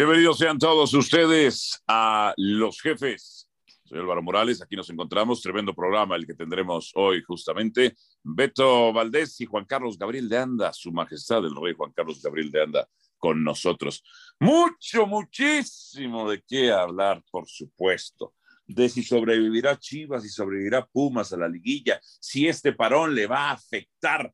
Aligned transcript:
Bienvenidos 0.00 0.38
sean 0.38 0.56
todos 0.56 0.94
ustedes 0.94 1.82
a 1.86 2.32
Los 2.38 2.80
Jefes. 2.80 3.50
Soy 3.84 3.98
Álvaro 3.98 4.22
Morales, 4.22 4.62
aquí 4.62 4.74
nos 4.74 4.88
encontramos, 4.88 5.42
tremendo 5.42 5.74
programa 5.74 6.16
el 6.16 6.26
que 6.26 6.32
tendremos 6.32 6.90
hoy 6.94 7.22
justamente. 7.22 7.94
Beto 8.22 8.94
Valdés 8.94 9.38
y 9.42 9.44
Juan 9.44 9.66
Carlos 9.66 9.98
Gabriel 9.98 10.26
de 10.30 10.38
Anda, 10.38 10.72
su 10.72 10.90
majestad 10.90 11.44
el 11.44 11.54
rey 11.54 11.74
Juan 11.74 11.92
Carlos 11.92 12.22
Gabriel 12.22 12.50
de 12.50 12.62
Anda 12.62 12.88
con 13.18 13.44
nosotros. 13.44 14.02
Mucho, 14.38 15.06
muchísimo 15.06 16.30
de 16.30 16.42
qué 16.48 16.72
hablar, 16.72 17.22
por 17.30 17.46
supuesto. 17.46 18.32
De 18.66 18.88
si 18.88 19.02
sobrevivirá 19.02 19.78
Chivas, 19.78 20.22
si 20.22 20.30
sobrevivirá 20.30 20.86
Pumas 20.86 21.34
a 21.34 21.36
la 21.36 21.46
liguilla, 21.46 22.00
si 22.02 22.48
este 22.48 22.72
parón 22.72 23.14
le 23.14 23.26
va 23.26 23.50
a 23.50 23.52
afectar 23.52 24.32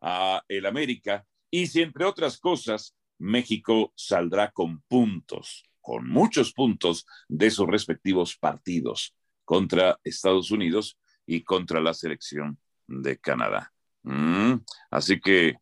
a 0.00 0.42
el 0.48 0.64
América 0.64 1.22
y 1.50 1.66
si 1.66 1.82
entre 1.82 2.06
otras 2.06 2.38
cosas 2.38 2.96
México 3.18 3.92
saldrá 3.96 4.50
con 4.50 4.80
puntos, 4.82 5.64
con 5.80 6.08
muchos 6.08 6.52
puntos 6.52 7.06
de 7.28 7.50
sus 7.50 7.66
respectivos 7.66 8.36
partidos 8.36 9.14
contra 9.44 9.98
Estados 10.04 10.50
Unidos 10.50 10.98
y 11.26 11.42
contra 11.42 11.80
la 11.80 11.94
selección 11.94 12.58
de 12.86 13.18
Canadá. 13.18 13.72
Mm, 14.02 14.54
así 14.90 15.20
que, 15.20 15.56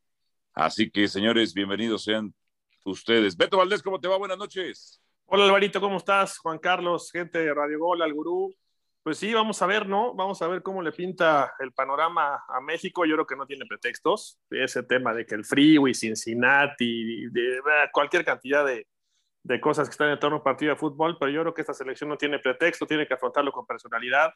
así 0.55 0.91
que, 0.91 1.09
señores, 1.09 1.55
bienvenidos 1.55 2.05
sean 2.05 2.35
ustedes. 2.85 3.37
Beto 3.37 3.59
Valdés, 3.59 3.83
¿cómo 3.83 4.01
te 4.01 4.09
va? 4.09 4.17
Buenas 4.17 4.39
noches. 4.39 5.01
Hola 5.27 5.45
Alvarito, 5.45 5.81
¿cómo 5.81 5.99
estás? 5.99 6.39
Juan 6.39 6.59
Carlos, 6.59 7.11
gente 7.13 7.39
de 7.39 7.55
Radio 7.55 7.79
Gol, 7.79 8.03
al 8.03 8.13
gurú. 8.13 8.55
Pues 9.03 9.17
sí, 9.17 9.33
vamos 9.33 9.63
a 9.63 9.67
ver, 9.67 9.89
¿no? 9.89 10.15
Vamos 10.15 10.43
a 10.43 10.47
ver 10.47 10.63
cómo 10.63 10.83
le 10.83 10.93
pinta 10.93 11.55
el 11.59 11.73
panorama 11.73 12.45
a 12.47 12.61
México. 12.61 13.07
Yo 13.07 13.15
creo 13.15 13.27
que 13.27 13.37
no 13.37 13.47
tiene 13.47 13.65
pretextos. 13.65 14.39
Ese 14.51 14.83
tema 14.83 15.15
de 15.15 15.25
que 15.25 15.35
el 15.35 15.45
Freeway, 15.45 15.95
Cincinnati, 15.95 17.31
de, 17.31 17.61
cualquier 17.93 18.27
cantidad 18.27 18.67
de, 18.67 18.87
cosas 19.61 19.89
que 19.89 19.93
están 19.93 20.11
en 20.11 20.19
torno 20.19 20.37
a 20.37 20.39
un 20.41 20.45
partido 20.45 20.75
de 20.75 20.79
fútbol, 20.79 21.17
pero 21.19 21.33
yo 21.33 21.41
creo 21.41 21.55
que 21.55 21.63
esta 21.63 21.73
selección 21.73 22.11
no 22.11 22.19
tiene 22.19 22.41
pretexto, 22.41 22.87
tiene 22.87 23.07
que 23.07 23.15
afrontarlo 23.15 23.53
con 23.53 23.67
personalidad 23.67 24.35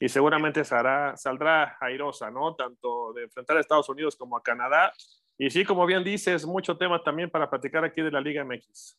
y 0.00 0.08
seguramente 0.08 0.64
saldrá 0.64 1.76
airosa, 1.78 2.30
¿no? 2.30 2.54
Tanto 2.54 3.12
de 3.12 3.24
enfrentar 3.24 3.58
a 3.58 3.60
Estados 3.60 3.90
Unidos 3.90 4.16
como 4.16 4.38
a 4.38 4.42
Canadá. 4.42 4.90
Y 5.36 5.50
sí, 5.50 5.66
como 5.66 5.84
bien 5.84 6.02
dices, 6.02 6.46
mucho 6.46 6.78
tema 6.78 7.02
también 7.02 7.28
para 7.30 7.50
platicar 7.50 7.84
aquí 7.84 8.00
de 8.00 8.10
la 8.10 8.22
Liga 8.22 8.42
MX. 8.42 8.96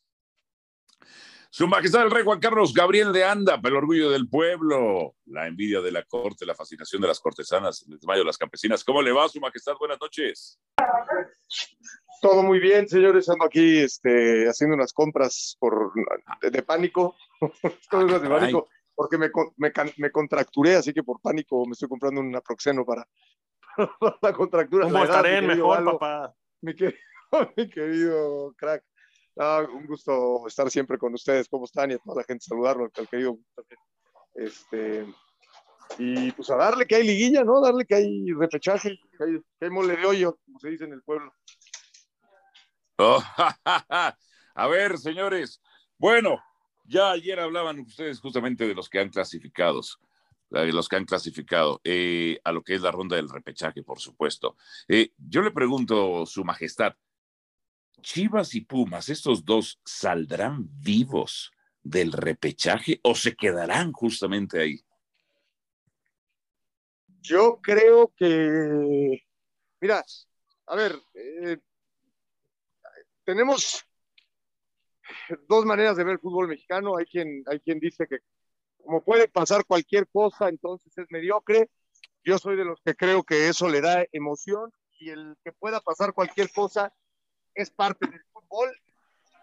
Su 1.51 1.67
Majestad 1.67 2.03
el 2.03 2.11
Rey 2.11 2.23
Juan 2.23 2.39
Carlos 2.39 2.73
Gabriel 2.73 3.11
de 3.11 3.23
Anda, 3.23 3.59
el 3.63 3.75
orgullo 3.75 4.11
del 4.11 4.29
pueblo, 4.29 5.15
la 5.25 5.47
envidia 5.47 5.81
de 5.81 5.91
la 5.91 6.03
corte, 6.03 6.45
la 6.45 6.53
fascinación 6.53 7.01
de 7.01 7.07
las 7.07 7.19
cortesanas, 7.19 7.83
el 7.87 7.95
desmayo 7.95 8.19
de 8.19 8.25
las 8.25 8.37
campesinas. 8.37 8.83
¿Cómo 8.83 9.01
le 9.01 9.11
va, 9.11 9.27
Su 9.27 9.39
Majestad? 9.39 9.73
Buenas 9.79 9.99
noches. 9.99 10.59
Todo 12.21 12.43
muy 12.43 12.59
bien, 12.59 12.87
señores. 12.87 13.27
Ando 13.29 13.45
aquí 13.45 13.79
este, 13.79 14.47
haciendo 14.47 14.75
unas 14.75 14.93
compras 14.93 15.57
por, 15.59 15.91
de, 16.41 16.63
pánico. 16.63 17.15
Todo 17.89 18.05
de 18.05 18.27
ah, 18.27 18.29
pánico 18.29 18.69
porque 18.99 19.17
me, 19.17 19.31
me, 19.55 19.71
me, 19.95 20.11
contracturé, 20.11 20.75
así 20.75 20.93
que 20.93 21.03
por 21.03 21.21
pánico 21.21 21.65
me 21.65 21.71
estoy 21.71 21.87
comprando 21.87 22.19
un 22.19 22.35
aproxeno 22.35 22.85
para, 22.85 23.07
la 24.21 24.33
contractura. 24.33 24.87
Un 24.87 24.97
estaré 24.97 25.41
mejor, 25.41 25.85
papá. 25.85 26.35
Mi 26.59 26.75
querido, 26.75 26.99
mi 27.55 27.69
querido 27.69 28.53
crack. 28.57 28.83
Ah, 29.41 29.65
un 29.73 29.87
gusto 29.87 30.45
estar 30.47 30.69
siempre 30.69 30.97
con 30.97 31.13
ustedes. 31.13 31.47
¿Cómo 31.47 31.63
están? 31.63 31.91
Y 31.91 31.93
a 31.93 31.97
toda 31.99 32.17
la 32.17 32.23
gente 32.25 32.43
saludarlo, 32.43 32.91
al 32.93 33.07
querido. 33.07 33.37
Este, 34.35 35.07
y 35.97 36.29
pues 36.33 36.49
a 36.49 36.57
darle 36.57 36.85
que 36.85 36.95
hay 36.95 37.07
liguilla, 37.07 37.45
¿no? 37.45 37.61
Darle 37.61 37.85
que 37.85 37.95
hay 37.95 38.33
repechaje, 38.33 38.99
que 39.17 39.41
hay, 39.65 39.69
mole 39.69 39.95
de 39.95 40.05
hoyo, 40.05 40.37
como 40.45 40.59
se 40.59 40.69
dice 40.69 40.83
en 40.83 40.91
el 40.91 41.01
pueblo. 41.03 41.33
Oh, 42.97 43.23
a 44.55 44.67
ver, 44.67 44.97
señores. 44.97 45.61
Bueno, 45.97 46.43
ya 46.83 47.11
ayer 47.11 47.39
hablaban 47.39 47.79
ustedes 47.79 48.19
justamente 48.19 48.67
de 48.67 48.75
los 48.75 48.89
que 48.89 48.99
han 48.99 49.09
clasificado, 49.09 49.79
de 50.49 50.73
los 50.73 50.89
que 50.89 50.97
han 50.97 51.05
clasificado 51.05 51.79
eh, 51.85 52.41
a 52.43 52.51
lo 52.51 52.61
que 52.61 52.75
es 52.75 52.81
la 52.81 52.91
ronda 52.91 53.15
del 53.15 53.29
repechaje, 53.29 53.83
por 53.83 53.99
supuesto. 53.99 54.57
Eh, 54.89 55.13
yo 55.17 55.41
le 55.41 55.51
pregunto, 55.51 56.25
Su 56.25 56.43
Majestad, 56.43 56.93
Chivas 58.01 58.55
y 58.55 58.61
Pumas, 58.61 59.09
estos 59.09 59.45
dos 59.45 59.79
saldrán 59.85 60.67
vivos 60.81 61.51
del 61.83 62.11
repechaje 62.11 62.99
o 63.03 63.15
se 63.15 63.35
quedarán 63.35 63.91
justamente 63.91 64.61
ahí? 64.61 64.81
Yo 67.21 67.59
creo 67.61 68.13
que, 68.15 69.23
mira, 69.81 70.03
a 70.67 70.75
ver, 70.75 70.95
eh, 71.13 71.57
tenemos 73.23 73.85
dos 75.47 75.65
maneras 75.65 75.97
de 75.97 76.03
ver 76.03 76.13
el 76.13 76.19
fútbol 76.19 76.47
mexicano. 76.47 76.97
Hay 76.97 77.05
quien, 77.05 77.43
hay 77.47 77.59
quien 77.59 77.79
dice 77.79 78.07
que 78.07 78.19
como 78.83 79.03
puede 79.03 79.27
pasar 79.27 79.65
cualquier 79.65 80.07
cosa, 80.07 80.49
entonces 80.49 80.97
es 80.97 81.05
mediocre. 81.09 81.69
Yo 82.23 82.37
soy 82.37 82.55
de 82.55 82.65
los 82.65 82.79
que 82.81 82.95
creo 82.95 83.23
que 83.23 83.49
eso 83.49 83.69
le 83.69 83.81
da 83.81 84.05
emoción 84.11 84.71
y 84.99 85.09
el 85.09 85.35
que 85.43 85.51
pueda 85.51 85.79
pasar 85.79 86.13
cualquier 86.13 86.51
cosa 86.51 86.93
es 87.53 87.69
parte 87.71 88.07
del 88.07 88.23
fútbol 88.31 88.69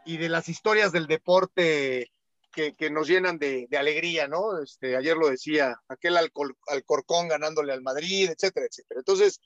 y 0.04 0.16
de 0.18 0.28
las 0.28 0.48
historias 0.48 0.92
del 0.92 1.06
deporte 1.06 2.10
que, 2.52 2.74
que 2.74 2.90
nos 2.90 3.06
llenan 3.06 3.38
de, 3.38 3.68
alegría, 3.76 4.28
¿no? 4.28 4.58
Este, 4.62 4.96
ayer 4.96 5.16
lo 5.16 5.28
decía, 5.28 5.76
aquel 5.88 6.16
Alcorcón 6.16 7.28
ganándole 7.28 7.72
al 7.72 7.82
Madrid, 7.82 8.30
etcétera, 8.30 8.66
etcétera. 8.66 9.00
Entonces, 9.00 9.40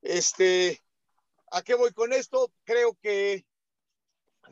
este, 0.00 0.82
¿a 1.50 1.62
qué 1.62 1.74
voy 1.74 1.92
con 1.92 2.12
esto? 2.12 2.50
Creo 2.64 2.96
que 3.02 3.44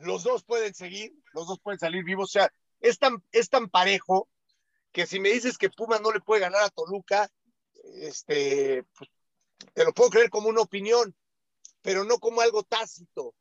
los 0.01 0.23
dos 0.23 0.43
pueden 0.43 0.73
seguir, 0.73 1.13
los 1.33 1.47
dos 1.47 1.59
pueden 1.59 1.79
salir 1.79 2.03
vivos, 2.03 2.29
o 2.29 2.31
sea, 2.31 2.53
es 2.79 2.99
tan, 2.99 3.23
es 3.31 3.49
tan 3.49 3.69
parejo 3.69 4.29
que 4.91 5.05
si 5.05 5.19
me 5.19 5.29
dices 5.29 5.57
que 5.57 5.69
Pumas 5.69 6.01
no 6.01 6.11
le 6.11 6.21
puede 6.21 6.41
ganar 6.41 6.63
a 6.63 6.69
Toluca, 6.69 7.29
este, 7.95 8.83
pues, 8.97 9.09
te 9.73 9.83
lo 9.83 9.93
puedo 9.93 10.09
creer 10.09 10.29
como 10.29 10.49
una 10.49 10.61
opinión, 10.61 11.15
pero 11.81 12.03
no 12.03 12.19
como 12.19 12.41
algo 12.41 12.63
tácito. 12.63 13.35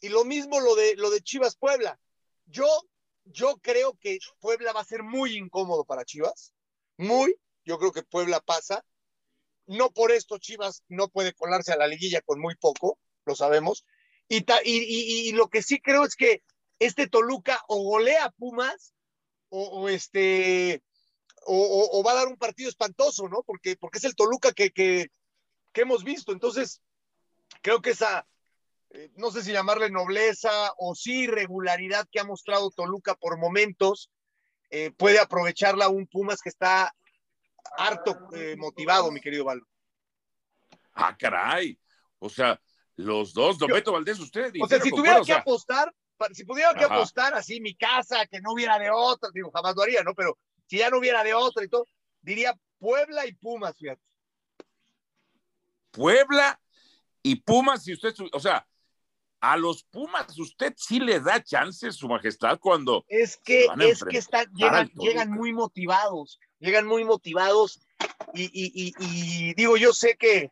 Y 0.00 0.08
lo 0.08 0.24
mismo 0.24 0.60
lo 0.60 0.74
de, 0.74 0.96
lo 0.96 1.10
de 1.10 1.20
Chivas 1.20 1.56
Puebla. 1.56 1.98
Yo, 2.46 2.66
yo 3.24 3.58
creo 3.58 3.94
que 3.98 4.18
Puebla 4.40 4.72
va 4.72 4.80
a 4.80 4.84
ser 4.84 5.02
muy 5.02 5.36
incómodo 5.36 5.84
para 5.84 6.04
Chivas. 6.04 6.52
Muy. 6.96 7.34
Yo 7.64 7.78
creo 7.78 7.92
que 7.92 8.02
Puebla 8.02 8.40
pasa. 8.40 8.84
No 9.66 9.90
por 9.90 10.12
esto 10.12 10.38
Chivas 10.38 10.82
no 10.88 11.08
puede 11.08 11.34
colarse 11.34 11.72
a 11.72 11.76
la 11.76 11.86
liguilla 11.86 12.22
con 12.22 12.40
muy 12.40 12.54
poco, 12.56 12.98
lo 13.26 13.34
sabemos. 13.34 13.84
Y, 14.28 14.44
y, 14.64 15.28
y, 15.28 15.32
lo 15.32 15.48
que 15.48 15.62
sí 15.62 15.80
creo 15.80 16.04
es 16.04 16.14
que 16.14 16.42
este 16.78 17.06
Toluca 17.06 17.62
o 17.68 17.82
golea 17.82 18.30
Pumas 18.30 18.94
o, 19.50 19.88
este 19.88 20.82
o, 21.46 22.02
va 22.04 22.12
a 22.12 22.16
dar 22.16 22.28
un 22.28 22.36
partido 22.36 22.68
espantoso, 22.68 23.28
¿no? 23.28 23.42
Porque, 23.42 23.76
porque 23.76 23.98
es 23.98 24.04
el 24.04 24.14
Toluca 24.14 24.52
que, 24.52 24.70
que, 24.70 25.08
que 25.72 25.80
hemos 25.82 26.04
visto. 26.04 26.32
Entonces, 26.32 26.82
creo 27.62 27.80
que 27.80 27.90
esa, 27.90 28.26
eh, 28.90 29.10
no 29.16 29.30
sé 29.30 29.42
si 29.42 29.52
llamarle 29.52 29.90
nobleza 29.90 30.72
o 30.78 30.94
sí 30.94 31.24
irregularidad 31.24 32.06
que 32.10 32.20
ha 32.20 32.24
mostrado 32.24 32.70
Toluca 32.70 33.14
por 33.14 33.38
momentos, 33.38 34.10
eh, 34.70 34.90
puede 34.90 35.18
aprovecharla 35.18 35.88
un 35.88 36.06
Pumas 36.06 36.40
que 36.40 36.50
está 36.50 36.94
harto 37.76 38.16
eh, 38.34 38.56
motivado, 38.56 39.10
mi 39.10 39.20
querido 39.20 39.44
Valdo. 39.44 39.66
Ah, 40.94 41.16
caray. 41.16 41.78
O 42.18 42.28
sea, 42.28 42.60
los 42.96 43.32
dos, 43.32 43.58
Don 43.58 43.70
Beto 43.70 43.92
Valdés, 43.92 44.18
usted. 44.18 44.52
O 44.60 44.66
sea, 44.66 44.80
si 44.80 44.90
tuviera 44.90 45.20
que 45.22 45.32
apostar, 45.32 45.94
si 46.32 46.44
pudiera 46.44 46.74
que 46.74 46.84
apostar 46.84 47.34
así 47.34 47.60
mi 47.60 47.74
casa, 47.76 48.26
que 48.26 48.40
no 48.40 48.52
hubiera 48.52 48.78
de 48.78 48.90
otra, 48.90 49.30
digo, 49.32 49.50
jamás 49.52 49.76
lo 49.76 49.82
haría, 49.82 50.02
¿no? 50.02 50.14
Pero 50.14 50.36
si 50.66 50.78
ya 50.78 50.90
no 50.90 50.98
hubiera 50.98 51.22
de 51.22 51.34
otra 51.34 51.64
y 51.64 51.68
todo, 51.68 51.84
diría 52.20 52.54
Puebla 52.78 53.26
y 53.26 53.34
Pumas, 53.34 53.76
fíjate. 53.76 54.02
Puebla 55.92 56.60
y 57.22 57.36
Pumas, 57.36 57.84
si 57.84 57.92
usted, 57.92 58.14
o 58.32 58.40
sea, 58.40 58.66
a 59.40 59.56
los 59.56 59.84
Pumas 59.84 60.38
usted 60.38 60.74
sí 60.76 61.00
le 61.00 61.20
da 61.20 61.42
chances, 61.42 61.96
su 61.96 62.08
majestad, 62.08 62.58
cuando... 62.58 63.04
Es 63.08 63.36
que, 63.36 63.68
es 63.80 64.04
que 64.04 64.18
están, 64.18 64.52
llegan, 64.54 64.90
llegan 64.94 65.30
muy 65.30 65.52
motivados, 65.52 66.40
llegan 66.58 66.86
muy 66.86 67.04
motivados. 67.04 67.80
Y, 68.34 68.50
y, 68.52 68.94
y, 68.98 69.54
digo, 69.54 69.76
yo 69.76 69.92
sé 69.92 70.16
que, 70.16 70.50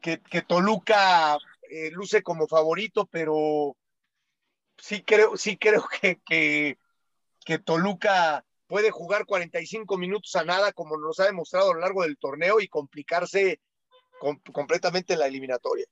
que, 0.00 0.20
que 0.20 0.42
Toluca 0.42 1.38
eh, 1.70 1.90
luce 1.90 2.22
como 2.22 2.46
favorito, 2.46 3.06
pero 3.06 3.76
sí 4.78 5.02
creo, 5.02 5.36
sí 5.36 5.56
creo 5.56 5.86
que, 6.00 6.20
que, 6.24 6.78
que 7.44 7.58
Toluca 7.58 8.44
puede 8.66 8.90
jugar 8.90 9.26
45 9.26 9.98
minutos 9.98 10.34
a 10.36 10.44
nada, 10.44 10.72
como 10.72 10.96
nos 10.96 11.20
ha 11.20 11.26
demostrado 11.26 11.70
a 11.70 11.74
lo 11.74 11.80
largo 11.80 12.02
del 12.02 12.16
torneo, 12.16 12.60
y 12.60 12.68
complicarse 12.68 13.60
completamente 14.52 15.16
la 15.16 15.26
eliminatoria. 15.26 15.86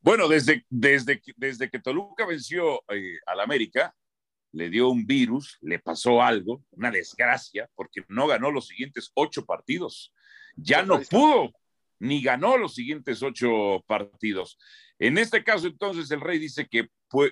Bueno, 0.00 0.28
desde, 0.28 0.64
desde, 0.70 1.20
desde 1.36 1.68
que 1.68 1.80
Toluca 1.80 2.24
venció 2.24 2.82
eh, 2.88 3.18
al 3.26 3.40
América, 3.40 3.94
le 4.52 4.70
dio 4.70 4.88
un 4.88 5.06
virus, 5.06 5.58
le 5.60 5.78
pasó 5.78 6.22
algo, 6.22 6.64
una 6.70 6.90
desgracia, 6.90 7.68
porque 7.74 8.02
no 8.08 8.26
ganó 8.26 8.50
los 8.50 8.68
siguientes 8.68 9.10
ocho 9.14 9.44
partidos. 9.44 10.12
Ya 10.56 10.82
no 10.82 11.00
pudo, 11.02 11.52
ni 11.98 12.22
ganó 12.22 12.56
los 12.56 12.74
siguientes 12.74 13.22
ocho 13.22 13.84
partidos. 13.86 14.58
En 14.98 15.16
este 15.16 15.44
caso, 15.44 15.68
entonces, 15.68 16.10
el 16.10 16.20
Rey 16.20 16.38
dice 16.38 16.66
que, 16.68 16.88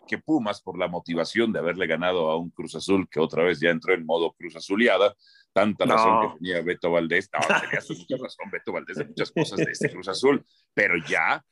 que 0.06 0.18
Pumas, 0.18 0.62
por 0.62 0.78
la 0.78 0.86
motivación 0.86 1.52
de 1.52 1.58
haberle 1.58 1.86
ganado 1.86 2.30
a 2.30 2.36
un 2.36 2.50
Cruz 2.50 2.76
Azul 2.76 3.08
que 3.10 3.18
otra 3.18 3.42
vez 3.42 3.58
ya 3.58 3.70
entró 3.70 3.92
en 3.92 4.06
modo 4.06 4.32
Cruz 4.32 4.54
Azuleada, 4.54 5.14
tanta 5.52 5.84
razón 5.84 6.20
que 6.20 6.38
tenía 6.38 6.62
Beto 6.62 6.90
Valdés, 6.92 7.28
no, 7.32 7.40
tenía 7.40 7.80
mucha 7.88 8.16
razón 8.22 8.50
Beto 8.52 8.72
Valdés 8.72 8.98
de 8.98 9.06
muchas 9.06 9.32
cosas 9.32 9.58
de 9.58 9.72
este 9.72 9.90
Cruz 9.90 10.08
Azul, 10.08 10.44
pero 10.72 10.94
ya, 11.08 11.44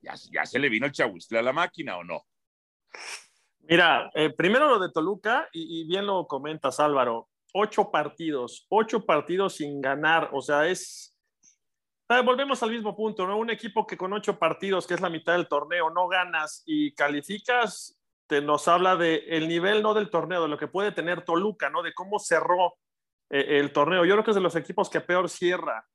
ya, 0.00 0.14
ya 0.32 0.46
se 0.46 0.58
le 0.58 0.70
vino 0.70 0.86
el 0.86 0.92
chahuistle 0.92 1.38
a 1.38 1.42
la 1.42 1.52
máquina 1.52 1.98
o 1.98 2.04
no. 2.04 2.24
Mira, 3.60 4.10
eh, 4.14 4.30
primero 4.30 4.68
lo 4.68 4.78
de 4.78 4.90
Toluca, 4.90 5.48
y, 5.52 5.80
y, 5.80 5.86
bien 5.86 6.06
lo 6.06 6.26
comentas 6.26 6.80
Álvaro, 6.80 7.28
ocho 7.52 7.90
partidos, 7.90 8.66
ocho 8.70 9.04
partidos 9.04 9.56
sin 9.56 9.80
ganar, 9.82 10.30
o 10.32 10.40
sea, 10.40 10.66
es 10.68 11.09
volvemos 12.24 12.62
al 12.62 12.70
mismo 12.70 12.96
punto, 12.96 13.26
¿no? 13.26 13.38
Un 13.38 13.50
equipo 13.50 13.86
que 13.86 13.96
con 13.96 14.12
ocho 14.12 14.38
partidos, 14.38 14.86
que 14.86 14.94
es 14.94 15.00
la 15.00 15.08
mitad 15.08 15.34
del 15.34 15.48
torneo, 15.48 15.90
no 15.90 16.08
ganas 16.08 16.62
y 16.66 16.92
calificas, 16.92 17.96
te 18.26 18.40
nos 18.40 18.66
habla 18.68 18.96
de 18.96 19.24
el 19.28 19.48
nivel 19.48 19.82
no 19.82 19.94
del 19.94 20.10
torneo, 20.10 20.42
de 20.42 20.48
lo 20.48 20.58
que 20.58 20.66
puede 20.66 20.92
tener 20.92 21.24
Toluca, 21.24 21.70
¿no? 21.70 21.82
De 21.82 21.94
cómo 21.94 22.18
cerró 22.18 22.74
eh, 23.30 23.58
el 23.58 23.72
torneo. 23.72 24.04
Yo 24.04 24.14
creo 24.14 24.24
que 24.24 24.32
es 24.32 24.36
de 24.36 24.40
los 24.40 24.56
equipos 24.56 24.90
que 24.90 25.00
peor 25.00 25.28
cierra 25.28 25.86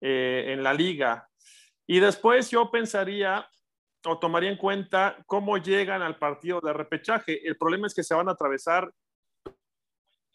eh, 0.00 0.46
en 0.48 0.62
la 0.62 0.72
liga. 0.72 1.28
Y 1.86 2.00
después 2.00 2.50
yo 2.50 2.70
pensaría 2.70 3.48
o 4.04 4.18
tomaría 4.18 4.50
en 4.50 4.56
cuenta 4.56 5.16
cómo 5.26 5.58
llegan 5.58 6.02
al 6.02 6.16
partido 6.16 6.60
de 6.60 6.72
repechaje. 6.72 7.46
El 7.46 7.56
problema 7.56 7.88
es 7.88 7.94
que 7.94 8.04
se 8.04 8.14
van 8.14 8.28
a 8.28 8.32
atravesar 8.32 8.92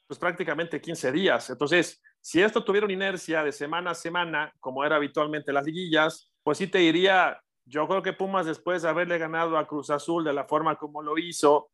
pues 0.08 0.20
prácticamente 0.20 0.82
15 0.82 1.12
días. 1.12 1.50
Entonces, 1.50 2.02
si 2.22 2.42
esto 2.42 2.64
tuviera 2.64 2.86
una 2.86 2.94
inercia 2.94 3.44
de 3.44 3.52
semana 3.52 3.92
a 3.92 3.96
semana, 3.96 4.54
como 4.60 4.86
era 4.86 4.96
habitualmente 4.96 5.52
las 5.52 5.66
liguillas, 5.66 6.32
pues 6.44 6.60
sí 6.60 6.68
te 6.68 6.78
diría, 6.80 7.42
yo 7.66 7.88
creo 7.88 8.02
que 8.02 8.14
Pumas 8.14 8.46
después 8.46 8.84
de 8.84 8.90
haberle 8.90 9.18
ganado 9.18 9.58
a 9.58 9.68
Cruz 9.68 9.90
Azul 9.90 10.24
de 10.24 10.34
la 10.34 10.46
forma 10.46 10.76
como 10.76 11.02
lo 11.02 11.18
hizo, 11.18 11.70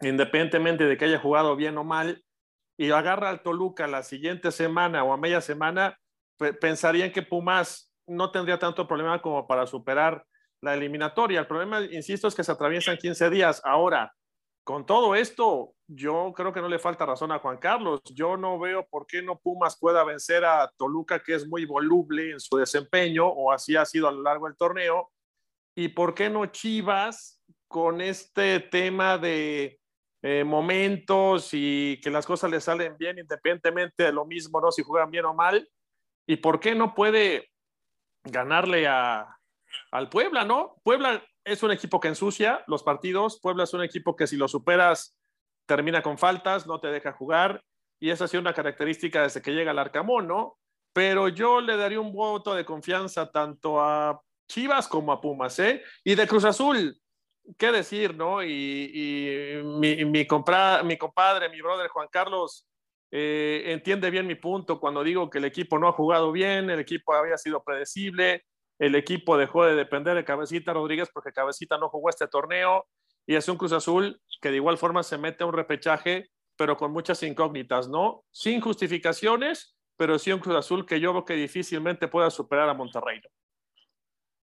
independientemente 0.00 0.84
de 0.84 0.96
que 0.96 1.06
haya 1.06 1.18
jugado 1.18 1.56
bien 1.56 1.76
o 1.78 1.84
mal, 1.84 2.22
y 2.76 2.90
agarra 2.90 3.30
al 3.30 3.42
Toluca 3.42 3.86
la 3.88 4.02
siguiente 4.02 4.52
semana 4.52 5.02
o 5.02 5.12
a 5.12 5.16
media 5.16 5.40
semana, 5.40 5.98
pensarían 6.60 7.10
que 7.10 7.22
Pumas 7.22 7.92
no 8.06 8.30
tendría 8.30 8.58
tanto 8.58 8.86
problema 8.86 9.20
como 9.20 9.46
para 9.46 9.66
superar 9.66 10.24
la 10.60 10.74
eliminatoria. 10.74 11.40
El 11.40 11.46
problema, 11.46 11.80
insisto, 11.82 12.28
es 12.28 12.34
que 12.34 12.44
se 12.44 12.52
atraviesan 12.52 12.96
15 12.96 13.30
días. 13.30 13.60
Ahora, 13.64 14.12
con 14.68 14.84
todo 14.84 15.14
esto, 15.14 15.72
yo 15.86 16.30
creo 16.36 16.52
que 16.52 16.60
no 16.60 16.68
le 16.68 16.78
falta 16.78 17.06
razón 17.06 17.32
a 17.32 17.38
Juan 17.38 17.56
Carlos. 17.56 18.02
Yo 18.12 18.36
no 18.36 18.58
veo 18.58 18.86
por 18.86 19.06
qué 19.06 19.22
no 19.22 19.38
Pumas 19.38 19.78
pueda 19.78 20.04
vencer 20.04 20.44
a 20.44 20.70
Toluca, 20.76 21.22
que 21.22 21.36
es 21.36 21.48
muy 21.48 21.64
voluble 21.64 22.32
en 22.32 22.38
su 22.38 22.58
desempeño, 22.58 23.26
o 23.26 23.50
así 23.50 23.76
ha 23.76 23.86
sido 23.86 24.08
a 24.08 24.12
lo 24.12 24.20
largo 24.20 24.46
del 24.46 24.58
torneo. 24.58 25.10
Y 25.74 25.88
por 25.88 26.14
qué 26.14 26.28
no 26.28 26.44
Chivas 26.44 27.42
con 27.66 28.02
este 28.02 28.60
tema 28.60 29.16
de 29.16 29.80
eh, 30.20 30.44
momentos 30.44 31.48
y 31.54 31.98
que 32.02 32.10
las 32.10 32.26
cosas 32.26 32.50
le 32.50 32.60
salen 32.60 32.94
bien 32.98 33.18
independientemente 33.18 34.02
de 34.02 34.12
lo 34.12 34.26
mismo, 34.26 34.60
¿no? 34.60 34.70
Si 34.70 34.82
juegan 34.82 35.10
bien 35.10 35.24
o 35.24 35.32
mal. 35.32 35.66
¿Y 36.26 36.36
por 36.36 36.60
qué 36.60 36.74
no 36.74 36.94
puede 36.94 37.48
ganarle 38.22 38.86
a, 38.86 39.34
al 39.92 40.10
Puebla, 40.10 40.44
¿no? 40.44 40.76
Puebla 40.84 41.24
es 41.48 41.62
un 41.62 41.70
equipo 41.70 41.98
que 41.98 42.08
ensucia 42.08 42.62
los 42.66 42.82
partidos. 42.82 43.40
Puebla 43.40 43.64
es 43.64 43.72
un 43.72 43.82
equipo 43.82 44.14
que 44.14 44.26
si 44.26 44.36
lo 44.36 44.48
superas 44.48 45.16
termina 45.66 46.02
con 46.02 46.18
faltas, 46.18 46.66
no 46.66 46.80
te 46.80 46.88
deja 46.88 47.12
jugar. 47.12 47.62
Y 48.00 48.10
esa 48.10 48.24
ha 48.24 48.28
sido 48.28 48.40
una 48.42 48.54
característica 48.54 49.22
desde 49.22 49.42
que 49.42 49.52
llega 49.52 49.72
el 49.72 49.78
Arcamón, 49.78 50.28
¿no? 50.28 50.58
Pero 50.92 51.28
yo 51.28 51.60
le 51.60 51.76
daría 51.76 52.00
un 52.00 52.12
voto 52.12 52.54
de 52.54 52.64
confianza 52.64 53.30
tanto 53.30 53.80
a 53.80 54.20
Chivas 54.48 54.88
como 54.88 55.12
a 55.12 55.20
Pumas, 55.20 55.58
¿eh? 55.58 55.82
Y 56.04 56.14
de 56.14 56.26
Cruz 56.26 56.44
Azul, 56.44 56.98
¿qué 57.56 57.72
decir, 57.72 58.14
no? 58.14 58.42
Y, 58.42 59.60
mi, 59.64 60.26
compadre, 60.26 61.48
mi 61.48 61.60
brother 61.60 61.88
Juan 61.88 62.08
Carlos, 62.10 62.66
eh, 63.10 63.64
entiende 63.66 64.10
bien 64.10 64.26
mi 64.26 64.34
punto 64.34 64.78
cuando 64.78 65.02
digo 65.02 65.30
que 65.30 65.38
el 65.38 65.46
equipo 65.46 65.78
no 65.78 65.88
ha 65.88 65.92
jugado 65.92 66.30
bien, 66.30 66.68
el 66.68 66.80
equipo 66.80 67.14
había 67.14 67.38
sido 67.38 67.62
predecible, 67.62 68.44
el 68.78 68.94
equipo 68.94 69.36
dejó 69.36 69.64
de 69.64 69.74
depender 69.74 70.14
de 70.14 70.24
Cabecita 70.24 70.72
Rodríguez 70.72 71.10
porque 71.12 71.32
Cabecita 71.32 71.78
no 71.78 71.88
jugó 71.88 72.10
este 72.10 72.28
torneo 72.28 72.86
y 73.26 73.34
es 73.34 73.48
un 73.48 73.58
Cruz 73.58 73.72
Azul 73.72 74.20
que 74.40 74.50
de 74.50 74.56
igual 74.56 74.78
forma 74.78 75.02
se 75.02 75.18
mete 75.18 75.44
a 75.44 75.46
un 75.46 75.52
repechaje, 75.52 76.30
pero 76.56 76.76
con 76.76 76.92
muchas 76.92 77.22
incógnitas, 77.22 77.88
¿no? 77.88 78.24
Sin 78.30 78.60
justificaciones, 78.60 79.76
pero 79.96 80.18
sí 80.18 80.32
un 80.32 80.40
Cruz 80.40 80.56
Azul 80.56 80.86
que 80.86 81.00
yo 81.00 81.10
creo 81.12 81.24
que 81.24 81.34
difícilmente 81.34 82.08
pueda 82.08 82.30
superar 82.30 82.68
a 82.68 82.74
Monterrey. 82.74 83.20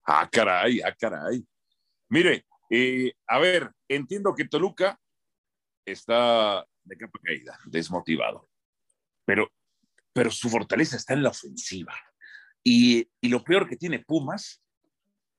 Ah, 0.05 0.29
caray, 0.31 0.81
ah, 0.81 0.93
caray. 0.93 1.43
Mire, 2.09 2.45
eh, 2.69 3.13
a 3.27 3.39
ver, 3.39 3.71
entiendo 3.87 4.35
que 4.35 4.47
Toluca 4.47 4.99
está 5.85 6.65
de 6.83 6.97
capa 6.97 7.19
caída, 7.23 7.57
desmotivado, 7.65 8.49
pero, 9.25 9.51
pero 10.13 10.29
su 10.29 10.49
fortaleza 10.49 10.97
está 10.97 11.13
en 11.13 11.23
la 11.23 11.29
ofensiva. 11.29 11.93
Y, 12.67 13.07
lo 13.21 13.43
peor 13.43 13.69
que 13.69 13.77
tiene 13.77 13.99
Pumas 13.99 14.61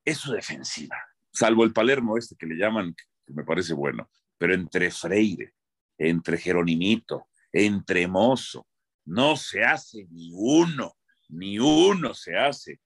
es 0.04 0.18
su 0.18 0.32
defensiva, 0.32 0.96
salvo 1.32 1.64
el 1.64 1.72
Palermo 1.72 2.16
este 2.16 2.36
que 2.36 2.46
le 2.46 2.54
llaman, 2.54 2.94
que 2.94 3.32
me 3.32 3.44
parece 3.44 3.74
bueno, 3.74 4.08
pero 4.38 4.54
entre 4.54 4.92
Freire, 4.92 5.52
entre 5.98 6.38
Jeronimito, 6.38 7.28
entre 7.52 8.06
Mozo, 8.06 8.68
no 9.06 9.36
se 9.36 9.64
hace 9.64 10.06
ni 10.10 10.30
uno, 10.32 10.96
ni 11.28 11.58
uno 11.58 12.14
se 12.14 12.36
hace. 12.36 12.80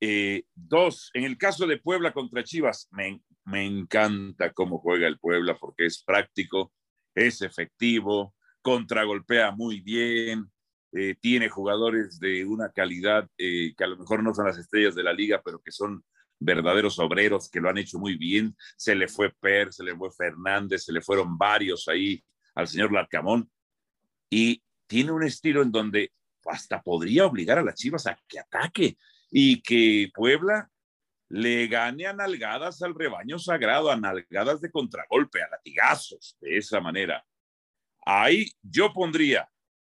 Eh, 0.00 0.44
dos, 0.54 1.10
en 1.12 1.24
el 1.24 1.36
caso 1.36 1.66
de 1.66 1.78
Puebla 1.78 2.12
contra 2.12 2.44
Chivas, 2.44 2.88
me, 2.92 3.20
me 3.44 3.66
encanta 3.66 4.52
cómo 4.52 4.78
juega 4.78 5.06
el 5.06 5.18
Puebla 5.18 5.58
porque 5.58 5.84
es 5.84 6.02
práctico, 6.02 6.72
es 7.14 7.42
efectivo, 7.42 8.34
contragolpea 8.62 9.50
muy 9.50 9.80
bien, 9.80 10.50
eh, 10.92 11.14
tiene 11.20 11.48
jugadores 11.48 12.18
de 12.18 12.44
una 12.44 12.70
calidad 12.70 13.28
eh, 13.36 13.74
que 13.76 13.84
a 13.84 13.88
lo 13.88 13.96
mejor 13.96 14.22
no 14.22 14.34
son 14.34 14.46
las 14.46 14.58
estrellas 14.58 14.94
de 14.94 15.02
la 15.02 15.12
liga, 15.12 15.42
pero 15.44 15.60
que 15.60 15.72
son 15.72 16.04
verdaderos 16.38 16.98
obreros 16.98 17.50
que 17.50 17.60
lo 17.60 17.68
han 17.68 17.78
hecho 17.78 17.98
muy 17.98 18.16
bien. 18.16 18.56
Se 18.76 18.94
le 18.94 19.08
fue 19.08 19.30
Per, 19.30 19.72
se 19.72 19.84
le 19.84 19.96
fue 19.96 20.10
Fernández, 20.10 20.84
se 20.84 20.92
le 20.92 21.00
fueron 21.00 21.36
varios 21.36 21.88
ahí 21.88 22.22
al 22.54 22.68
señor 22.68 22.92
Larcamón. 22.92 23.50
Y 24.30 24.62
tiene 24.86 25.12
un 25.12 25.22
estilo 25.22 25.62
en 25.62 25.72
donde 25.72 26.12
hasta 26.46 26.80
podría 26.80 27.26
obligar 27.26 27.58
a 27.58 27.64
las 27.64 27.74
Chivas 27.74 28.06
a 28.06 28.18
que 28.28 28.38
ataque 28.38 28.96
y 29.30 29.60
que 29.62 30.10
Puebla 30.14 30.70
le 31.28 31.66
gane 31.66 32.06
a 32.06 32.12
nalgadas 32.12 32.82
al 32.82 32.94
rebaño 32.94 33.38
sagrado, 33.38 33.90
a 33.90 33.96
nalgadas 33.96 34.60
de 34.60 34.70
contragolpe, 34.70 35.42
a 35.42 35.48
latigazos, 35.48 36.36
de 36.40 36.56
esa 36.56 36.80
manera. 36.80 37.24
Ahí 38.04 38.48
yo 38.62 38.92
pondría 38.92 39.48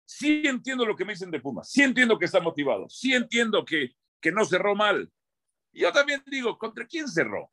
sí 0.06 0.42
entiendo 0.44 0.86
lo 0.86 0.96
que 0.96 1.04
me 1.04 1.12
dicen 1.12 1.30
de 1.30 1.40
Pumas, 1.40 1.70
sí 1.70 1.82
entiendo 1.82 2.18
que 2.18 2.24
está 2.24 2.40
motivado, 2.40 2.88
sí 2.88 3.12
entiendo 3.12 3.64
que, 3.64 3.94
que 4.20 4.32
no 4.32 4.44
cerró 4.44 4.74
mal. 4.74 5.10
Yo 5.72 5.92
también 5.92 6.22
digo, 6.26 6.56
¿contra 6.56 6.86
quién 6.86 7.08
cerró? 7.08 7.50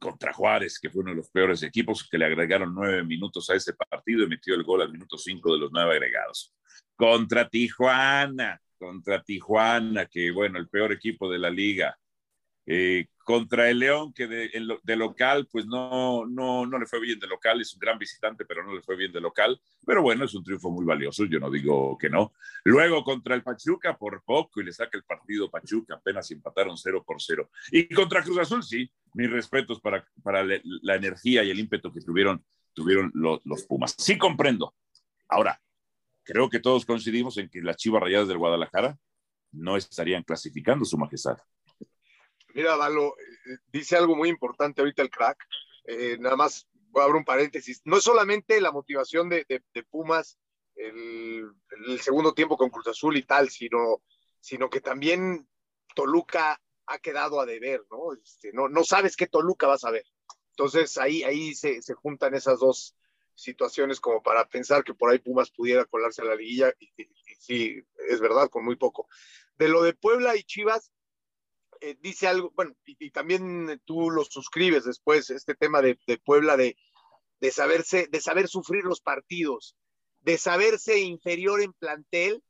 Contra 0.00 0.32
Juárez, 0.32 0.78
que 0.80 0.90
fue 0.90 1.02
uno 1.02 1.10
de 1.10 1.18
los 1.18 1.30
peores 1.30 1.62
equipos 1.62 2.08
que 2.08 2.18
le 2.18 2.24
agregaron 2.24 2.74
nueve 2.74 3.04
minutos 3.04 3.48
a 3.50 3.54
ese 3.54 3.74
partido 3.74 4.24
y 4.24 4.28
metió 4.28 4.54
el 4.54 4.64
gol 4.64 4.82
al 4.82 4.92
minuto 4.92 5.18
cinco 5.18 5.52
de 5.52 5.58
los 5.58 5.70
nueve 5.72 5.92
agregados. 5.92 6.54
Contra 6.96 7.48
Tijuana, 7.48 8.60
contra 8.78 9.22
Tijuana, 9.22 10.06
que 10.06 10.30
bueno, 10.30 10.58
el 10.58 10.68
peor 10.68 10.92
equipo 10.92 11.30
de 11.30 11.38
la 11.38 11.50
liga. 11.50 11.96
Eh, 12.70 13.06
contra 13.24 13.70
el 13.70 13.78
León, 13.78 14.12
que 14.12 14.26
de, 14.26 14.96
local, 14.96 15.48
pues 15.50 15.66
no, 15.66 16.26
no, 16.26 16.66
no 16.66 16.78
le 16.78 16.86
fue 16.86 17.00
bien 17.00 17.18
de 17.18 17.26
local, 17.26 17.60
es 17.60 17.72
un 17.72 17.80
gran 17.80 17.98
visitante, 17.98 18.44
pero 18.44 18.62
no 18.62 18.74
le 18.74 18.82
fue 18.82 18.94
bien 18.94 19.10
de 19.10 19.22
local. 19.22 19.58
Pero 19.86 20.02
bueno, 20.02 20.26
es 20.26 20.34
un 20.34 20.44
triunfo 20.44 20.70
muy 20.70 20.84
valioso, 20.84 21.24
yo 21.24 21.38
no 21.38 21.50
digo 21.50 21.96
que 21.96 22.10
no. 22.10 22.32
Luego 22.64 23.02
contra 23.04 23.34
el 23.34 23.42
Pachuca, 23.42 23.96
por 23.96 24.22
poco, 24.22 24.60
y 24.60 24.64
le 24.64 24.72
saca 24.72 24.98
el 24.98 25.04
partido 25.04 25.50
Pachuca, 25.50 25.94
apenas 25.94 26.30
empataron 26.30 26.76
0 26.76 27.04
por 27.06 27.22
0. 27.22 27.50
Y 27.72 27.88
contra 27.88 28.22
Cruz 28.22 28.38
Azul, 28.38 28.62
sí, 28.62 28.90
mis 29.14 29.30
respetos 29.30 29.80
para, 29.80 30.06
para 30.22 30.44
la 30.44 30.94
energía 30.94 31.42
y 31.44 31.50
el 31.50 31.58
ímpetu 31.58 31.90
que 31.90 32.00
tuvieron, 32.00 32.44
tuvieron 32.74 33.10
los, 33.14 33.40
los 33.44 33.62
Pumas. 33.64 33.94
Sí 33.96 34.18
comprendo. 34.18 34.74
Ahora, 35.26 35.60
creo 36.22 36.50
que 36.50 36.60
todos 36.60 36.84
coincidimos 36.84 37.38
en 37.38 37.48
que 37.48 37.62
las 37.62 37.76
Chivas 37.76 38.02
Rayadas 38.02 38.28
del 38.28 38.38
Guadalajara 38.38 38.98
no 39.52 39.76
estarían 39.76 40.22
clasificando 40.22 40.84
su 40.84 40.98
majestad. 40.98 41.38
Mira, 42.54 42.76
Dalo, 42.76 43.14
eh, 43.18 43.58
dice 43.72 43.96
algo 43.96 44.16
muy 44.16 44.28
importante 44.28 44.80
ahorita 44.80 45.02
el 45.02 45.10
crack. 45.10 45.38
Eh, 45.84 46.16
nada 46.18 46.36
más 46.36 46.66
voy 46.90 47.02
a 47.02 47.06
un 47.06 47.24
paréntesis. 47.24 47.82
No 47.84 47.96
es 47.96 48.04
solamente 48.04 48.60
la 48.60 48.72
motivación 48.72 49.28
de, 49.28 49.44
Pumas 49.90 50.38
el, 50.74 51.50
segundo 52.00 52.34
tiempo 52.34 52.56
con 52.56 52.70
Cruz 52.70 52.86
Azul 52.88 53.16
y 53.16 53.22
tal, 53.22 53.50
sino, 53.50 54.02
sino 54.40 54.70
que 54.70 54.80
también 54.80 55.48
Toluca 55.94 56.60
ha 56.86 56.98
quedado 56.98 57.40
a 57.40 57.46
deber, 57.46 57.82
¿no? 57.90 58.14
Este, 58.14 58.52
no, 58.52 58.68
no 58.68 58.84
sabes 58.84 59.16
qué 59.16 59.26
Toluca 59.26 59.66
vas 59.66 59.84
a 59.84 59.90
ver. 59.90 60.04
Entonces 60.50 60.96
ahí, 60.98 61.22
ahí 61.22 61.54
se, 61.54 61.82
se, 61.82 61.94
juntan 61.94 62.34
esas 62.34 62.60
dos 62.60 62.96
situaciones 63.34 64.00
como 64.00 64.22
para 64.22 64.48
pensar 64.48 64.82
que 64.82 64.94
por 64.94 65.10
ahí 65.10 65.18
Pumas 65.18 65.50
pudiera 65.50 65.84
colarse 65.84 66.22
a 66.22 66.26
la 66.26 66.34
liguilla. 66.34 66.72
y 66.78 67.08
sí, 67.38 67.82
es 68.08 68.20
verdad, 68.20 68.48
con 68.48 68.64
muy 68.64 68.76
poco. 68.76 69.08
De 69.56 69.68
lo 69.68 69.82
de 69.82 69.94
Puebla 69.94 70.36
y 70.36 70.42
Chivas, 70.42 70.92
eh, 71.80 71.96
dice 72.00 72.26
algo, 72.26 72.52
bueno, 72.54 72.74
y, 72.84 73.10
también 73.10 73.80
tú 73.84 74.10
lo 74.10 74.24
suscribes 74.24 74.84
después, 74.84 75.30
este 75.30 75.54
tema 75.54 75.82
de, 75.82 75.98
Puebla 76.24 76.56
de, 76.56 76.76
de, 77.40 77.50
saberse, 77.50 78.08
de 78.10 78.20
saber 78.20 78.48
sufrir 78.48 78.84
los 78.84 79.00
partidos, 79.00 79.76
de 80.20 80.38
saberse 80.38 81.00
inferior 81.00 81.60
en 81.60 81.72
plantel 81.72 82.42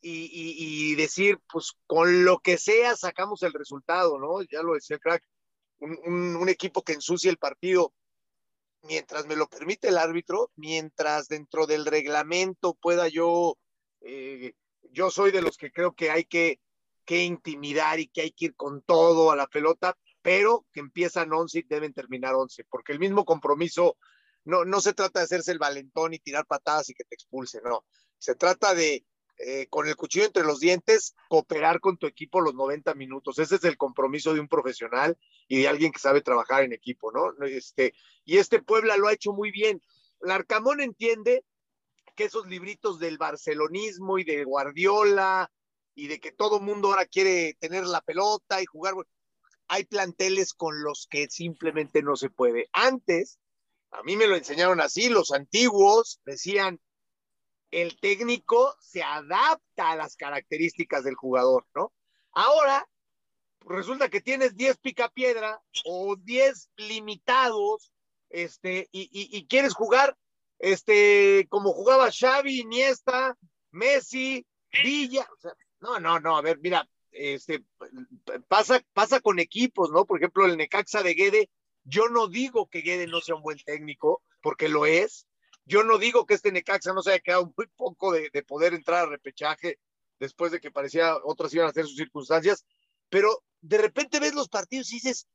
y, 0.00 0.94
decir, 0.94 1.38
pues 1.50 1.72
con 1.86 2.24
lo 2.24 2.38
que 2.38 2.58
sea 2.58 2.96
sacamos 2.96 3.42
el 3.42 3.52
resultado, 3.52 4.18
¿no? 4.18 4.42
Ya 4.42 4.62
lo 4.62 4.74
decía 4.74 4.98
crack, 4.98 5.22
un, 5.78 6.48
equipo 6.48 6.82
que 6.82 6.92
ensucie 6.92 7.30
el 7.30 7.38
partido 7.38 7.92
mientras 8.82 9.26
me 9.26 9.34
lo 9.34 9.48
permite 9.48 9.88
el 9.88 9.98
árbitro, 9.98 10.52
mientras 10.54 11.28
dentro 11.28 11.66
del 11.66 11.86
reglamento 11.86 12.74
pueda 12.74 13.08
yo, 13.08 13.58
eh, 14.00 14.52
yo 14.92 15.10
soy 15.10 15.32
de 15.32 15.42
los 15.42 15.56
que 15.56 15.72
creo 15.72 15.92
que 15.92 16.10
hay 16.10 16.24
que 16.24 16.60
que 17.06 17.24
intimidar 17.24 18.00
y 18.00 18.08
que 18.08 18.22
hay 18.22 18.32
que 18.32 18.46
ir 18.46 18.56
con 18.56 18.82
todo 18.82 19.30
a 19.30 19.36
la 19.36 19.46
pelota, 19.46 19.96
pero 20.20 20.66
que 20.72 20.80
empiezan 20.80 21.32
11 21.32 21.60
y 21.60 21.62
deben 21.62 21.94
terminar 21.94 22.34
11, 22.34 22.64
porque 22.68 22.92
el 22.92 22.98
mismo 22.98 23.24
compromiso 23.24 23.96
no, 24.44 24.64
no 24.64 24.80
se 24.80 24.92
trata 24.92 25.20
de 25.20 25.24
hacerse 25.24 25.52
el 25.52 25.58
valentón 25.58 26.12
y 26.12 26.18
tirar 26.18 26.46
patadas 26.46 26.90
y 26.90 26.94
que 26.94 27.04
te 27.04 27.14
expulse, 27.14 27.60
no. 27.64 27.84
Se 28.18 28.34
trata 28.34 28.74
de, 28.74 29.06
eh, 29.38 29.66
con 29.68 29.86
el 29.86 29.96
cuchillo 29.96 30.24
entre 30.24 30.44
los 30.44 30.60
dientes, 30.60 31.14
cooperar 31.28 31.80
con 31.80 31.98
tu 31.98 32.06
equipo 32.06 32.40
los 32.40 32.54
90 32.54 32.94
minutos. 32.94 33.38
Ese 33.38 33.56
es 33.56 33.64
el 33.64 33.76
compromiso 33.76 34.32
de 34.32 34.40
un 34.40 34.48
profesional 34.48 35.18
y 35.46 35.60
de 35.60 35.68
alguien 35.68 35.92
que 35.92 35.98
sabe 35.98 36.22
trabajar 36.22 36.64
en 36.64 36.72
equipo, 36.72 37.12
¿no? 37.12 37.34
Este, 37.44 37.94
y 38.24 38.38
este 38.38 38.62
Puebla 38.62 38.96
lo 38.96 39.08
ha 39.08 39.12
hecho 39.12 39.32
muy 39.32 39.50
bien. 39.50 39.82
Larcamón 40.20 40.80
entiende 40.80 41.44
que 42.14 42.24
esos 42.24 42.46
libritos 42.46 42.98
del 42.98 43.18
barcelonismo 43.18 44.18
y 44.18 44.24
de 44.24 44.44
Guardiola 44.44 45.50
y 45.96 46.06
de 46.08 46.20
que 46.20 46.30
todo 46.30 46.60
mundo 46.60 46.88
ahora 46.88 47.06
quiere 47.06 47.54
tener 47.58 47.84
la 47.86 48.02
pelota 48.02 48.62
y 48.62 48.66
jugar. 48.66 48.94
Hay 49.66 49.84
planteles 49.84 50.52
con 50.54 50.84
los 50.84 51.08
que 51.10 51.26
simplemente 51.28 52.02
no 52.02 52.14
se 52.14 52.30
puede. 52.30 52.68
Antes, 52.72 53.40
a 53.90 54.02
mí 54.04 54.16
me 54.16 54.28
lo 54.28 54.36
enseñaron 54.36 54.80
así, 54.80 55.08
los 55.08 55.32
antiguos 55.32 56.20
decían, 56.24 56.80
el 57.70 57.98
técnico 57.98 58.76
se 58.80 59.02
adapta 59.02 59.90
a 59.90 59.96
las 59.96 60.16
características 60.16 61.02
del 61.02 61.14
jugador, 61.14 61.66
¿no? 61.74 61.92
Ahora, 62.32 62.86
resulta 63.60 64.10
que 64.10 64.20
tienes 64.20 64.54
10 64.54 64.76
picapiedra 64.78 65.60
o 65.86 66.14
10 66.16 66.70
limitados, 66.76 67.90
este, 68.28 68.88
y, 68.92 69.08
y, 69.12 69.46
quieres 69.46 69.74
jugar, 69.74 70.16
este, 70.58 71.46
como 71.48 71.72
jugaba 71.72 72.10
Xavi, 72.12 72.60
Iniesta, 72.60 73.36
Messi, 73.70 74.46
Villa, 74.82 75.26
o 75.32 75.40
sea, 75.40 75.52
no, 75.80 76.00
no, 76.00 76.20
no, 76.20 76.36
a 76.36 76.42
ver, 76.42 76.58
mira, 76.60 76.88
este, 77.10 77.64
pasa, 78.48 78.82
pasa 78.92 79.20
con 79.20 79.38
equipos, 79.38 79.90
¿no? 79.90 80.04
Por 80.04 80.18
ejemplo, 80.18 80.46
el 80.46 80.56
Necaxa 80.56 81.02
de 81.02 81.14
Guede, 81.14 81.50
yo 81.84 82.08
no 82.08 82.28
digo 82.28 82.68
que 82.68 82.80
Guede 82.80 83.06
no 83.06 83.20
sea 83.20 83.36
un 83.36 83.42
buen 83.42 83.58
técnico, 83.58 84.22
porque 84.42 84.68
lo 84.68 84.86
es. 84.86 85.26
Yo 85.64 85.82
no 85.82 85.98
digo 85.98 86.26
que 86.26 86.34
este 86.34 86.52
Necaxa 86.52 86.92
no 86.92 87.02
se 87.02 87.10
haya 87.10 87.20
quedado 87.20 87.52
muy 87.56 87.66
poco 87.76 88.12
de, 88.12 88.30
poder 88.46 88.74
entrar 88.74 89.04
a 89.04 89.10
repechaje 89.10 89.78
después 90.18 90.52
de 90.52 90.60
que 90.60 90.70
parecía 90.70 91.16
otras 91.24 91.52
iban 91.52 91.66
a 91.66 91.70
hacer 91.70 91.86
sus 91.86 91.96
circunstancias, 91.96 92.64
pero 93.10 93.44
de 93.60 93.78
repente 93.78 94.20
ves 94.20 94.34
los 94.34 94.48
partidos 94.48 94.90
y 94.92 94.96
dices, 94.96 95.26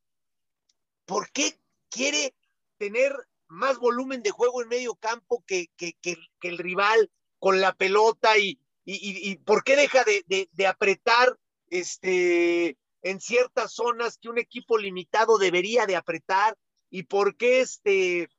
¿por 1.05 1.31
qué 1.31 1.59
quiere 1.89 2.33
tener 2.77 3.13
más 3.47 3.77
volumen 3.77 4.23
de 4.23 4.31
juego 4.31 4.61
en 4.61 4.69
medio 4.69 4.95
campo 4.95 5.43
que, 5.45 5.67
que, 5.75 5.93
que 6.01 6.17
el 6.41 6.57
rival 6.57 7.11
con 7.37 7.61
la 7.61 7.73
pelota 7.73 8.37
y, 8.37 8.59
y, 8.93 9.35
por 9.37 9.63
qué 9.63 9.75
deja 9.75 10.03
de, 10.03 10.67
apretar 10.67 11.37
este, 11.69 12.77
en 13.01 13.21
ciertas 13.21 13.73
zonas 13.73 14.17
que 14.17 14.29
un 14.29 14.37
equipo 14.37 14.77
limitado 14.77 15.37
debería 15.37 15.85
de 15.85 15.95
apretar 15.95 16.57
y 16.89 17.03
por 17.03 17.37
qué 17.37 17.61
este 17.61 18.29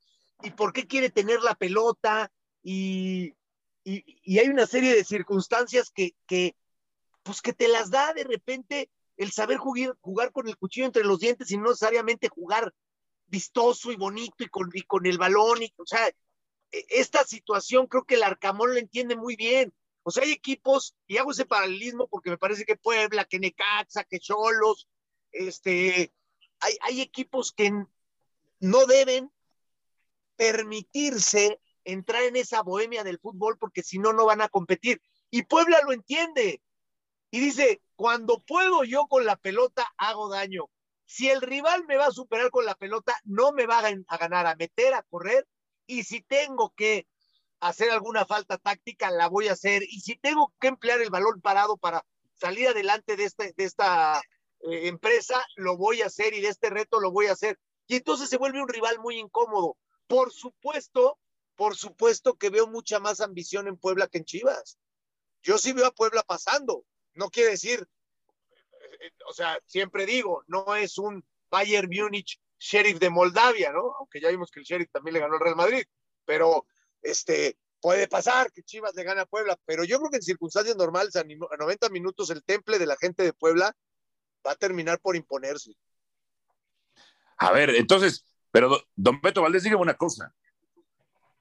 y 0.45 0.51
por 0.51 0.73
qué 0.73 0.87
quiere 0.87 1.11
tener 1.11 1.41
la 1.43 1.55
pelota 1.55 2.31
y, 2.63 3.35
hay 3.85 4.49
una 4.49 4.67
serie 4.67 4.95
de 4.95 5.05
circunstancias 5.05 5.91
que, 5.91 6.15
que, 6.27 6.55
pues 7.25 7.43
que 7.43 7.53
te 7.53 7.67
las 7.67 7.91
da 7.91 8.13
de 8.13 8.23
repente 8.23 8.91
el 9.17 9.33
saber 9.33 9.57
jugar, 9.59 9.97
jugar 10.01 10.31
con 10.31 10.49
el 10.49 10.57
cuchillo 10.57 10.87
entre 10.87 11.05
los 11.05 11.19
dientes 11.19 11.51
y 11.51 11.57
no 11.57 11.71
necesariamente 11.71 12.29
jugar 12.29 12.73
vistoso 13.27 13.91
y 13.91 13.97
bonito 13.97 14.45
y 14.45 14.49
con, 14.49 14.71
y 14.73 14.83
con 14.83 15.07
el 15.07 15.19
balón 15.19 15.63
y, 15.63 15.73
o 15.77 15.87
sea, 15.87 16.07
e, 16.09 16.15
esta 16.91 17.25
situación 17.25 17.87
creo 17.87 18.05
que 18.05 18.15
el 18.15 18.23
Arcamón 18.23 18.73
lo 18.73 18.79
entiende 18.79 19.17
muy 19.17 19.35
bien 19.35 19.73
o 20.03 20.11
sea, 20.11 20.25
hay 20.25 20.33
equipos, 20.33 20.97
y 21.07 21.19
hago 21.19 21.31
ese 21.31 21.47
paralelismo 21.47 22.09
porque 22.09 22.31
me 22.31 22.39
parece 22.39 22.65
que 22.65 22.77
Puebla, 22.77 23.25
que 23.25 23.39
Necaxa, 23.39 24.05
que 24.05 24.19
Cholos, 24.19 24.89
este, 25.31 26.13
hay, 26.61 26.77
hay 26.83 27.01
equipos 27.01 27.53
que 27.53 27.73
no 28.61 28.87
deben 28.87 29.31
permitirse 30.37 31.61
entrar 31.85 32.23
en 32.23 32.37
esa 32.37 32.63
bohemia 32.63 33.05
del 33.05 33.19
fútbol 33.19 33.59
porque 33.59 33.83
si 33.83 33.99
no, 33.99 34.13
no 34.13 34.27
van 34.27 34.41
a 34.41 34.49
competir. 34.49 35.01
Y 35.31 35.43
Puebla 35.43 35.81
lo 35.85 35.93
entiende. 35.93 36.63
Y 37.31 37.41
dice, 37.41 37.81
cuando 37.97 38.41
puedo 38.41 38.85
yo 38.85 39.07
con 39.07 39.25
la 39.25 39.37
pelota, 39.37 39.93
hago 39.97 40.29
daño. 40.29 40.65
Si 41.07 41.29
el 41.29 41.41
rival 41.41 41.85
me 41.87 41.97
va 41.97 42.07
a 42.07 42.13
superar 42.13 42.51
con 42.51 42.65
la 42.65 42.75
pelota, 42.75 43.15
no 43.25 43.53
me 43.53 43.67
va 43.67 43.79
a 43.79 44.19
ganar, 44.19 44.47
a 44.47 44.57
meter, 44.57 44.95
a 44.95 45.03
correr. 45.03 45.47
Y 45.87 46.05
si 46.05 46.23
tengo 46.23 46.73
que 46.77 47.07
hacer 47.63 47.91
alguna 47.91 48.27
falta 48.27 48.59
táctica, 48.59 49.11
la 49.13 49.29
voy 49.29 49.47
a 49.47 49.53
hacer. 49.53 49.85
Y 49.85 50.01
si 50.01 50.17
tengo 50.17 50.53
que 50.61 50.67
emplear 50.67 51.01
el 51.01 51.11
balón 51.11 51.41
parado 51.41 51.77
para 51.77 52.05
salir 52.35 52.67
adelante 52.69 53.17
de, 53.17 53.25
este, 53.25 53.55
de 53.57 53.65
esta 53.65 54.21
eh, 54.61 54.89
empresa, 54.89 55.45
lo 55.55 55.77
voy 55.77 56.03
a 56.03 56.07
hacer 56.07 56.35
y 56.35 56.41
de 56.41 56.49
este 56.49 56.71
reto 56.71 56.99
lo 56.99 57.13
voy 57.13 57.27
a 57.27 57.33
hacer. 57.33 57.59
Y 57.87 57.97
entonces 57.97 58.29
se 58.29 58.37
vuelve 58.37 58.61
un 58.61 58.69
rival 58.69 58.99
muy 58.99 59.17
incómodo. 59.17 59.77
Por 60.09 60.33
supuesto, 60.33 61.21
por 61.55 61.77
supuesto 61.77 62.35
que 62.35 62.51
veo 62.51 62.67
mucha 62.67 62.99
más 62.99 63.21
ambición 63.21 63.69
en 63.69 63.77
Puebla 63.77 64.09
que 64.09 64.19
en 64.19 64.25
Chivas. 64.25 64.77
Yo 65.45 65.57
sí 65.57 65.73
veo 65.73 65.87
a 65.87 65.95
Puebla 65.95 66.25
pasando. 66.25 66.85
No 67.15 67.31
quiere 67.31 67.51
decir, 67.51 67.87
eh, 69.01 69.11
o 69.29 69.33
sea, 69.33 69.57
siempre 69.67 70.05
digo, 70.05 70.43
no 70.49 70.75
es 70.75 70.99
un 70.99 71.25
Bayern 71.49 71.89
Múnich 71.89 72.41
sheriff 72.59 72.99
de 72.99 73.11
Moldavia, 73.11 73.71
¿no? 73.71 73.95
Aunque 74.01 74.21
ya 74.21 74.31
vimos 74.31 74.51
que 74.51 74.59
el 74.59 74.67
sheriff 74.67 74.91
también 74.91 75.15
le 75.15 75.21
ganó 75.21 75.35
al 75.35 75.41
Real 75.41 75.57
Madrid, 75.57 75.85
pero 76.25 76.67
este, 77.03 77.57
puede 77.81 78.09
pasar 78.09 78.51
que 78.53 78.63
Chivas 78.63 78.95
le 78.95 79.03
gane 79.03 79.21
a 79.21 79.27
Puebla, 79.27 79.59
pero 79.67 79.85
yo 79.85 79.99
creo 79.99 80.11
que 80.11 80.17
en 80.17 80.23
circunstancias 80.23 80.77
normales, 80.77 81.17
a 81.17 81.25
90 81.25 81.89
minutos, 81.91 82.31
el 82.31 82.43
temple 82.45 82.79
de 82.79 82.87
la 82.87 82.97
gente 82.97 83.25
de 83.25 83.33
Puebla 83.33 83.77
va 84.47 84.53
a 84.53 84.57
terminar 84.57 85.01
por 85.01 85.17
imponerse. 85.17 85.73
A 87.37 87.53
ver, 87.53 87.71
entonces, 87.71 88.25
pero 88.51 88.81
don 88.95 89.21
Beto 89.21 89.43
Valdés, 89.43 89.65
dígame 89.65 89.83
una 89.83 89.97
cosa. 89.97 90.33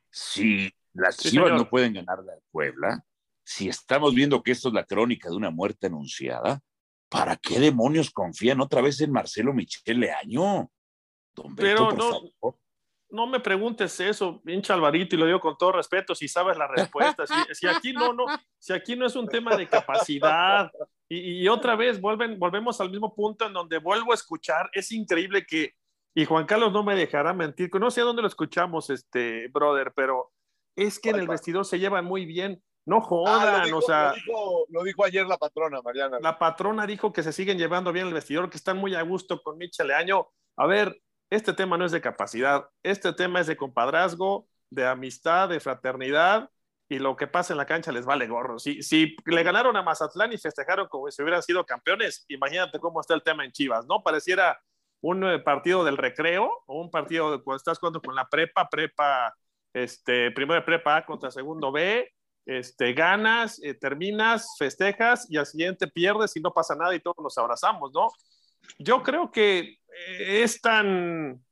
Si 0.10 0.74
las 0.94 1.18
Chivas 1.18 1.52
no 1.52 1.70
pueden 1.70 1.94
ganar 1.94 2.20
a 2.20 2.40
Puebla, 2.52 3.06
si 3.44 3.70
estamos 3.70 4.14
viendo 4.16 4.42
que 4.42 4.52
esto 4.52 4.70
es 4.70 4.74
la 4.74 4.86
crónica 4.86 5.30
de 5.30 5.36
una 5.36 5.52
muerte 5.52 5.88
anunciada, 5.88 6.62
¿para 7.08 7.36
qué 7.38 7.60
demonios 7.60 8.10
confían 8.10 8.62
otra 8.62 8.82
vez 8.82 9.00
en 9.02 9.12
Marcelo 9.12 9.54
Michel 9.54 10.00
Leaño? 10.00 10.72
Don 11.36 11.56
Beto, 11.56 11.90
por 11.90 11.98
favor 11.98 12.61
no 13.12 13.28
me 13.28 13.40
preguntes 13.40 14.00
eso, 14.00 14.42
pinche 14.42 14.72
Alvarito, 14.74 15.16
y 15.16 15.20
lo 15.20 15.26
digo 15.26 15.40
con 15.40 15.58
todo 15.58 15.74
respeto, 15.74 16.16
si 16.16 16.28
sabes 16.28 16.58
la 16.58 16.68
respuesta. 16.68 17.26
Si, 17.54 17.68
aquí 17.68 17.94
no, 17.94 18.14
no, 18.14 18.26
si 18.58 18.74
aquí 18.74 18.96
no 18.96 19.06
es 19.06 19.16
un 19.16 19.28
tema 19.28 19.56
de 19.56 19.68
capacidad. 19.68 20.72
Y, 21.10 21.48
otra 21.50 21.76
vez 21.76 22.00
vuelven, 22.00 22.40
volvemos 22.40 22.80
al 22.80 22.90
mismo 22.90 23.14
punto 23.14 23.46
en 23.46 23.54
donde 23.54 23.80
vuelvo 23.80 24.12
a 24.12 24.16
escuchar. 24.16 24.70
Es 24.74 24.92
increíble 24.92 25.46
que, 25.46 25.74
y 26.16 26.26
Juan 26.26 26.46
Carlos 26.46 26.72
no 26.72 26.84
me 26.84 26.96
dejará 26.96 27.34
mentir, 27.34 27.70
no 27.74 27.92
sé 27.92 28.02
dónde 28.02 28.22
lo 28.22 28.30
escuchamos, 28.30 28.90
este 28.90 29.50
brother, 29.50 29.92
pero 29.94 30.32
es 30.76 31.00
que 31.00 31.10
en 31.10 31.18
el 31.18 31.28
vestidor 31.28 31.66
se 31.66 31.80
llevan 31.80 32.06
muy 32.06 32.26
bien. 32.26 32.62
No 32.86 32.98
ah, 32.98 33.02
jodan, 33.02 33.74
o 33.74 33.82
sea. 33.82 34.14
Lo 34.70 34.84
dijo, 34.84 35.06
ayer 35.06 35.26
la 35.28 35.38
patrona, 35.38 35.82
Mariana. 35.82 36.18
La 36.20 36.40
patrona 36.40 36.88
dijo 36.88 37.14
que 37.14 37.22
se 37.22 37.32
siguen 37.32 37.58
llevando 37.58 37.92
bien 37.92 38.08
el 38.08 38.14
vestidor, 38.14 38.50
que 38.50 38.58
están 38.58 38.78
muy 38.78 38.96
a 38.96 39.02
gusto 39.04 39.42
con 39.44 39.58
Michel 39.58 39.88
Leaño. 39.88 40.30
A 40.58 40.66
ver, 40.66 41.00
este 41.32 41.54
tema 41.54 41.78
no 41.78 41.86
es 41.86 41.92
de 41.92 42.02
capacidad, 42.02 42.70
este 42.84 43.14
tema 43.14 43.40
es 43.40 43.48
de 43.48 43.58
compadrazgo, 43.58 44.48
de 44.70 44.86
amistad, 44.86 45.50
de 45.50 45.60
fraternidad, 45.60 46.52
y 46.90 47.00
lo 47.00 47.16
que 47.16 47.26
pasa 47.26 47.54
en 47.54 47.58
la 47.58 47.66
cancha 47.66 47.94
les 47.94 48.06
vale 48.06 48.28
gorro. 48.28 48.60
Si, 48.60 48.84
si 48.84 49.16
le 49.26 49.44
ganaron 49.44 49.78
a 49.78 49.82
Mazatlán 49.82 50.34
y 50.34 50.38
festejaron 50.38 50.88
como 50.90 51.10
si 51.10 51.22
hubieran 51.22 51.42
sido 51.42 51.66
campeones, 51.66 52.26
imagínate 52.28 52.80
cómo 52.80 53.00
está 53.00 53.14
el 53.14 53.24
tema 53.24 53.46
en 53.46 53.54
Chivas, 53.54 53.86
¿no? 53.88 54.04
Pareciera 54.04 54.60
un 55.00 55.24
eh, 55.24 55.40
partido 55.40 55.86
del 55.86 55.96
recreo 55.96 56.52
o 56.66 56.82
un 56.82 56.92
partido 56.92 57.32
de 57.32 57.42
cuando 57.42 57.58
estás 57.58 57.80
jugando 57.80 58.02
con 58.02 58.14
la 58.14 58.28
prepa, 58.28 58.68
prepa, 58.70 59.34
este, 59.74 60.32
primero 60.32 60.60
de 60.60 60.66
prepa 60.66 60.98
A 60.98 61.06
contra 61.06 61.32
segundo 61.32 61.72
B, 61.72 62.12
este, 62.46 62.92
ganas, 62.92 63.64
eh, 63.64 63.74
terminas, 63.74 64.56
festejas 64.60 65.28
y 65.30 65.38
al 65.38 65.46
siguiente 65.46 65.88
pierdes 65.88 66.36
y 66.36 66.42
no 66.42 66.52
pasa 66.54 66.76
nada 66.76 66.94
y 66.94 67.00
todos 67.00 67.18
nos 67.20 67.38
abrazamos, 67.38 67.92
¿no? 67.94 68.10
Yo 68.78 69.04
creo 69.04 69.32
que 69.32 69.80
es 70.20 70.62
tan, 70.62 71.44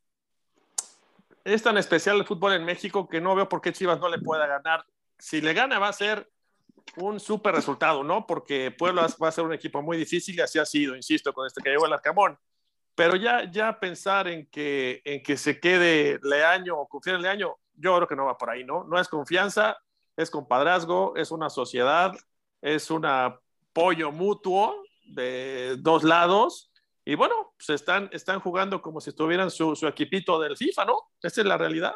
es 1.43 1.63
tan 1.63 1.77
especial 1.77 2.17
el 2.17 2.25
fútbol 2.25 2.53
en 2.53 2.65
México 2.65 3.07
que 3.07 3.21
no 3.21 3.35
veo 3.35 3.49
por 3.49 3.61
qué 3.61 3.73
Chivas 3.73 3.99
no 3.99 4.09
le 4.09 4.19
pueda 4.19 4.47
ganar. 4.47 4.85
Si 5.17 5.41
le 5.41 5.53
gana 5.53 5.79
va 5.79 5.89
a 5.89 5.93
ser 5.93 6.29
un 6.97 7.19
súper 7.19 7.55
resultado, 7.55 8.03
¿no? 8.03 8.25
Porque 8.25 8.71
Puebla 8.71 9.07
va 9.21 9.27
a 9.27 9.31
ser 9.31 9.43
un 9.43 9.53
equipo 9.53 9.81
muy 9.81 9.97
difícil 9.97 10.35
y 10.35 10.41
así 10.41 10.59
ha 10.59 10.65
sido, 10.65 10.95
insisto, 10.95 11.33
con 11.33 11.45
este 11.45 11.61
que 11.61 11.69
llegó 11.69 11.85
el 11.85 11.93
Arcamón. 11.93 12.37
Pero 12.95 13.15
ya, 13.15 13.49
ya 13.49 13.79
pensar 13.79 14.27
en 14.27 14.47
que, 14.47 15.01
en 15.05 15.23
que 15.23 15.37
se 15.37 15.59
quede 15.59 16.19
Leaño 16.21 16.77
o 16.77 16.87
confiar 16.87 17.15
en 17.15 17.21
Leaño, 17.21 17.55
yo 17.75 17.95
creo 17.95 18.07
que 18.07 18.15
no 18.15 18.25
va 18.25 18.37
por 18.37 18.49
ahí, 18.49 18.63
¿no? 18.63 18.83
No 18.83 18.99
es 18.99 19.07
confianza, 19.07 19.77
es 20.17 20.29
compadrazgo, 20.29 21.15
es 21.15 21.31
una 21.31 21.49
sociedad, 21.49 22.11
es 22.61 22.91
un 22.91 23.05
apoyo 23.05 24.11
mutuo 24.11 24.83
de 25.05 25.77
dos 25.79 26.03
lados. 26.03 26.71
Y 27.09 27.15
bueno, 27.15 27.55
pues 27.57 27.71
están, 27.71 28.07
están 28.13 28.39
jugando 28.39 28.83
como 28.83 29.01
si 29.01 29.09
estuvieran 29.09 29.49
su, 29.49 29.75
su 29.75 29.87
equipito 29.87 30.39
del 30.39 30.55
FIFA, 30.55 30.85
¿no? 30.85 31.09
Esa 31.23 31.41
es 31.41 31.47
la 31.47 31.57
realidad. 31.57 31.95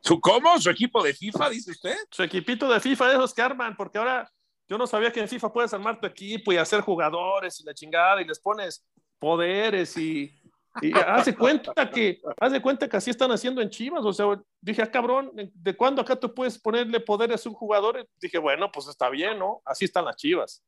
¿Su 0.00 0.18
cómo? 0.22 0.58
¿Su 0.58 0.70
equipo 0.70 1.02
de 1.02 1.12
FIFA, 1.12 1.50
dice 1.50 1.72
usted? 1.72 1.94
Su 2.10 2.22
equipito 2.22 2.66
de 2.66 2.80
FIFA 2.80 3.08
de 3.08 3.14
esos 3.16 3.34
que 3.34 3.42
arman, 3.42 3.76
porque 3.76 3.98
ahora 3.98 4.32
yo 4.66 4.78
no 4.78 4.86
sabía 4.86 5.12
que 5.12 5.20
en 5.20 5.28
FIFA 5.28 5.52
puedes 5.52 5.74
armar 5.74 6.00
tu 6.00 6.06
equipo 6.06 6.50
y 6.50 6.56
hacer 6.56 6.80
jugadores 6.80 7.60
y 7.60 7.64
la 7.64 7.74
chingada 7.74 8.22
y 8.22 8.24
les 8.24 8.40
pones 8.40 8.86
poderes 9.18 9.94
y, 9.98 10.34
y 10.80 10.92
hace 11.06 11.34
cuenta 11.34 11.90
que 11.90 12.22
hace 12.40 12.62
cuenta 12.62 12.88
que 12.88 12.96
así 12.96 13.10
están 13.10 13.30
haciendo 13.32 13.60
en 13.60 13.68
Chivas, 13.68 14.02
o 14.02 14.14
sea, 14.14 14.40
dije, 14.62 14.80
ah, 14.80 14.90
cabrón, 14.90 15.30
¿de 15.34 15.76
cuándo 15.76 16.00
acá 16.00 16.16
tú 16.16 16.32
puedes 16.32 16.58
ponerle 16.58 17.00
poderes 17.00 17.44
a 17.44 17.50
un 17.50 17.54
jugador? 17.54 18.08
Dije, 18.18 18.38
bueno, 18.38 18.72
pues 18.72 18.88
está 18.88 19.10
bien, 19.10 19.38
¿no? 19.38 19.60
Así 19.62 19.84
están 19.84 20.06
las 20.06 20.16
Chivas. 20.16 20.64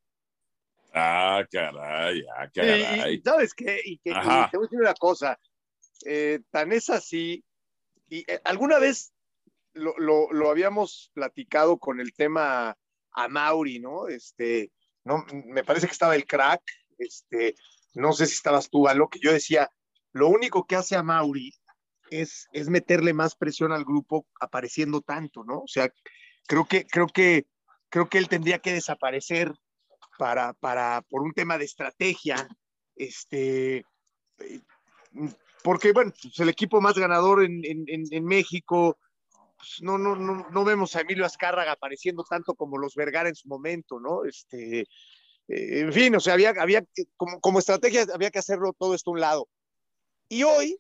Ah, 0.93 1.45
caray, 1.51 2.25
ah, 2.37 2.49
caray. 2.53 3.17
Y, 3.17 3.21
¿Sabes 3.21 3.55
qué? 3.55 3.81
Y 3.85 3.99
que 3.99 4.13
te 4.13 4.19
voy 4.19 4.27
a 4.27 4.51
decir 4.51 4.81
una 4.81 4.95
cosa, 4.95 5.39
eh, 6.05 6.41
tan 6.51 6.73
es 6.73 6.89
así, 6.91 7.45
y 8.09 8.21
eh, 8.31 8.41
alguna 8.45 8.79
vez 8.79 9.13
lo, 9.75 9.95
lo, 10.33 10.51
habíamos 10.51 11.11
platicado 11.15 11.79
con 11.79 12.01
el 12.01 12.13
tema 12.13 12.77
a 13.13 13.29
Mauri, 13.29 13.79
¿no? 13.79 14.09
Este, 14.09 14.73
no, 15.05 15.25
me 15.47 15.63
parece 15.63 15.87
que 15.87 15.93
estaba 15.93 16.17
el 16.17 16.27
crack, 16.27 16.63
este, 16.99 17.55
no 17.95 18.13
sé 18.13 18.27
si 18.27 18.35
estabas 18.35 18.71
tú, 18.71 18.89
a 18.89 18.95
lo 18.95 19.09
que 19.09 19.21
yo 19.21 19.33
decía, 19.33 19.71
lo 20.13 20.29
único 20.29 20.67
que 20.67 20.77
hace 20.77 20.97
a 20.97 21.03
Mauri 21.03 21.53
es, 22.11 22.49
es 22.53 22.69
meterle 22.69 23.13
más 23.13 23.37
presión 23.37 23.73
al 23.73 23.85
grupo 23.85 24.27
apareciendo 24.41 25.01
tanto, 25.01 25.45
¿no? 25.45 25.61
O 25.61 25.69
sea, 25.69 25.93
creo 26.47 26.67
que, 26.67 26.87
creo 26.87 27.07
que, 27.07 27.47
creo 27.91 28.09
que 28.09 28.19
él 28.19 28.29
tendría 28.29 28.59
que 28.59 28.73
desaparecer 28.73 29.53
para, 30.19 30.53
para, 30.55 31.03
por 31.09 31.23
un 31.23 31.33
tema 31.33 31.57
de 31.57 31.65
estrategia, 31.65 32.49
este, 32.97 33.87
eh, 34.39 34.61
porque, 35.63 35.93
bueno, 35.93 36.13
pues 36.23 36.39
el 36.41 36.49
equipo 36.49 36.81
más 36.81 36.99
ganador 36.99 37.43
en, 37.43 37.61
en, 37.65 37.87
en 37.87 38.25
México, 38.25 38.99
pues, 39.57 39.83
no, 39.83 39.99
no, 39.99 40.15
no, 40.15 40.49
no 40.51 40.65
vemos 40.65 40.95
a 40.95 41.01
Emilio 41.01 41.25
Azcárraga 41.25 41.73
apareciendo 41.73 42.25
tanto 42.25 42.55
como 42.55 42.79
los 42.79 42.95
Vergara 42.95 43.29
en 43.29 43.35
su 43.35 43.49
momento, 43.49 43.99
¿no? 43.99 44.25
Este, 44.25 44.81
eh, 44.81 44.87
en 45.81 45.93
fin, 45.93 46.15
o 46.15 46.21
sea, 46.21 46.35
había, 46.35 46.51
había 46.51 46.85
como, 47.17 47.41
como 47.41 47.59
estrategia 47.59 48.07
había 48.15 48.31
que 48.31 48.39
hacerlo 48.39 48.73
todo 48.73 48.95
esto 48.95 49.11
a 49.11 49.15
un 49.15 49.21
lado. 49.21 49.49
Y 50.29 50.45
hoy, 50.45 50.79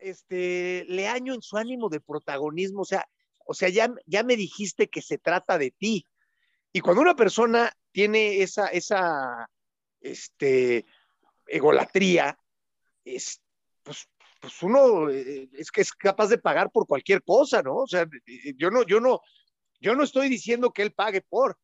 este, 0.00 0.84
Leaño 0.88 1.34
en 1.34 1.42
su 1.42 1.56
ánimo 1.56 1.88
de 1.88 2.00
protagonismo, 2.00 2.82
o 2.82 2.86
sea, 2.86 3.06
o 3.46 3.52
sea, 3.52 3.68
ya, 3.68 3.92
ya 4.06 4.22
me 4.22 4.36
dijiste 4.36 4.88
que 4.88 5.02
se 5.02 5.18
trata 5.18 5.58
de 5.58 5.70
ti. 5.70 6.06
Y 6.72 6.80
cuando 6.80 7.02
una 7.02 7.14
persona 7.14 7.70
tiene 7.94 8.42
esa, 8.42 8.66
esa, 8.66 9.48
este, 10.00 10.84
egolatría, 11.46 12.36
es, 13.04 13.40
pues 13.84 14.08
pues 14.40 14.62
uno 14.62 15.08
eh, 15.08 15.48
es 15.54 15.70
que 15.70 15.80
es 15.80 15.90
capaz 15.92 16.26
de 16.26 16.36
pagar 16.36 16.70
por 16.70 16.86
cualquier 16.86 17.22
cosa, 17.22 17.62
¿no? 17.62 17.76
O 17.76 17.86
sea, 17.86 18.06
yo 18.58 18.70
no, 18.70 18.84
yo 18.84 19.00
no, 19.00 19.20
yo 19.80 19.94
no 19.94 20.02
estoy 20.02 20.28
diciendo 20.28 20.70
que 20.70 20.82
él 20.82 20.92
pague 20.92 21.22
por. 21.22 21.58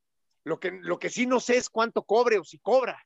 Lo 0.45 0.59
que, 0.59 0.71
lo 0.81 0.99
que 0.99 1.11
sí 1.11 1.27
no 1.27 1.41
sé 1.41 1.59
es 1.59 1.69
cuánto 1.69 2.05
cobre 2.05 2.39
o 2.39 2.45
si 2.45 2.59
cobra. 2.59 2.99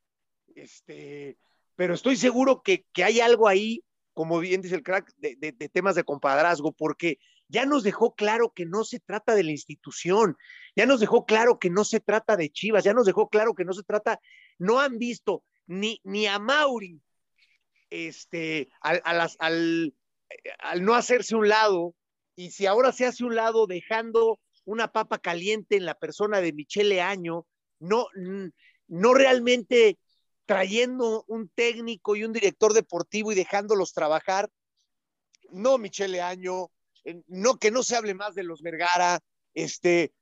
Este, 0.55 1.37
pero 1.75 1.93
estoy 1.93 2.15
seguro 2.15 2.61
que, 2.61 2.85
que 2.93 3.03
hay 3.03 3.19
algo 3.19 3.49
ahí, 3.49 3.83
como 4.13 4.39
bien 4.39 4.61
dice 4.61 4.75
el 4.75 4.83
crack, 4.83 5.13
de, 5.17 5.35
de, 5.35 5.51
de, 5.51 5.67
temas 5.67 5.95
de 5.95 6.05
compadrazgo, 6.05 6.71
porque 6.71 7.17
ya 7.47 7.65
nos 7.65 7.83
dejó 7.83 8.15
claro 8.15 8.51
que 8.53 8.65
no 8.65 8.83
se 8.83 8.99
trata 8.99 9.35
de 9.35 9.43
la 9.43 9.51
institución, 9.51 10.37
ya 10.75 10.85
nos 10.85 10.99
dejó 10.99 11.25
claro 11.25 11.59
que 11.59 11.69
no 11.69 11.83
se 11.83 11.99
trata 11.99 12.35
de 12.35 12.49
Chivas, 12.49 12.83
ya 12.83 12.93
nos 12.93 13.05
dejó 13.05 13.29
claro 13.29 13.53
que 13.53 13.65
no 13.65 13.73
se 13.73 13.83
trata, 13.83 14.19
no 14.57 14.79
han 14.79 14.97
visto 14.97 15.43
ni, 15.67 15.99
ni 16.03 16.27
a 16.27 16.39
Mauri, 16.39 17.01
este, 17.89 18.69
al, 18.81 19.01
al, 19.05 19.93
al, 20.59 20.83
no 20.83 20.95
hacerse 20.95 21.35
un 21.35 21.47
lado, 21.47 21.95
y 22.35 22.51
si 22.51 22.65
ahora 22.65 22.91
se 22.91 23.05
hace 23.05 23.23
un 23.23 23.35
lado 23.35 23.67
dejando 23.67 24.39
una 24.65 24.91
papa 24.91 25.19
caliente 25.19 25.77
en 25.77 25.85
la 25.85 25.93
persona 25.93 26.41
de 26.41 26.51
Michele 26.53 27.01
Año, 27.01 27.45
no, 27.79 28.07
no 28.87 29.13
realmente 29.13 29.97
trayendo 30.45 31.23
un 31.27 31.49
técnico 31.49 32.15
y 32.15 32.23
un 32.23 32.33
director 32.33 32.73
deportivo 32.73 33.31
y 33.31 33.35
dejándolos 33.35 33.93
trabajar. 33.93 34.49
No, 35.51 35.77
Michele 35.77 36.21
Año, 36.21 36.71
no 37.27 37.57
que 37.57 37.71
no 37.71 37.83
se 37.83 37.95
hable 37.95 38.13
más 38.13 38.35
de 38.35 38.43
los 38.43 38.61
Vergara, 38.61 39.19
este, 39.53 40.13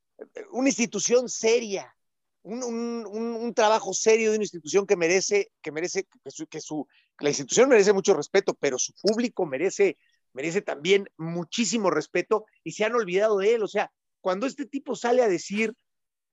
una 0.51 0.69
institución 0.69 1.29
seria, 1.29 1.95
un, 2.43 2.63
un, 2.63 3.05
un, 3.07 3.53
trabajo 3.53 3.93
serio 3.93 4.31
de 4.31 4.37
una 4.37 4.43
institución 4.43 4.85
que 4.85 4.97
merece, 4.97 5.51
que 5.61 5.71
merece, 5.71 6.05
que 6.49 6.59
su, 6.59 6.87
la 7.19 7.29
institución 7.29 7.69
merece 7.69 7.93
mucho 7.93 8.13
respeto, 8.13 8.53
pero 8.59 8.77
su 8.77 8.93
público 9.01 9.45
merece, 9.45 9.97
merece 10.33 10.61
también 10.61 11.09
muchísimo 11.17 11.89
respeto 11.89 12.45
y 12.63 12.73
se 12.73 12.83
han 12.83 12.95
olvidado 12.95 13.37
de 13.37 13.55
él. 13.55 13.63
O 13.63 13.67
sea, 13.67 13.91
cuando 14.19 14.45
este 14.45 14.65
tipo 14.65 14.95
sale 14.95 15.21
a 15.21 15.29
decir 15.29 15.73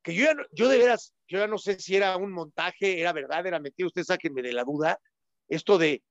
que 0.02 0.14
yo, 0.14 0.24
ya 0.24 0.34
no, 0.34 0.42
yo 0.52 0.68
de 0.68 0.78
veras, 0.78 1.14
yo 1.28 1.38
ya 1.38 1.46
no 1.46 1.58
sé 1.58 1.78
si 1.78 1.94
era 1.94 2.16
un 2.16 2.32
montaje, 2.32 3.00
era 3.00 3.12
verdad, 3.12 3.46
era 3.46 3.60
metido, 3.60 3.86
ustedes 3.86 4.08
sáquenme 4.08 4.42
de 4.42 4.52
la 4.52 4.64
duda, 4.64 4.98
esto 5.48 5.78
de 5.78 6.02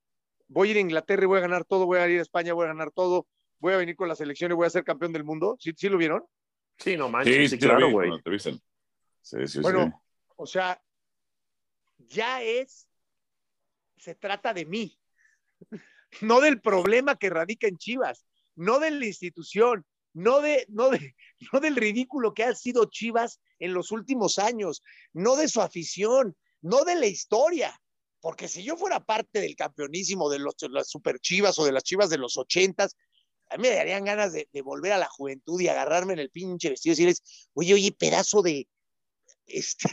voy 0.47 0.69
a 0.69 0.71
ir 0.71 0.77
a 0.77 0.81
Inglaterra 0.81 1.23
y 1.23 1.27
voy 1.27 1.39
a 1.39 1.41
ganar 1.41 1.65
todo, 1.65 1.85
voy 1.85 1.99
a 1.99 2.07
ir 2.07 2.19
a 2.19 2.21
España, 2.21 2.53
voy 2.53 2.65
a 2.65 2.69
ganar 2.69 2.91
todo, 2.91 3.27
voy 3.59 3.73
a 3.73 3.77
venir 3.77 3.95
con 3.95 4.07
la 4.07 4.15
selección 4.15 4.51
y 4.51 4.55
voy 4.55 4.67
a 4.67 4.71
ser 4.71 4.83
campeón 4.83 5.13
del 5.13 5.23
mundo, 5.23 5.57
¿sí, 5.59 5.71
sí 5.75 5.89
lo 5.89 5.97
vieron? 5.97 6.23
Sí, 6.77 6.95
no 6.95 7.09
manches, 7.09 7.35
sí, 7.35 7.41
sí, 7.41 7.49
sí 7.49 7.59
claro, 7.59 7.91
güey. 7.91 8.09
Sí, 9.21 9.47
sí, 9.47 9.59
bueno, 9.59 10.01
o 10.37 10.45
sea, 10.45 10.81
ya 11.97 12.41
es, 12.41 12.87
se 13.97 14.15
trata 14.15 14.53
de 14.53 14.65
mí, 14.65 14.97
no 16.21 16.39
del 16.39 16.61
problema 16.61 17.17
que 17.17 17.29
radica 17.29 17.67
en 17.67 17.77
Chivas, 17.77 18.25
no 18.55 18.79
de 18.79 18.91
la 18.91 19.05
institución, 19.05 19.85
no, 20.13 20.41
de, 20.41 20.65
no, 20.69 20.89
de, 20.89 21.15
no 21.53 21.59
del 21.59 21.75
ridículo 21.75 22.33
que 22.33 22.43
ha 22.43 22.55
sido 22.55 22.85
Chivas 22.85 23.39
en 23.59 23.73
los 23.73 23.91
últimos 23.91 24.39
años, 24.39 24.81
no 25.13 25.35
de 25.35 25.47
su 25.47 25.61
afición, 25.61 26.35
no 26.61 26.83
de 26.85 26.95
la 26.95 27.07
historia. 27.07 27.79
Porque 28.21 28.49
si 28.49 28.63
yo 28.63 28.75
fuera 28.75 28.99
parte 28.99 29.39
del 29.39 29.55
campeonísimo 29.55 30.29
de 30.29 30.39
los, 30.39 30.55
las 30.69 30.89
super 30.89 31.19
chivas 31.19 31.57
o 31.57 31.65
de 31.65 31.71
las 31.71 31.83
chivas 31.83 32.09
de 32.09 32.17
los 32.17 32.37
ochentas, 32.37 32.97
a 33.49 33.57
mí 33.57 33.63
me 33.67 33.75
darían 33.75 34.05
ganas 34.05 34.33
de, 34.33 34.47
de, 34.51 34.61
volver 34.61 34.91
a 34.93 34.97
la 34.97 35.07
juventud 35.07 35.59
y 35.59 35.67
agarrarme 35.67 36.13
en 36.13 36.19
el 36.19 36.29
pinche 36.29 36.69
vestido 36.69 36.91
y 36.91 36.95
decirles, 36.95 37.49
oye, 37.53 37.73
oye, 37.73 37.91
pedazo 37.91 38.41
de, 38.41 38.67
este, 39.47 39.89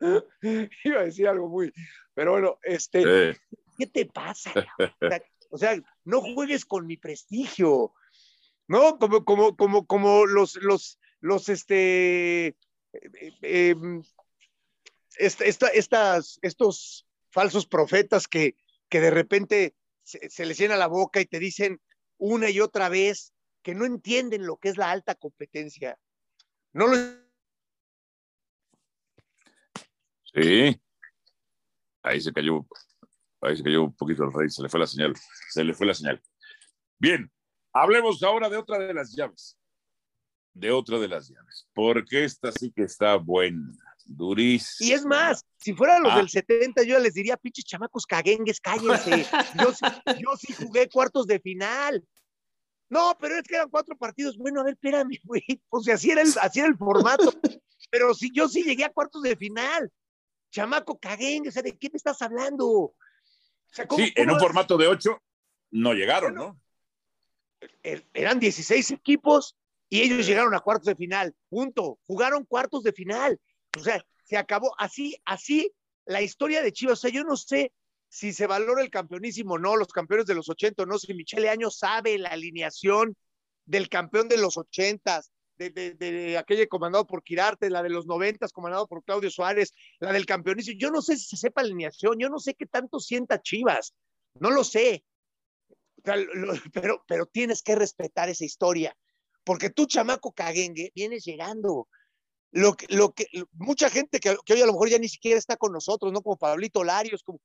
iba 0.84 1.00
a 1.00 1.04
decir 1.04 1.28
algo 1.28 1.48
muy, 1.48 1.72
pero 2.14 2.32
bueno, 2.32 2.58
este, 2.62 3.32
sí. 3.32 3.40
¿qué 3.78 3.86
te 3.86 4.06
pasa? 4.06 4.52
O 5.48 5.58
sea, 5.58 5.80
no 6.04 6.20
juegues 6.20 6.64
con 6.64 6.86
mi 6.86 6.96
prestigio, 6.96 7.94
¿no? 8.66 8.98
Como, 8.98 9.24
como, 9.24 9.56
como, 9.56 9.86
como 9.86 10.26
los, 10.26 10.56
los, 10.56 10.98
los, 11.20 11.48
este, 11.48 12.48
eh, 12.48 12.56
eh, 13.42 13.76
esta, 15.18 15.68
estas, 15.68 16.40
estos 16.42 17.06
falsos 17.30 17.64
profetas 17.66 18.26
que, 18.26 18.56
que 18.88 19.00
de 19.00 19.10
repente 19.10 19.76
se, 20.02 20.28
se 20.28 20.44
les 20.44 20.58
llena 20.58 20.76
la 20.76 20.88
boca 20.88 21.20
y 21.20 21.26
te 21.26 21.38
dicen 21.38 21.80
una 22.18 22.50
y 22.50 22.60
otra 22.60 22.88
vez 22.88 23.32
que 23.62 23.74
no 23.74 23.84
entienden 23.84 24.46
lo 24.46 24.56
que 24.56 24.68
es 24.68 24.76
la 24.76 24.90
alta 24.90 25.14
competencia. 25.14 25.98
No 26.72 26.86
lo 26.86 26.96
Sí. 30.36 30.80
Ahí 32.02 32.20
se 32.20 32.32
cayó, 32.32 32.66
ahí 33.40 33.56
se 33.56 33.62
cayó 33.62 33.84
un 33.84 33.96
poquito 33.96 34.22
el 34.22 34.32
rey, 34.32 34.50
se 34.50 34.62
le 34.62 34.68
fue 34.68 34.78
la 34.78 34.86
señal, 34.86 35.14
se 35.50 35.64
le 35.64 35.72
fue 35.72 35.86
la 35.86 35.94
señal. 35.94 36.22
Bien, 36.98 37.32
hablemos 37.72 38.22
ahora 38.22 38.48
de 38.48 38.56
otra 38.56 38.78
de 38.78 38.94
las 38.94 39.12
llaves. 39.16 39.58
De 40.52 40.70
otra 40.70 40.98
de 40.98 41.08
las 41.08 41.28
llaves, 41.28 41.68
porque 41.74 42.24
esta 42.24 42.52
sí 42.52 42.70
que 42.70 42.82
está 42.82 43.16
buena, 43.16 43.72
Y 44.08 44.92
es 44.92 45.04
más, 45.04 45.44
si 45.58 45.74
fueran 45.74 46.02
los 46.02 46.12
ah. 46.12 46.16
del 46.18 46.28
70, 46.28 46.82
yo 46.84 46.98
les 46.98 47.14
diría, 47.14 47.36
pinches 47.36 47.64
chamacos 47.64 48.06
caguengues, 48.06 48.60
cállense. 48.60 49.26
yo, 49.60 49.72
yo 50.18 50.36
sí 50.38 50.52
jugué 50.52 50.88
cuartos 50.88 51.26
de 51.26 51.40
final. 51.40 52.06
No, 52.88 53.16
pero 53.20 53.36
es 53.36 53.42
que 53.42 53.56
eran 53.56 53.68
cuatro 53.68 53.96
partidos. 53.96 54.36
Bueno, 54.38 54.60
a 54.60 54.64
ver, 54.64 54.74
espérame, 54.74 55.18
güey. 55.24 55.42
Pues 55.68 55.88
así 55.88 56.10
era 56.10 56.22
el, 56.22 56.32
así 56.40 56.60
era 56.60 56.68
el 56.68 56.76
formato. 56.76 57.32
Pero 57.90 58.14
si 58.14 58.32
yo 58.32 58.48
sí 58.48 58.64
llegué 58.64 58.84
a 58.84 58.92
cuartos 58.92 59.22
de 59.22 59.36
final 59.36 59.92
chamaco 60.50 60.98
caguen, 60.98 61.46
o 61.46 61.50
sea, 61.50 61.62
¿de 61.62 61.76
qué 61.76 61.90
me 61.90 61.98
estás 61.98 62.20
hablando? 62.22 62.66
O 62.66 62.94
sea, 63.70 63.86
¿cómo, 63.86 64.04
sí, 64.04 64.12
cómo 64.12 64.24
en 64.24 64.34
un 64.34 64.40
formato 64.40 64.76
de 64.76 64.88
ocho 64.88 65.22
no 65.70 65.92
llegaron, 65.92 66.34
bueno, 66.34 66.58
¿no? 67.60 67.68
Er, 67.82 68.04
eran 68.14 68.40
16 68.40 68.92
equipos, 68.92 69.56
y 69.88 70.02
ellos 70.02 70.26
llegaron 70.26 70.54
a 70.54 70.60
cuartos 70.60 70.86
de 70.86 70.96
final, 70.96 71.34
punto. 71.48 71.98
Jugaron 72.06 72.44
cuartos 72.44 72.82
de 72.82 72.92
final. 72.92 73.38
O 73.76 73.84
sea, 73.84 74.04
se 74.24 74.36
acabó 74.36 74.74
así, 74.78 75.16
así 75.24 75.72
la 76.04 76.22
historia 76.22 76.62
de 76.62 76.72
Chivas. 76.72 76.98
O 76.98 77.02
sea, 77.02 77.10
yo 77.10 77.24
no 77.24 77.36
sé 77.36 77.72
si 78.08 78.32
se 78.32 78.46
valora 78.46 78.82
el 78.82 78.90
campeonísimo 78.90 79.54
o 79.54 79.58
no, 79.58 79.76
los 79.76 79.88
campeones 79.88 80.26
de 80.26 80.34
los 80.34 80.48
80 80.48 80.86
no, 80.86 80.98
si 80.98 81.12
Michele 81.14 81.48
Año 81.48 81.70
sabe 81.70 82.18
la 82.18 82.30
alineación 82.30 83.16
del 83.64 83.88
campeón 83.88 84.28
de 84.28 84.36
los 84.36 84.56
80, 84.56 85.22
de, 85.58 85.70
de, 85.70 85.94
de, 85.94 86.38
aquella 86.38 86.66
comandado 86.66 87.06
por 87.06 87.22
Quirarte, 87.22 87.70
la 87.70 87.82
de 87.82 87.90
los 87.90 88.06
90 88.06 88.46
comandado 88.48 88.86
por 88.86 89.02
Claudio 89.02 89.30
Suárez, 89.30 89.72
la 89.98 90.12
del 90.12 90.26
campeonísimo. 90.26 90.78
Yo 90.78 90.90
no 90.90 91.02
sé 91.02 91.16
si 91.16 91.26
se 91.26 91.36
sepa 91.36 91.62
la 91.62 91.68
alineación, 91.68 92.18
yo 92.18 92.28
no 92.28 92.38
sé 92.38 92.54
qué 92.54 92.66
tanto 92.66 93.00
sienta 93.00 93.42
Chivas, 93.42 93.94
no 94.34 94.50
lo 94.50 94.64
sé. 94.64 95.04
Pero, 96.72 97.02
pero 97.08 97.26
tienes 97.26 97.62
que 97.62 97.74
respetar 97.74 98.28
esa 98.28 98.44
historia 98.44 98.96
porque 99.46 99.70
tú, 99.70 99.86
chamaco 99.86 100.32
caguengue, 100.32 100.90
vienes 100.92 101.24
llegando. 101.24 101.88
Lo 102.56 102.72
que, 102.74 102.86
lo 102.88 103.12
que, 103.12 103.26
mucha 103.52 103.90
gente 103.90 104.18
que, 104.18 104.30
hoy 104.30 104.62
a 104.62 104.64
lo 104.64 104.72
mejor 104.72 104.88
ya 104.88 104.98
ni 104.98 105.10
siquiera 105.10 105.38
está 105.38 105.58
con 105.58 105.72
nosotros, 105.72 106.10
¿no? 106.10 106.22
Como 106.22 106.38
Pablito 106.38 106.82
Larios, 106.82 107.22
como, 107.22 107.38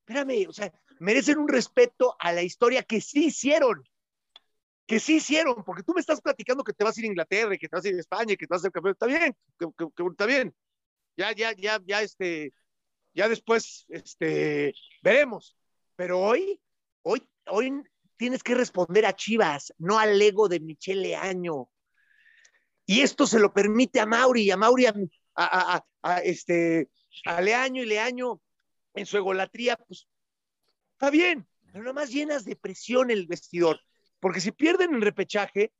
espérame, 0.00 0.48
o 0.48 0.52
sea, 0.52 0.72
merecen 0.98 1.38
un 1.38 1.46
respeto 1.46 2.16
a 2.18 2.32
la 2.32 2.42
historia 2.42 2.82
que 2.82 3.00
sí 3.00 3.26
hicieron, 3.26 3.88
que 4.86 4.98
sí 4.98 5.18
hicieron, 5.18 5.62
porque 5.62 5.84
tú 5.84 5.94
me 5.94 6.00
estás 6.00 6.20
platicando 6.20 6.64
que 6.64 6.72
te 6.72 6.82
vas 6.82 6.96
a 6.96 7.00
ir 7.00 7.04
a 7.04 7.10
Inglaterra, 7.10 7.56
que 7.56 7.68
te 7.68 7.76
vas 7.76 7.84
a 7.84 7.88
ir 7.88 7.94
a 7.94 8.00
España, 8.00 8.34
que 8.34 8.46
te 8.48 8.52
vas 8.52 8.60
a 8.60 8.62
ser 8.62 8.72
campeón, 8.72 8.94
está 8.94 9.06
bien, 9.06 9.36
que, 9.56 9.66
que, 9.76 10.04
está 10.10 10.26
bien, 10.26 10.52
ya, 11.16 11.30
ya, 11.30 11.52
ya, 11.52 11.80
ya, 11.86 12.02
este, 12.02 12.52
ya 13.14 13.28
después, 13.28 13.86
este, 13.88 14.74
veremos, 15.00 15.56
pero 15.94 16.18
hoy, 16.20 16.60
hoy, 17.02 17.24
hoy 17.46 17.84
tienes 18.16 18.42
que 18.42 18.56
responder 18.56 19.06
a 19.06 19.14
Chivas, 19.14 19.72
no 19.78 20.00
al 20.00 20.20
ego 20.20 20.48
de 20.48 20.58
Michele 20.58 21.14
Año. 21.14 21.68
Y 22.86 23.00
esto 23.00 23.26
se 23.26 23.38
lo 23.38 23.52
permite 23.52 24.00
a 24.00 24.06
Mauri, 24.06 24.50
a 24.50 24.56
Mauri, 24.56 24.86
a, 24.86 24.94
a, 25.34 25.84
a, 26.02 26.18
este, 26.18 26.88
a 27.24 27.40
Leaño 27.40 27.82
y 27.82 27.86
Leaño 27.86 28.40
en 28.94 29.06
su 29.06 29.16
egolatría, 29.16 29.76
pues 29.76 30.06
está 30.92 31.10
bien, 31.10 31.46
pero 31.66 31.80
nada 31.80 31.94
más 31.94 32.10
llenas 32.10 32.44
de 32.44 32.56
presión 32.56 33.10
el 33.10 33.26
vestidor. 33.26 33.80
Porque 34.20 34.40
si 34.40 34.52
pierden 34.52 34.94
el 34.94 35.02
repechaje, 35.02 35.72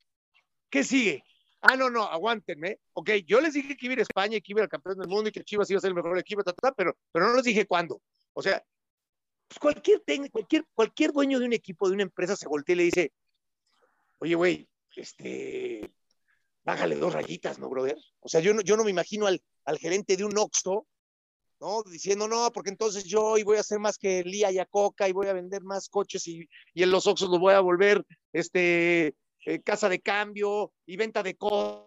¿qué 0.71 0.85
sigue? 0.85 1.23
Ah, 1.61 1.77
no, 1.77 1.89
no, 1.89 2.03
aguántenme. 2.03 2.79
Ok, 2.93 3.11
yo 3.27 3.41
les 3.41 3.55
dije 3.55 3.77
que 3.77 3.87
iba 3.87 3.93
a 3.93 3.95
ir 3.95 3.99
a 4.01 4.03
España 4.03 4.37
y 4.37 4.43
que 4.43 4.53
iba 4.53 4.61
a 4.61 4.63
ir 4.63 4.65
al 4.65 4.69
campeón 4.69 4.99
del 4.99 5.09
mundo 5.09 5.29
y 5.31 5.33
que 5.33 5.45
Chivas 5.45 5.71
iba 5.71 5.79
a 5.79 5.81
ser 5.81 5.89
el 5.89 5.95
mejor 5.95 6.19
equipo, 6.19 6.43
pero, 6.77 6.97
pero 7.11 7.29
no 7.29 7.35
les 7.35 7.45
dije 7.45 7.67
cuándo. 7.67 8.03
O 8.35 8.43
sea, 8.43 8.63
pues 9.49 9.59
cualquier, 9.59 10.03
cualquier, 10.31 10.67
cualquier 10.75 11.13
dueño 11.13 11.39
de 11.39 11.47
un 11.47 11.53
equipo, 11.53 11.89
de 11.89 11.95
una 11.95 12.03
empresa, 12.03 12.37
se 12.37 12.49
voltea 12.49 12.75
y 12.75 12.77
le 12.77 12.85
dice, 12.85 13.13
oye, 14.19 14.35
güey, 14.35 14.69
este, 14.97 15.91
bájale 16.65 16.97
dos 16.97 17.13
rayitas, 17.13 17.59
¿no, 17.59 17.69
brother? 17.69 17.97
O 18.21 18.29
sea, 18.29 18.41
yo 18.41 18.55
no, 18.55 18.63
yo 18.63 18.77
no 18.77 18.85
me 18.85 18.91
imagino 18.91 19.27
al, 19.27 19.43
al 19.65 19.79
gerente 19.79 20.17
de 20.17 20.25
un 20.25 20.37
Oxxo, 20.37 20.87
¿no? 21.61 21.83
Diciendo, 21.85 22.27
no, 22.27 22.51
porque 22.53 22.71
entonces 22.71 23.05
yo 23.05 23.23
hoy 23.25 23.43
voy 23.43 23.59
a 23.59 23.61
hacer 23.61 23.79
más 23.79 23.99
que 23.99 24.23
Lía 24.25 24.51
y 24.51 24.59
a 24.59 24.67
Coca 24.67 25.09
y 25.09 25.13
voy 25.13 25.29
a 25.29 25.33
vender 25.33 25.63
más 25.63 25.89
coches 25.89 26.27
y, 26.27 26.49
y 26.73 26.83
en 26.83 26.91
los 26.91 27.07
Oxxos 27.07 27.31
los 27.31 27.41
voy 27.41 27.55
a 27.55 27.61
volver, 27.61 28.05
este, 28.33 29.15
eh, 29.47 29.63
casa 29.63 29.89
de 29.89 30.01
cambio 30.01 30.73
y 30.87 30.97
venta 30.97 31.23
de 31.23 31.37
cosas. 31.37 31.85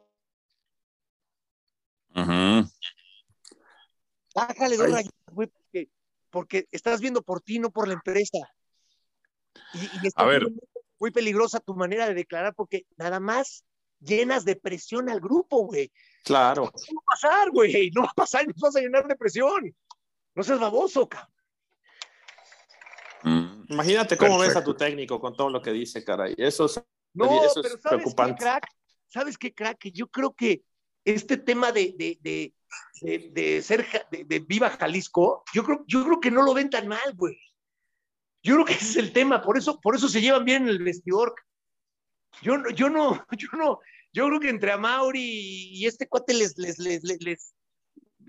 Uh 2.16 2.22
-huh. 2.22 2.72
Bájale 4.34 4.78
dos 4.78 4.92
rayitas, 4.92 5.34
güey, 5.34 5.48
porque 5.48 5.90
porque 6.30 6.68
estás 6.72 7.02
viendo 7.02 7.22
por 7.22 7.42
ti, 7.42 7.60
no 7.60 7.72
por 7.72 7.88
la 7.88 7.96
empresa. 7.96 8.38
Y, 9.74 10.04
y 10.04 10.08
está 10.08 10.24
a 10.24 10.26
ver. 10.26 10.48
Muy, 11.00 11.12
peligrosa 11.12 11.60
tu 11.60 11.76
manera 11.76 12.08
de 12.08 12.14
declarar 12.14 12.54
porque 12.56 12.86
nada 12.98 13.20
más 13.20 13.64
llenas 14.00 14.46
de 14.46 14.56
presión 14.56 15.10
al 15.10 15.20
grupo, 15.20 15.66
güey. 15.66 15.92
Claro. 16.24 16.64
No 16.64 16.96
va 16.96 17.02
a 17.02 17.12
pasar, 17.12 17.52
güey. 17.52 17.92
No 17.96 18.04
va 18.04 18.10
a 18.10 18.14
pasar, 18.14 18.48
nos 18.48 18.58
vas 18.58 18.76
a 18.76 18.82
llenar 18.82 19.08
de 19.08 19.16
presión. 19.16 19.76
No 20.36 20.44
seas 20.44 20.60
baboso, 20.60 21.08
cabrón. 21.08 21.32
Mm. 23.24 23.66
Imagínate 23.70 24.18
cómo 24.18 24.38
Perfecto. 24.38 24.48
ves 24.48 24.58
a 24.58 24.64
tu 24.64 24.74
técnico 24.76 25.20
con 25.20 25.36
todo 25.36 25.50
lo 25.50 25.62
que 25.62 25.72
dice, 25.72 26.04
caray. 26.04 26.36
Eso 26.38 26.66
es, 26.66 26.82
no, 27.14 27.44
eso 27.44 27.62
pero 27.62 27.76
es 27.76 27.82
¿sabes 27.82 28.02
preocupante. 28.02 28.36
Qué, 28.36 28.44
crack? 28.44 28.68
¿Sabes 29.08 29.38
qué, 29.38 29.54
crack? 29.54 29.78
Que 29.78 29.92
yo 29.92 30.08
creo 30.08 30.34
que 30.34 30.64
este 31.04 31.38
tema 31.38 31.72
de, 31.72 31.96
de, 31.98 32.18
de, 32.22 32.54
de, 33.02 33.30
de 33.34 33.62
ser 33.62 33.86
de, 34.12 34.24
de, 34.26 34.40
Viva 34.40 34.70
Jalisco, 34.70 35.44
yo 35.54 35.64
creo, 35.64 35.84
yo 35.88 36.04
creo 36.04 36.20
que 36.20 36.32
no 36.32 36.44
lo 36.44 36.54
ven 36.54 36.70
tan 36.70 36.88
mal, 36.88 37.14
güey. 37.16 37.38
Yo 38.44 38.56
creo 38.56 38.66
que 38.66 38.74
ese 38.74 38.86
es 38.86 38.96
el 38.98 39.14
tema, 39.14 39.42
por 39.42 39.58
eso, 39.58 39.80
por 39.82 39.96
eso 39.96 40.08
se 40.08 40.22
llevan 40.22 40.46
bien 40.46 40.64
en 40.64 40.70
el 40.70 40.84
vestidor. 40.84 41.36
Yo, 42.42 42.58
no, 42.58 42.70
yo 42.70 42.90
no, 42.90 43.26
yo 43.38 43.50
no, 43.54 43.80
yo 44.14 44.28
creo 44.28 44.40
que 44.40 44.50
entre 44.50 44.72
Amauri 44.72 45.70
y 45.72 45.86
este 45.86 46.08
cuate 46.08 46.34
les, 46.34 46.58
les, 46.58 46.80
les, 46.80 47.04
les, 47.04 47.22
les, 47.22 47.56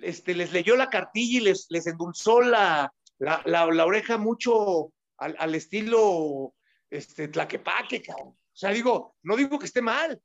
este, 0.02 0.34
les 0.34 0.52
leyó 0.52 0.76
la 0.76 0.90
cartilla 0.90 1.38
y 1.38 1.42
les, 1.42 1.66
les 1.70 1.86
endulzó 1.86 2.40
la, 2.40 2.92
la, 3.18 3.42
la, 3.44 3.66
la 3.66 3.86
oreja 3.86 4.18
mucho 4.18 4.92
al, 5.18 5.36
al, 5.38 5.54
estilo 5.54 6.54
este, 6.90 7.28
tlaquepaque, 7.28 8.02
cabrón. 8.02 8.28
O 8.28 8.56
sea, 8.60 8.70
digo, 8.70 9.16
no 9.22 9.36
digo 9.36 9.58
que 9.58 9.66
esté 9.66 9.82
mal, 9.82 10.20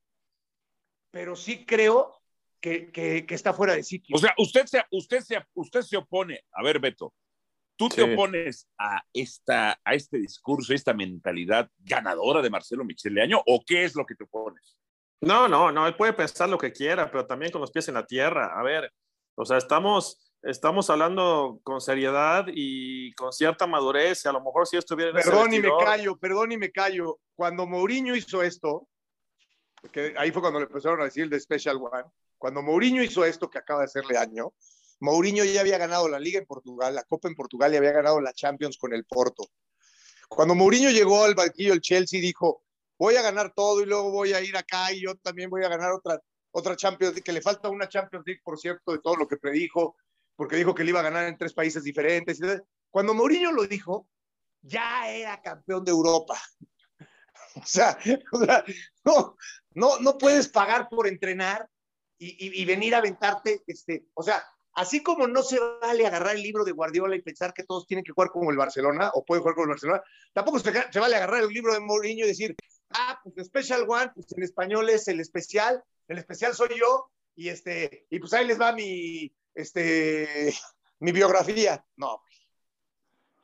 pero 1.12 1.36
sí 1.36 1.66
creo 1.66 2.20
que, 2.60 2.92
que, 2.92 3.26
que, 3.26 3.36
está 3.36 3.54
fuera 3.54 3.76
de 3.76 3.84
sitio. 3.84 4.16
O 4.16 4.20
sea, 4.20 4.34
usted 4.38 4.66
se, 4.66 4.82
usted 4.92 5.22
se, 5.22 5.38
usted 5.54 5.82
se 5.82 5.98
opone, 5.98 6.44
a 6.52 6.64
ver, 6.64 6.80
Beto, 6.80 7.14
¿tú 7.90 7.96
te 7.96 8.04
sí. 8.04 8.14
opones 8.14 8.68
a, 8.78 9.04
esta, 9.14 9.80
a 9.84 9.94
este 9.94 10.18
discurso, 10.18 10.74
a 10.74 10.76
esta 10.76 10.94
mentalidad 10.94 11.70
ganadora 11.80 12.42
de 12.42 12.50
Marcelo 12.50 12.84
Micheleaño 12.86 13.42
o 13.46 13.64
qué 13.66 13.84
es 13.84 13.96
lo 13.96 14.06
que 14.06 14.16
te 14.16 14.24
opones? 14.24 14.78
No, 15.22 15.48
no, 15.48 15.72
no, 15.72 15.88
él 15.88 15.96
puede 15.96 16.14
pensar 16.14 16.50
lo 16.50 16.58
que 16.58 16.72
quiera, 16.74 17.10
pero 17.10 17.26
también 17.26 17.52
con 17.52 17.62
los 17.62 17.72
pies 17.72 17.88
en 17.88 17.94
la 17.94 18.06
tierra. 18.06 18.60
A 18.60 18.64
ver, 18.64 18.92
o 19.36 19.46
sea, 19.46 19.58
estamos, 19.58 20.34
estamos 20.42 20.90
hablando 20.90 21.60
con 21.64 21.80
seriedad 21.80 22.46
y 22.48 23.14
con 23.14 23.32
cierta 23.32 23.66
madurez, 23.66 24.26
y 24.26 24.28
a 24.28 24.34
lo 24.34 24.44
mejor 24.44 24.68
si 24.68 24.78
estuviera 24.78 25.12
en 25.12 25.18
Perdón 25.18 25.48
ese 25.48 25.58
y 25.58 25.62
me 25.62 25.72
callo, 25.84 26.18
perdón 26.18 26.52
y 26.52 26.58
me 26.58 26.72
callo. 26.72 27.20
Cuando 27.36 27.66
Mourinho 27.66 28.16
hizo 28.16 28.44
esto, 28.44 28.88
porque 29.82 30.14
ahí 30.18 30.32
fue 30.32 30.42
cuando 30.42 30.60
le 30.60 30.66
empezaron 30.66 31.00
a 31.02 31.06
decir 31.06 31.24
el 31.24 31.30
de 31.30 31.40
Special 31.40 31.78
One, 31.78 32.06
cuando 32.38 32.62
Mourinho 32.62 33.02
hizo 33.02 33.24
esto 33.24 33.50
que 33.50 33.60
acaba 33.60 33.80
de 33.80 33.86
hacerle 33.86 34.18
año, 34.18 34.54
Mourinho 35.00 35.44
ya 35.44 35.62
había 35.62 35.78
ganado 35.78 36.08
la 36.08 36.20
Liga 36.20 36.40
en 36.40 36.46
Portugal, 36.46 36.96
la 36.96 37.04
Copa 37.04 37.28
en 37.28 37.36
Portugal 37.36 37.74
y 37.74 37.78
había 37.78 37.92
ganado 37.92 38.22
la 38.22 38.34
Champions 38.34 38.78
con 38.78 38.94
el 38.94 39.06
Porto. 39.06 39.50
Cuando 40.30 40.56
Mourinho 40.56 40.90
llegó 40.90 41.24
al 41.24 41.36
banquillo 41.36 41.72
del 41.72 41.82
Chelsea, 41.82 42.22
dijo, 42.22 42.64
voy 42.98 43.16
a 43.16 43.22
ganar 43.22 43.54
todo 43.54 43.82
y 43.82 43.86
luego 43.86 44.12
voy 44.12 44.34
a 44.34 44.42
ir 44.42 44.56
acá 44.58 44.92
y 44.92 45.02
yo 45.02 45.16
también 45.18 45.50
voy 45.50 45.64
a 45.64 45.70
ganar 45.70 45.92
otra, 45.92 46.20
otra 46.52 46.76
Champions 46.76 47.14
League, 47.14 47.24
que 47.24 47.34
le 47.34 47.42
falta 47.42 47.70
una 47.70 47.90
Champions 47.90 48.26
League, 48.26 48.42
por 48.44 48.58
cierto, 48.58 48.94
de 48.94 49.00
todo 49.00 49.16
lo 49.16 49.28
que 49.28 49.38
predijo, 49.38 49.96
porque 50.36 50.56
dijo 50.56 50.74
que 50.74 50.84
le 50.84 50.90
iba 50.90 51.02
a 51.02 51.04
ganar 51.04 51.28
en 51.28 51.38
tres 51.38 51.54
países 51.54 51.84
diferentes. 51.84 52.40
Cuando 52.90 53.14
Mourinho 53.14 53.52
lo 53.52 53.68
dijo, 53.68 54.08
ya 54.62 55.10
era 55.10 55.42
campeón 55.42 55.84
de 55.84 55.92
Europa. 55.92 56.40
O 57.56 57.66
sea, 57.68 57.96
no, 59.06 59.36
no, 59.76 60.00
no 60.00 60.18
puedes 60.18 60.48
pagar 60.48 60.90
por 60.90 61.08
entrenar 61.08 61.70
y, 62.18 62.30
y, 62.30 62.62
y, 62.64 62.66
venir 62.66 62.96
a 62.96 62.98
aventarte, 62.98 63.62
este, 63.68 64.08
o 64.16 64.24
sea, 64.24 64.44
así 64.74 65.04
como 65.04 65.28
no 65.28 65.44
se 65.44 65.60
vale 65.82 66.06
agarrar 66.06 66.36
el 66.36 66.42
libro 66.42 66.64
de 66.64 66.72
Guardiola 66.72 67.16
y 67.16 67.22
pensar 67.22 67.54
que 67.54 67.64
todos 67.64 67.86
tienen 67.86 68.04
que 68.04 68.12
jugar 68.12 68.30
como 68.30 68.52
el 68.52 68.58
Barcelona 68.58 69.12
o 69.14 69.24
pueden 69.24 69.42
jugar 69.42 69.56
como 69.56 69.66
el 69.66 69.72
Barcelona, 69.72 70.02
tampoco 70.34 70.60
se, 70.60 70.72
se 70.92 71.00
vale 71.00 71.16
agarrar 71.16 71.44
el 71.44 71.50
libro 71.50 71.74
de 71.74 71.80
Mourinho 71.80 72.26
y 72.26 72.30
decir, 72.30 72.56
ah, 72.92 73.20
pues 73.24 73.48
Special 73.48 73.86
One, 73.88 74.12
pues 74.16 74.28
en 74.36 74.44
español 74.44 74.90
es 74.90 75.08
el 75.08 75.20
especial, 75.20 75.84
el 76.08 76.18
especial 76.18 76.54
soy 76.54 76.80
yo, 76.80 77.10
y 77.36 77.50
este, 77.50 78.06
y 78.10 78.20
pues 78.20 78.34
ahí 78.34 78.46
les 78.46 78.60
va 78.60 78.74
mi, 78.74 79.32
este, 79.56 80.54
mi 81.00 81.12
biografía. 81.12 81.84
No. 81.96 82.22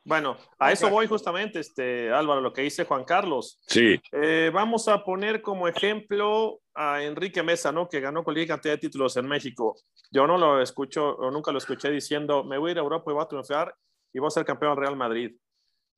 Bueno, 0.02 0.38
a 0.58 0.72
eso 0.72 0.88
voy 0.88 1.06
justamente, 1.06 1.60
este, 1.60 2.10
Álvaro, 2.10 2.40
lo 2.40 2.52
que 2.52 2.62
dice 2.62 2.84
Juan 2.84 3.04
Carlos. 3.04 3.60
Sí. 3.66 4.00
Eh, 4.12 4.50
vamos 4.52 4.88
a 4.88 5.04
poner 5.04 5.42
como 5.42 5.68
ejemplo 5.68 6.60
a 6.74 7.02
Enrique 7.02 7.42
Mesa, 7.42 7.72
¿no? 7.72 7.88
Que 7.88 8.00
ganó 8.00 8.22
cualquier 8.24 8.48
cantidad 8.48 8.74
de 8.74 8.78
títulos 8.78 9.16
en 9.16 9.26
México. 9.26 9.76
Yo 10.10 10.26
no 10.26 10.38
lo 10.38 10.60
escucho, 10.60 11.16
o 11.16 11.30
nunca 11.30 11.52
lo 11.52 11.58
escuché 11.58 11.90
diciendo, 11.90 12.44
me 12.44 12.58
voy 12.58 12.70
a 12.70 12.72
ir 12.72 12.78
a 12.78 12.82
Europa 12.82 13.10
y 13.10 13.14
voy 13.14 13.22
a 13.22 13.28
triunfar 13.28 13.74
y 14.12 14.18
voy 14.18 14.28
a 14.28 14.30
ser 14.30 14.44
campeón 14.44 14.72
del 14.74 14.84
Real 14.84 14.96
Madrid. 14.96 15.36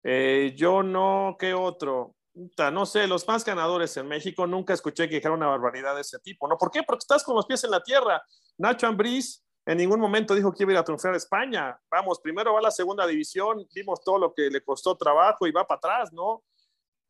Eh, 0.04 0.54
yo 0.56 0.82
no, 0.82 1.36
¿qué 1.38 1.54
otro? 1.54 2.16
No 2.72 2.86
sé, 2.86 3.06
los 3.06 3.28
más 3.28 3.44
ganadores 3.44 3.96
en 3.98 4.08
México 4.08 4.46
nunca 4.46 4.72
escuché 4.72 5.08
que 5.08 5.16
dijera 5.16 5.34
una 5.34 5.48
barbaridad 5.48 5.94
de 5.94 6.00
ese 6.00 6.18
tipo, 6.18 6.48
¿no? 6.48 6.56
¿Por 6.56 6.70
qué? 6.70 6.82
Porque 6.82 7.02
estás 7.02 7.22
con 7.22 7.36
los 7.36 7.46
pies 7.46 7.62
en 7.64 7.70
la 7.70 7.82
tierra. 7.82 8.22
Nacho 8.56 8.86
Ambriz 8.86 9.44
en 9.64 9.78
ningún 9.78 10.00
momento 10.00 10.34
dijo 10.34 10.52
que 10.52 10.64
iba 10.64 10.74
a 10.76 10.80
a 10.80 10.84
triunfar 10.84 11.14
a 11.14 11.16
España. 11.16 11.78
Vamos, 11.90 12.20
primero 12.20 12.52
va 12.52 12.58
a 12.58 12.62
la 12.62 12.70
segunda 12.70 13.06
división, 13.06 13.66
vimos 13.74 14.02
todo 14.02 14.18
lo 14.18 14.34
que 14.34 14.50
le 14.50 14.62
costó 14.62 14.96
trabajo 14.96 15.46
y 15.46 15.52
va 15.52 15.66
para 15.66 15.78
atrás, 15.78 16.12
¿no? 16.12 16.42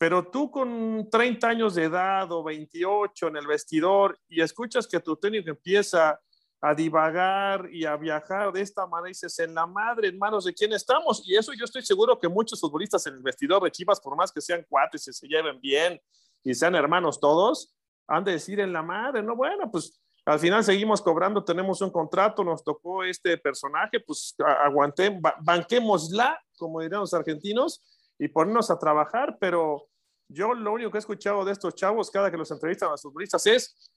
Pero 0.02 0.26
tú 0.26 0.50
con 0.50 1.08
30 1.08 1.48
años 1.48 1.76
de 1.76 1.84
edad 1.84 2.32
o 2.32 2.42
28 2.42 3.28
en 3.28 3.36
el 3.36 3.46
vestidor 3.46 4.18
y 4.28 4.42
escuchas 4.42 4.88
que 4.88 4.98
tu 4.98 5.14
técnico 5.14 5.50
empieza 5.50 6.20
a 6.60 6.74
divagar 6.74 7.68
y 7.70 7.84
a 7.84 7.94
viajar 7.94 8.52
de 8.52 8.62
esta 8.62 8.84
manera, 8.84 9.10
dices, 9.10 9.38
en 9.38 9.54
la 9.54 9.64
madre, 9.64 10.08
en 10.08 10.18
manos 10.18 10.44
de 10.44 10.54
quién 10.54 10.72
estamos. 10.72 11.22
Y 11.24 11.36
eso 11.36 11.52
yo 11.52 11.64
estoy 11.64 11.82
seguro 11.82 12.18
que 12.18 12.26
muchos 12.26 12.60
futbolistas 12.60 13.06
en 13.06 13.14
el 13.14 13.22
vestidor 13.22 13.62
de 13.62 13.70
Chivas, 13.70 14.00
por 14.00 14.16
más 14.16 14.32
que 14.32 14.40
sean 14.40 14.66
cuates 14.68 15.06
y 15.06 15.12
se 15.12 15.28
lleven 15.28 15.60
bien 15.60 16.00
y 16.42 16.52
sean 16.52 16.74
hermanos 16.74 17.20
todos, 17.20 17.72
han 18.08 18.24
de 18.24 18.32
decir 18.32 18.58
en 18.58 18.72
la 18.72 18.82
madre, 18.82 19.22
¿no? 19.22 19.36
Bueno, 19.36 19.70
pues 19.70 20.02
al 20.26 20.40
final 20.40 20.64
seguimos 20.64 21.00
cobrando, 21.00 21.44
tenemos 21.44 21.80
un 21.80 21.90
contrato, 21.90 22.42
nos 22.42 22.64
tocó 22.64 23.04
este 23.04 23.38
personaje, 23.38 24.00
pues 24.00 24.34
aguanté, 24.64 25.16
banquémosla, 25.42 26.42
como 26.56 26.80
dirían 26.80 27.02
los 27.02 27.14
argentinos, 27.14 27.80
y 28.18 28.26
ponernos 28.26 28.68
a 28.68 28.78
trabajar, 28.80 29.36
pero 29.40 29.88
yo 30.32 30.54
lo 30.54 30.72
único 30.72 30.90
que 30.90 30.98
he 30.98 31.00
escuchado 31.00 31.44
de 31.44 31.52
estos 31.52 31.74
chavos 31.74 32.10
cada 32.10 32.30
que 32.30 32.36
los 32.36 32.50
entrevistan 32.50 32.88
a 32.88 32.92
los 32.92 33.02
futbolistas 33.02 33.46
es, 33.46 33.90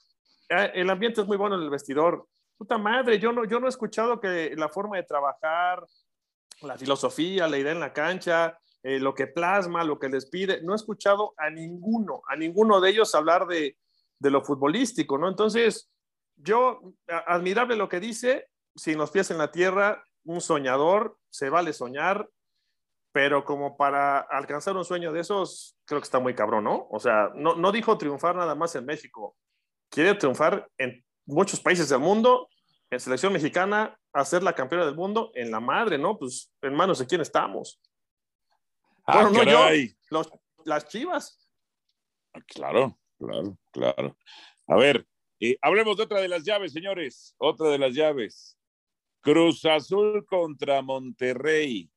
eh, 0.49 0.71
el 0.75 0.89
ambiente 0.89 1.21
es 1.21 1.27
muy 1.27 1.37
bueno 1.37 1.55
en 1.55 1.61
el 1.61 1.69
vestidor. 1.69 2.27
Puta 2.57 2.77
madre, 2.77 3.19
yo 3.19 3.31
no, 3.31 3.45
yo 3.45 3.59
no 3.59 3.67
he 3.67 3.69
escuchado 3.69 4.19
que 4.19 4.53
la 4.55 4.69
forma 4.69 4.97
de 4.97 5.03
trabajar, 5.03 5.85
la 6.61 6.77
filosofía, 6.77 7.47
la 7.47 7.57
idea 7.57 7.73
en 7.73 7.79
la 7.79 7.93
cancha, 7.93 8.57
eh, 8.83 8.99
lo 8.99 9.13
que 9.13 9.27
plasma, 9.27 9.83
lo 9.83 9.99
que 9.99 10.09
les 10.09 10.27
pide, 10.27 10.61
no 10.61 10.73
he 10.73 10.75
escuchado 10.75 11.33
a 11.37 11.49
ninguno, 11.49 12.21
a 12.27 12.35
ninguno 12.35 12.79
de 12.79 12.91
ellos 12.91 13.13
hablar 13.15 13.47
de, 13.47 13.77
de 14.19 14.31
lo 14.31 14.43
futbolístico, 14.43 15.17
¿no? 15.17 15.27
Entonces, 15.27 15.89
yo, 16.35 16.81
admirable 17.07 17.75
lo 17.75 17.89
que 17.89 17.99
dice, 17.99 18.47
sin 18.75 18.97
los 18.97 19.11
pies 19.11 19.31
en 19.31 19.37
la 19.37 19.51
tierra, 19.51 20.03
un 20.23 20.41
soñador, 20.41 21.17
se 21.29 21.49
vale 21.49 21.73
soñar, 21.73 22.29
pero 23.15 23.45
como 23.45 23.77
para 23.77 24.19
alcanzar 24.19 24.75
un 24.75 24.83
sueño 24.83 25.13
de 25.13 25.21
esos, 25.21 25.77
creo 25.85 26.01
que 26.01 26.03
está 26.03 26.19
muy 26.19 26.35
cabrón, 26.35 26.65
¿no? 26.65 26.85
O 26.91 26.99
sea, 26.99 27.31
no, 27.33 27.55
no 27.55 27.71
dijo 27.71 27.97
triunfar 27.97 28.35
nada 28.35 28.55
más 28.55 28.75
en 28.75 28.85
México, 28.85 29.37
quiere 29.89 30.15
triunfar 30.15 30.69
en 30.77 31.01
muchos 31.25 31.61
países 31.61 31.87
del 31.87 31.99
mundo, 31.99 32.49
en 32.89 32.99
selección 32.99 33.31
mexicana, 33.31 33.97
hacer 34.11 34.43
la 34.43 34.51
campeona 34.51 34.85
del 34.85 34.95
mundo 34.95 35.31
en 35.33 35.49
la 35.49 35.61
madre, 35.61 35.97
¿no? 35.97 36.17
Pues 36.17 36.51
en 36.61 36.75
manos 36.75 36.99
de 36.99 37.07
quién 37.07 37.21
estamos. 37.21 37.79
Ah, 39.05 39.21
bueno, 39.21 39.45
no 39.45 39.49
yo, 39.49 39.93
los, 40.09 40.29
las 40.65 40.85
chivas. 40.89 41.49
Ah, 42.33 42.41
claro, 42.45 42.99
claro, 43.17 43.57
claro. 43.71 44.17
A 44.67 44.75
ver, 44.75 45.07
eh, 45.39 45.57
hablemos 45.61 45.95
de 45.95 46.03
otra 46.03 46.19
de 46.19 46.27
las 46.27 46.43
llaves, 46.43 46.73
señores. 46.73 47.33
Otra 47.37 47.69
de 47.69 47.77
las 47.77 47.93
llaves. 47.93 48.57
Cruz 49.21 49.63
Azul 49.63 50.25
contra 50.25 50.81
Monterrey. 50.81 51.89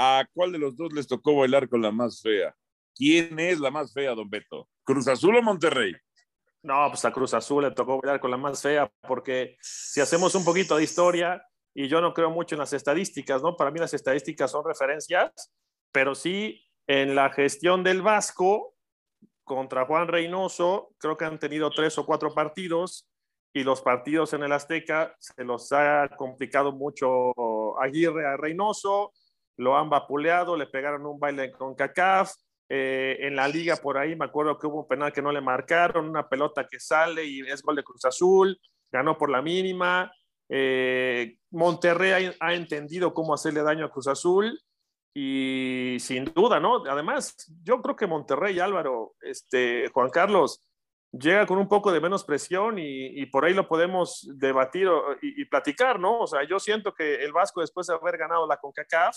¿A 0.00 0.24
cuál 0.32 0.52
de 0.52 0.58
los 0.58 0.76
dos 0.76 0.92
les 0.92 1.08
tocó 1.08 1.34
bailar 1.34 1.68
con 1.68 1.82
la 1.82 1.90
más 1.90 2.22
fea? 2.22 2.54
¿Quién 2.94 3.36
es 3.40 3.58
la 3.58 3.72
más 3.72 3.92
fea, 3.92 4.14
don 4.14 4.30
Beto? 4.30 4.68
¿Cruz 4.84 5.08
Azul 5.08 5.34
o 5.34 5.42
Monterrey? 5.42 5.92
No, 6.62 6.86
pues 6.88 7.04
a 7.04 7.10
Cruz 7.10 7.34
Azul 7.34 7.64
le 7.64 7.72
tocó 7.72 8.00
bailar 8.00 8.20
con 8.20 8.30
la 8.30 8.36
más 8.36 8.62
fea, 8.62 8.88
porque 9.08 9.56
si 9.60 10.00
hacemos 10.00 10.36
un 10.36 10.44
poquito 10.44 10.76
de 10.76 10.84
historia, 10.84 11.44
y 11.74 11.88
yo 11.88 12.00
no 12.00 12.14
creo 12.14 12.30
mucho 12.30 12.54
en 12.54 12.60
las 12.60 12.72
estadísticas, 12.72 13.42
¿no? 13.42 13.56
Para 13.56 13.72
mí 13.72 13.80
las 13.80 13.92
estadísticas 13.92 14.52
son 14.52 14.64
referencias, 14.64 15.52
pero 15.90 16.14
sí 16.14 16.64
en 16.86 17.16
la 17.16 17.30
gestión 17.30 17.82
del 17.82 18.00
Vasco, 18.00 18.76
contra 19.42 19.84
Juan 19.84 20.06
Reynoso, 20.06 20.94
creo 20.98 21.16
que 21.16 21.24
han 21.24 21.40
tenido 21.40 21.70
tres 21.70 21.98
o 21.98 22.06
cuatro 22.06 22.32
partidos 22.32 23.08
y 23.52 23.64
los 23.64 23.82
partidos 23.82 24.32
en 24.32 24.44
el 24.44 24.52
Azteca 24.52 25.16
se 25.18 25.42
los 25.42 25.72
ha 25.72 26.08
complicado 26.16 26.70
mucho 26.70 27.32
Aguirre 27.80 28.26
a 28.26 28.36
Reynoso, 28.36 29.12
lo 29.58 29.76
han 29.76 29.90
vapuleado, 29.90 30.56
le 30.56 30.66
pegaron 30.66 31.04
un 31.06 31.18
baile 31.20 31.52
con 31.52 31.74
CACAF. 31.74 32.32
Eh, 32.70 33.16
en 33.20 33.34
la 33.34 33.48
liga 33.48 33.76
por 33.76 33.96
ahí 33.96 34.14
me 34.14 34.26
acuerdo 34.26 34.58
que 34.58 34.66
hubo 34.66 34.82
un 34.82 34.88
penal 34.88 35.10
que 35.10 35.22
no 35.22 35.32
le 35.32 35.40
marcaron, 35.40 36.06
una 36.06 36.28
pelota 36.28 36.66
que 36.68 36.78
sale 36.78 37.24
y 37.24 37.40
es 37.40 37.62
gol 37.62 37.76
de 37.76 37.82
Cruz 37.82 38.04
Azul, 38.04 38.58
ganó 38.92 39.16
por 39.16 39.30
la 39.30 39.40
mínima. 39.40 40.12
Eh, 40.50 41.36
Monterrey 41.50 42.30
ha 42.38 42.54
entendido 42.54 43.14
cómo 43.14 43.34
hacerle 43.34 43.62
daño 43.62 43.86
a 43.86 43.90
Cruz 43.90 44.06
Azul 44.06 44.60
y 45.14 45.96
sin 45.98 46.26
duda, 46.26 46.60
¿no? 46.60 46.84
Además, 46.84 47.34
yo 47.64 47.80
creo 47.82 47.96
que 47.96 48.06
Monterrey, 48.06 48.60
Álvaro, 48.60 49.14
este, 49.22 49.88
Juan 49.88 50.10
Carlos, 50.10 50.62
llega 51.10 51.46
con 51.46 51.58
un 51.58 51.68
poco 51.68 51.90
de 51.90 52.00
menos 52.00 52.24
presión 52.24 52.76
y, 52.78 53.24
por 53.26 53.44
ahí 53.44 53.54
lo 53.54 53.66
podemos 53.66 54.28
debatir 54.34 54.88
y, 55.22 55.44
platicar, 55.46 55.98
¿no? 55.98 56.20
O 56.20 56.26
sea, 56.26 56.46
yo 56.46 56.58
siento 56.58 56.92
que 56.92 57.16
el 57.16 57.32
Vasco, 57.32 57.60
después 57.60 57.86
de 57.86 57.94
haber 57.94 58.18
ganado 58.18 58.46
la 58.46 58.58
CONCACAF, 58.58 59.16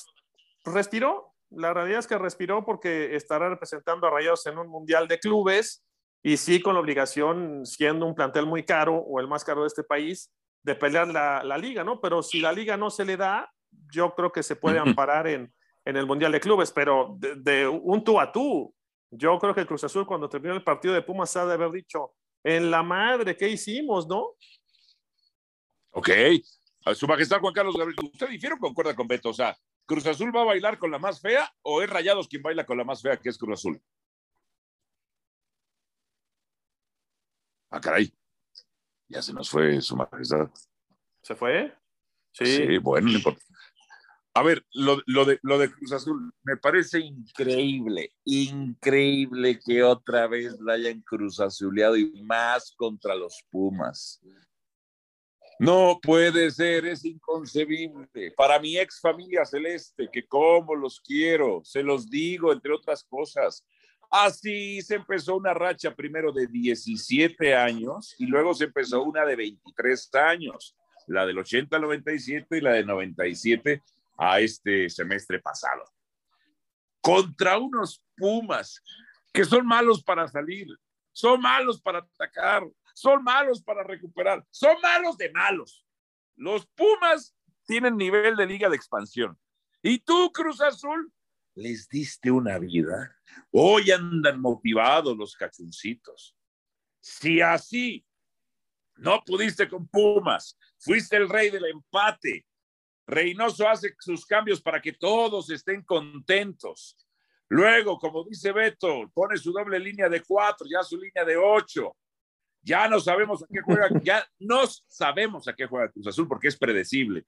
respiró. 0.63 1.34
La 1.50 1.74
realidad 1.74 2.00
es 2.00 2.08
que 2.08 2.17
respiró 2.17 2.63
porque 2.65 3.15
estará 3.15 3.50
representando 3.50 4.08
a 4.08 4.10
Rayados 4.10 4.45
en 4.45 4.58
un 4.58 4.67
mundial 4.67 5.08
de 5.08 5.19
clubes 5.19 5.84
y 6.24 6.38
sí 6.38 6.62
con 6.62 6.76
la 6.76 6.80
obligación, 6.80 7.65
siendo 7.65 8.06
un 8.06 8.15
plantel 8.15 8.45
muy 8.45 8.63
caro 8.63 8.95
o 8.95 9.19
el 9.19 9.28
más 9.28 9.43
caro 9.43 9.62
de 9.62 9.67
este 9.67 9.84
país, 9.84 10.32
de 10.63 10.76
pelear 10.76 11.08
la, 11.08 11.43
la 11.43 11.58
liga, 11.58 11.84
¿no? 11.84 12.00
Pero 12.00 12.21
si 12.21 12.39
la 12.39 12.54
liga 12.54 12.78
no 12.78 12.89
se 12.89 13.04
le 13.04 13.17
da, 13.17 13.52
yo 13.91 14.13
creo 14.15 14.32
que 14.32 14.43
se 14.43 14.56
puede 14.56 14.80
amparar 14.80 15.28
en 15.28 15.52
en 15.86 15.97
el 15.97 16.06
Mundial 16.06 16.32
de 16.32 16.39
Clubes, 16.39 16.71
pero 16.71 17.15
de, 17.17 17.67
un 17.67 18.04
tú 18.04 18.19
a 18.19 18.32
tú. 18.32 18.74
Yo 19.10 19.38
creo 19.39 19.54
que 19.54 19.65
Cruz 19.65 19.84
Azul 19.84 20.06
cuando 20.06 20.30
terminó 20.30 20.54
el 20.54 20.63
partido 20.63 20.93
de 20.93 21.02
Pumas 21.02 21.36
ha 21.36 21.45
de 21.45 21.54
haber 21.54 21.71
dicho, 21.71 22.13
en 22.43 22.71
la 22.71 22.84
madre, 22.84 23.36
¿qué 23.36 23.50
hicimos, 23.50 24.08
no? 24.08 24.36
Ok. 25.91 26.10
Su 26.93 27.08
Majestad 27.08 27.39
Juan 27.39 27.54
Carlos 27.54 27.76
Gabriel, 27.76 27.97
¿usted 28.02 28.30
difiere 28.30 28.56
o 28.56 28.60
concuerda 28.60 28.95
con 28.95 29.08
Beto? 29.08 29.30
O 29.30 29.34
sea, 29.34 29.56
¿Cruz 29.91 30.08
Azul 30.08 30.34
va 30.34 30.43
a 30.43 30.45
bailar 30.45 30.80
con 30.80 30.89
la 30.89 30.99
más 30.99 31.19
fea 31.19 31.54
o 31.63 31.82
es 31.82 31.89
Rayados 31.89 32.30
quien 32.30 32.41
baila 32.41 32.65
con 32.65 32.77
la 32.77 32.86
más 32.86 33.01
fea 33.01 33.17
que 33.17 33.27
es 33.27 33.38
Cruz 33.38 33.60
Azul? 33.60 33.84
Ah, 37.69 37.82
caray. 37.82 38.10
Ya 39.10 39.21
se 39.21 39.34
nos 39.34 39.49
fue 39.49 39.82
Su 39.82 39.97
Majestad. 39.97 40.49
¿Se 41.21 41.36
fue? 41.36 41.75
Sí. 42.32 42.45
Sí, 42.45 42.77
bueno, 42.77 43.10
no 43.10 43.17
importa. 43.17 43.43
A 44.34 44.43
ver, 44.43 44.65
lo, 44.71 44.95
de, 45.25 45.39
lo 45.41 45.58
de 45.60 45.69
Cruz 45.69 45.91
Azul, 45.91 46.34
me 46.43 46.56
parece 46.56 47.01
increíble, 47.01 48.13
increíble 48.23 49.60
que 49.60 49.84
otra 49.84 50.25
vez 50.27 50.58
la 50.62 50.75
hayan 50.75 51.01
Cruz 51.01 51.41
Azuleado 51.41 51.97
y 51.97 52.23
más 52.23 52.73
contra 52.77 53.13
los 53.13 53.43
Pumas. 53.49 54.21
No 55.62 56.00
puede 56.02 56.50
ser, 56.50 56.88
es 56.88 57.06
inconcebible. 57.06 58.32
Para 58.36 58.58
mi 58.58 58.80
ex 58.80 59.00
familia 59.00 59.45
celeste, 59.45 60.10
que 60.12 60.26
como 60.26 60.74
los 60.74 61.00
quiero, 61.00 61.62
se 61.63 61.84
los 61.84 62.10
digo, 62.10 62.52
entre 62.52 62.74
otras 62.74 63.04
cosas. 63.04 63.63
Así 64.10 64.82
se 64.82 64.95
empezó 64.95 65.36
una 65.36 65.54
racha 65.54 65.93
primero 65.93 66.32
de 66.32 66.47
17 66.47 67.54
años 67.54 68.15
y 68.17 68.26
luego 68.26 68.56
se 68.56 68.63
empezó 68.63 69.04
una 69.04 69.24
de 69.24 69.36
23 69.36 70.10
años, 70.15 70.76
la 71.06 71.28
del 71.28 71.38
80 71.38 71.76
al 71.76 71.84
97 71.84 72.58
y 72.58 72.62
la 72.62 72.71
de 72.71 72.84
97 72.84 73.84
a 74.17 74.39
este 74.39 74.89
semestre 74.89 75.39
pasado. 75.39 75.84
Contra 77.02 77.60
unos 77.60 78.04
Pumas 78.17 78.82
que 79.32 79.45
son 79.45 79.67
malos 79.67 80.04
para 80.04 80.28
salir, 80.28 80.67
son 81.12 81.39
malos 81.39 81.80
para 81.80 82.00
atacar, 82.00 82.67
son 83.02 83.24
malos 83.24 83.64
para 83.64 83.84
recuperar, 83.84 84.46
son 84.52 84.80
malos 84.82 85.18
de 85.18 85.32
malos. 85.32 85.84
Los 86.36 86.68
Pumas 86.68 87.36
tienen 87.66 87.98
nivel 87.98 88.36
de 88.36 88.46
liga 88.46 88.70
de 88.70 88.76
expansión. 88.76 89.38
Y 89.82 90.00
tú, 90.00 90.32
Cruz 90.32 90.62
Azul, 90.62 91.12
les 91.56 91.90
diste 91.90 92.30
una 92.30 92.60
vida. 92.60 93.18
Hoy 93.50 93.90
andan 93.90 94.40
motivados 94.40 95.18
los 95.18 95.36
cachuncitos. 95.36 96.36
Si 97.00 97.42
así 97.42 98.06
no 98.98 99.24
pudiste 99.26 99.68
con 99.68 99.88
Pumas, 99.88 100.58
fuiste 100.78 101.18
el 101.18 101.28
rey 101.28 101.50
del 101.50 101.66
empate, 101.66 102.46
Reynoso 103.08 103.68
hace 103.68 103.96
sus 104.00 104.26
cambios 104.26 104.62
para 104.62 104.80
que 104.80 104.94
todos 104.94 105.50
estén 105.50 105.84
contentos. 105.84 106.96
Luego, 107.50 107.98
como 107.98 108.24
dice 108.24 108.52
Beto, 108.52 109.12
pone 109.14 109.36
su 109.38 109.52
doble 109.52 109.80
línea 109.80 110.08
de 110.08 110.22
cuatro, 110.22 110.66
ya 110.70 110.82
su 110.84 110.98
línea 110.98 111.26
de 111.26 111.36
ocho. 111.36 111.98
Ya 112.63 112.88
no 112.88 113.00
sabemos 113.00 113.43
a 113.43 113.47
qué 113.52 113.62
juega, 113.62 113.89
ya 114.04 114.26
no 114.39 114.62
sabemos 114.88 115.47
a 115.47 115.54
qué 115.54 115.65
juega 115.65 115.91
Cruz 115.91 116.08
Azul 116.08 116.28
porque 116.28 116.47
es 116.47 116.58
predecible. 116.58 117.26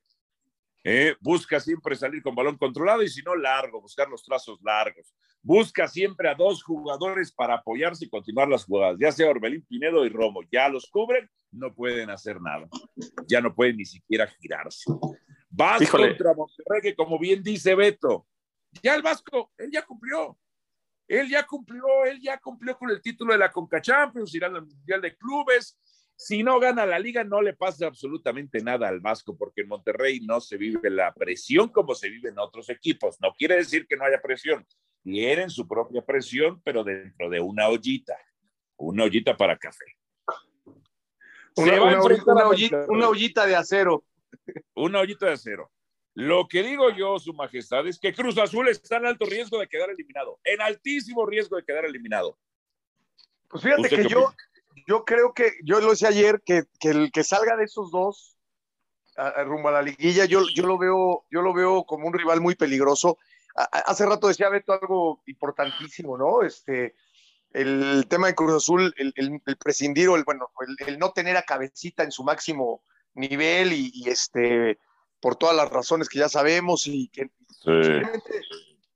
Eh, 0.86 1.16
busca 1.22 1.60
siempre 1.62 1.96
salir 1.96 2.22
con 2.22 2.36
balón 2.36 2.58
controlado 2.58 3.02
y 3.04 3.10
si 3.10 3.22
no, 3.22 3.36
largo, 3.36 3.82
buscar 3.82 4.10
los 4.10 4.24
trazos 4.24 4.60
largos. 4.62 5.16
Busca 5.42 5.88
siempre 5.88 6.30
a 6.30 6.36
dos 6.36 6.62
jugadores 6.62 7.32
para 7.32 7.56
apoyarse 7.56 8.06
y 8.06 8.10
continuar 8.10 8.50
las 8.50 8.66
jugadas, 8.66 8.98
ya 9.00 9.12
sea 9.12 9.30
Orbelín 9.30 9.66
Pinedo 9.66 10.06
y 10.06 10.10
Romo. 10.10 10.42
Ya 10.52 10.68
los 10.68 10.90
cubren, 10.90 11.30
no 11.52 11.74
pueden 11.74 12.10
hacer 12.10 12.42
nada. 12.42 12.68
Ya 13.28 13.40
no 13.40 13.56
pueden 13.56 13.78
ni 13.78 13.86
siquiera 13.86 14.28
girarse. 14.28 14.92
Vas 15.50 15.90
contra 15.90 16.34
Monterrey, 16.34 16.82
que 16.82 16.96
como 16.96 17.18
bien 17.18 17.42
dice 17.42 17.76
Beto, 17.76 18.28
ya 18.82 18.96
el 18.96 19.02
Vasco, 19.02 19.52
él 19.58 19.70
ya 19.72 19.86
cumplió. 19.86 20.38
Él 21.08 21.30
ya 21.30 21.44
cumplió, 21.46 21.84
él 22.06 22.20
ya 22.22 22.38
cumplió 22.40 22.78
con 22.78 22.90
el 22.90 23.02
título 23.02 23.34
de 23.34 23.40
la 23.40 23.52
Conca 23.52 23.82
Champions, 23.82 24.34
irá 24.36 24.48
al 24.48 24.66
Mundial 24.66 25.02
de 25.02 25.16
Clubes. 25.16 25.78
Si 26.16 26.44
no 26.44 26.60
gana 26.60 26.86
la 26.86 27.00
liga, 27.00 27.24
no 27.24 27.42
le 27.42 27.54
pasa 27.54 27.88
absolutamente 27.88 28.62
nada 28.62 28.88
al 28.88 29.00
Vasco, 29.00 29.36
porque 29.38 29.62
en 29.62 29.68
Monterrey 29.68 30.22
no 30.22 30.40
se 30.40 30.58
vive 30.58 30.90
la 30.90 31.14
presión 31.14 31.70
como 31.70 31.96
se 31.96 32.10
vive 32.10 32.30
en 32.30 32.40
otros 32.40 32.70
equipos. 32.70 33.18
No 33.22 33.34
quiere 33.34 33.56
decir 33.56 33.88
que 33.88 33.98
no 33.98 34.06
haya 34.06 34.22
presión. 34.22 34.66
Tienen 35.04 35.50
su 35.50 35.68
propia 35.68 36.06
presión, 36.06 36.62
pero 36.64 36.84
dentro 36.84 37.30
de 37.30 37.42
una 37.42 37.68
ollita, 37.68 38.18
una 38.78 39.04
ollita 39.04 39.36
para 39.36 39.58
café. 39.58 39.86
una 42.88 43.10
ollita 43.10 43.46
de 43.46 43.56
acero 43.56 44.04
una 44.76 45.00
ollita 45.00 45.28
de 45.28 45.34
acero. 45.34 45.72
Lo 46.16 46.48
que 46.48 46.62
digo 46.62 46.92
yo, 46.92 47.18
Su 47.18 47.34
Majestad, 47.34 47.88
es 47.88 48.00
que 48.00 48.14
Cruz 48.14 48.38
Azul 48.38 48.70
está 48.70 48.98
en 48.98 49.08
alto 49.08 49.26
riesgo 49.26 49.60
de 49.60 49.68
quedar 49.68 49.90
eliminado, 49.90 50.40
en 50.44 50.62
altísimo 50.62 51.26
riesgo 51.26 51.58
de 51.58 51.64
quedar 51.64 51.86
eliminado. 51.86 52.38
Pues 53.48 53.64
fíjate 53.64 53.90
que 53.90 54.08
yo, 54.08 54.34
yo 54.88 55.06
creo 55.06 55.34
que, 55.34 55.54
yo 55.64 55.80
lo 55.80 55.92
decía 55.92 56.10
ayer, 56.10 56.42
que, 56.46 56.64
que 56.80 56.90
el 56.90 57.12
que 57.12 57.24
salga 57.24 57.56
de 57.56 57.66
esos 57.66 57.92
dos 57.92 58.34
rumbo 59.46 59.70
a 59.70 59.74
la 59.74 59.82
liguilla, 59.82 60.26
yo, 60.26 60.44
yo, 60.54 60.66
lo 60.66 60.78
veo, 60.78 61.26
yo 61.30 61.42
lo 61.42 61.54
veo 61.54 61.84
como 61.86 62.08
un 62.08 62.14
rival 62.14 62.42
muy 62.42 62.56
peligroso. 62.56 63.18
hace 63.56 64.06
rato 64.06 64.28
decía 64.28 64.50
Beto 64.50 64.74
algo 64.74 65.22
importantísimo, 65.28 66.18
¿no? 66.18 66.42
Este, 66.44 66.96
el 67.52 68.08
tema 68.10 68.28
de 68.28 68.36
Cruz 68.36 68.54
Azul, 68.54 68.94
el, 68.98 69.14
el, 69.16 69.58
prescindir 69.58 70.10
o 70.10 70.16
el, 70.16 70.24
bueno, 70.24 70.50
el, 70.88 70.98
no 70.98 71.12
tener 71.12 71.38
a 71.38 71.44
cabecita 71.44 72.04
en 72.04 72.12
su 72.12 72.24
máximo 72.24 72.84
nivel 73.14 73.74
y, 73.74 74.04
este, 74.08 74.80
por 75.24 75.38
todas 75.38 75.56
las 75.56 75.70
razones 75.70 76.10
que 76.10 76.20
ya 76.20 76.28
sabemos 76.28 76.86
y 76.86 77.08
que 77.08 77.30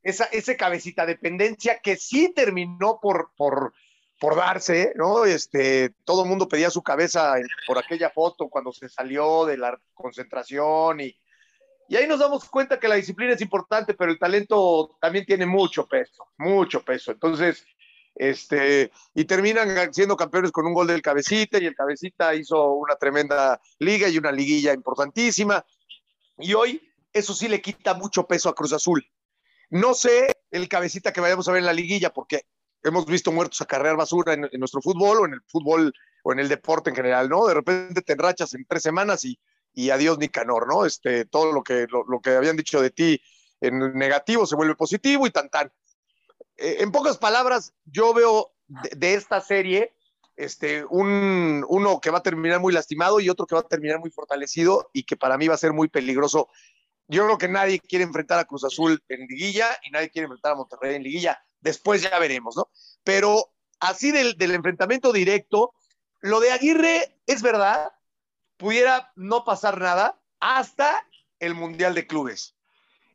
esa, 0.04 0.26
ese 0.26 0.58
cabecita 0.58 1.06
dependencia 1.06 1.80
que 1.80 1.96
sí 1.96 2.34
terminó 2.36 3.00
por, 3.02 3.32
por, 3.38 3.74
por 4.20 4.36
darse, 4.36 4.92
¿no? 4.96 5.24
Este, 5.24 5.92
todo 6.04 6.24
el 6.24 6.30
mundo 6.30 6.50
pedía 6.50 6.70
su 6.70 6.84
cabeza 6.84 7.36
por 7.66 7.78
aquella 7.78 8.10
foto 8.10 8.50
cuando 8.50 8.74
se 8.74 8.90
salió 8.90 9.46
de 9.46 9.56
la 9.56 9.80
concentración 9.94 11.00
y, 11.00 11.18
y 11.88 11.96
ahí 11.96 12.06
nos 12.08 12.20
damos 12.20 12.44
cuenta 12.50 12.78
que 12.78 12.90
la 12.90 12.96
disciplina 12.96 13.32
es 13.32 13.42
importante, 13.42 13.94
pero 13.94 14.12
el 14.12 14.20
talento 14.20 14.98
también 15.00 15.26
tiene 15.26 15.46
mucho 15.46 15.88
peso, 15.88 16.26
mucho 16.38 16.84
peso. 16.84 17.13
Entonces, 17.13 17.66
este, 18.16 18.92
y 19.13 19.24
terminan 19.24 19.94
siendo 19.94 20.18
campeones 20.18 20.52
con 20.52 20.66
un 20.66 20.74
gol 20.74 20.88
del 20.88 21.02
cabecita 21.02 21.58
y 21.58 21.68
el 21.68 21.76
cabecita 21.76 22.36
hizo 22.36 22.74
una 22.74 22.98
tremenda 22.98 23.62
liga 23.80 24.10
y 24.10 24.18
una 24.18 24.34
liguilla 24.34 24.74
importantísima. 24.74 25.63
Y 26.39 26.54
hoy 26.54 26.82
eso 27.13 27.34
sí 27.34 27.47
le 27.47 27.62
quita 27.62 27.93
mucho 27.93 28.28
peso 28.28 28.50
a 28.50 28.56
Cruz 28.56 28.73
Azul. 28.73 29.06
No 29.69 29.93
sé 29.93 30.38
el 30.52 30.69
cabecita 30.69 31.12
que 31.12 31.21
vayamos 31.21 31.47
a 31.47 31.52
ver 31.52 31.60
en 31.60 31.65
la 31.65 31.73
liguilla, 31.73 32.13
porque 32.13 32.43
hemos 32.84 33.06
visto 33.06 33.32
muertos 33.32 33.62
a 33.62 33.65
carrear 33.65 33.97
basura 33.97 34.34
en, 34.34 34.50
nuestro 34.54 34.82
fútbol 34.82 35.19
o 35.19 35.26
en 35.26 35.34
el 35.34 35.41
fútbol 35.47 35.93
o 36.23 36.32
en 36.32 36.39
el 36.39 36.47
deporte 36.47 36.89
en 36.89 36.95
general, 36.95 37.30
¿no? 37.30 37.45
De 37.47 37.54
repente 37.54 38.02
te 38.02 38.13
enrachas 38.13 38.54
en 38.54 38.65
tres 38.65 38.84
semanas 38.84 39.26
y, 39.26 39.39
y 39.73 39.89
adiós 39.89 40.17
Nicanor, 40.17 40.67
¿no? 40.67 40.86
Este, 40.86 41.26
todo 41.26 41.52
lo 41.52 41.63
que, 41.63 41.88
lo, 41.89 42.19
que 42.21 42.32
habían 42.32 42.56
dicho 42.56 42.82
de 42.82 42.91
ti 42.91 43.21
en 43.60 43.93
negativo 43.93 44.45
se 44.45 44.56
vuelve 44.56 44.76
positivo 44.76 45.28
y 45.28 45.32
tan 45.32 45.50
tan. 45.50 45.71
Eh, 46.58 46.78
en 46.80 46.91
pocas 46.91 47.17
palabras, 47.17 47.73
yo 47.86 48.13
veo 48.13 48.52
de, 48.67 49.13
esta 49.13 49.41
serie 49.41 49.93
este, 50.38 50.86
un, 50.86 51.65
uno 51.67 52.00
que 52.00 52.10
va 52.10 52.19
a 52.19 52.23
terminar 52.23 52.62
muy 52.62 52.71
lastimado 52.71 53.19
y 53.19 53.30
otro 53.30 53.45
que 53.45 53.56
va 53.56 53.62
a 53.62 53.67
terminar 53.67 54.00
muy 54.00 54.12
fortalecido 54.12 54.89
y 54.93 55.04
que 55.04 55.17
para 55.17 55.38
mí 55.38 55.47
va 55.47 55.56
a 55.56 55.58
ser 55.58 55.73
muy 55.73 55.89
peligroso. 55.89 56.47
Yo 57.10 57.26
creo 57.26 57.38
que 57.38 57.50
nadie 57.50 57.80
quiere 57.80 58.06
enfrentar 58.06 58.39
a 58.39 58.45
Cruz 58.45 58.63
Azul 58.63 59.04
en 59.10 59.28
liguilla 59.28 59.78
y 59.84 59.91
nadie 59.91 60.10
quiere 60.10 60.26
enfrentar 60.26 60.54
a 60.54 60.56
Monterrey 60.56 60.95
en 60.95 61.04
liguilla 61.04 61.38
después 61.62 62.02
ya 62.02 62.17
veremos, 62.19 62.56
¿no? 62.56 62.69
Pero 63.04 63.54
así 63.80 64.12
del, 64.12 64.36
enfrentamiento 64.39 65.12
directo, 65.12 65.73
lo 66.21 66.39
de 66.39 66.52
Aguirre 66.52 67.19
es 67.26 67.41
verdad, 67.41 67.91
pudiera 68.58 69.12
no 69.15 69.43
pasar 69.43 69.80
nada 69.80 70.19
hasta 70.39 71.06
el 71.39 71.54
Mundial 71.54 71.93
de 71.93 72.08
Clubes. 72.08 72.56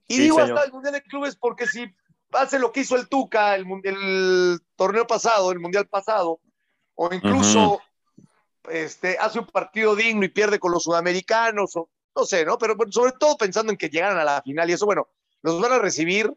Y 0.08 0.18
digo 0.18 0.40
hasta 0.40 0.64
el 0.64 0.72
Mundial 0.72 0.94
de 0.94 1.02
Clubes 1.02 1.37
porque 1.37 1.66
si 1.66 1.87
hace 2.32 2.58
lo 2.58 2.72
que 2.72 2.80
hizo 2.80 2.96
el 2.96 3.08
Tuca 3.08 3.54
el, 3.54 3.66
el 3.85 4.61
torneo 4.76 5.06
pasado, 5.06 5.52
el 5.52 5.61
Mundial 5.61 5.88
pasado, 5.88 6.40
o 7.02 7.12
incluso 7.12 7.80
este, 8.70 9.18
hace 9.18 9.40
un 9.40 9.46
partido 9.46 9.96
digno 9.96 10.24
y 10.24 10.28
pierde 10.28 10.60
con 10.60 10.70
los 10.70 10.84
sudamericanos, 10.84 11.74
o 11.74 11.90
no 12.14 12.24
sé, 12.24 12.44
¿no? 12.44 12.58
Pero 12.58 12.76
sobre 12.90 13.12
todo 13.18 13.36
pensando 13.36 13.72
en 13.72 13.78
que 13.78 13.88
llegaran 13.88 14.18
a 14.18 14.24
la 14.24 14.42
final 14.42 14.70
y 14.70 14.74
eso, 14.74 14.86
bueno, 14.86 15.08
los 15.42 15.60
van 15.60 15.72
a 15.72 15.78
recibir 15.78 16.32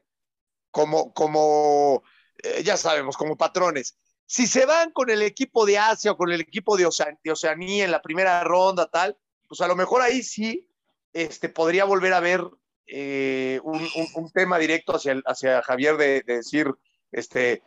como, 0.71 1.13
como 1.13 2.03
eh, 2.41 2.63
ya 2.63 2.77
sabemos, 2.77 3.15
como 3.15 3.37
patrones. 3.37 3.97
Si 4.25 4.47
se 4.47 4.65
van 4.65 4.91
con 4.91 5.11
el 5.11 5.21
equipo 5.21 5.67
de 5.67 5.77
Asia 5.77 6.13
o 6.13 6.17
con 6.17 6.31
el 6.31 6.41
equipo 6.41 6.75
de, 6.77 6.87
Oceanía 6.87 7.85
en 7.85 7.91
la 7.91 8.01
primera 8.01 8.43
ronda, 8.43 8.89
tal, 8.89 9.15
pues 9.47 9.61
a 9.61 9.67
lo 9.67 9.75
mejor 9.75 10.01
ahí 10.01 10.23
sí 10.23 10.67
este, 11.13 11.47
podría 11.47 11.85
volver 11.85 12.13
a 12.13 12.19
ver 12.21 12.41
eh, 12.87 13.59
un, 13.63 14.31
tema 14.33 14.57
directo 14.57 14.95
hacia, 14.95 15.21
hacia 15.27 15.61
Javier 15.61 15.97
de, 15.97 16.23
decir, 16.23 16.73
este, 17.11 17.61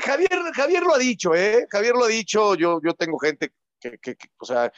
Javier, 0.00 0.42
Javier 0.54 0.82
lo 0.82 0.94
ha 0.94 0.98
dicho, 0.98 1.34
¿eh? 1.34 1.66
Javier 1.70 1.94
lo 1.94 2.04
ha 2.04 2.08
dicho, 2.08 2.54
yo, 2.54 2.80
yo 2.82 2.94
tengo 2.94 3.18
gente 3.18 3.52
que, 3.80 3.98
que, 3.98 4.16
o 4.38 4.44
sea, 4.44 4.72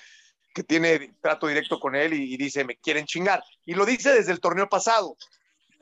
que 0.54 0.62
tiene 0.64 1.14
trato 1.20 1.46
directo 1.46 1.78
con 1.78 1.94
él 1.94 2.12
y, 2.14 2.36
dice, 2.36 2.64
me 2.64 2.76
quieren 2.76 3.06
chingar. 3.06 3.42
Y 3.64 3.74
lo 3.74 3.86
dice 3.86 4.12
desde 4.12 4.32
el 4.32 4.40
torneo 4.40 4.68
pasado 4.68 5.16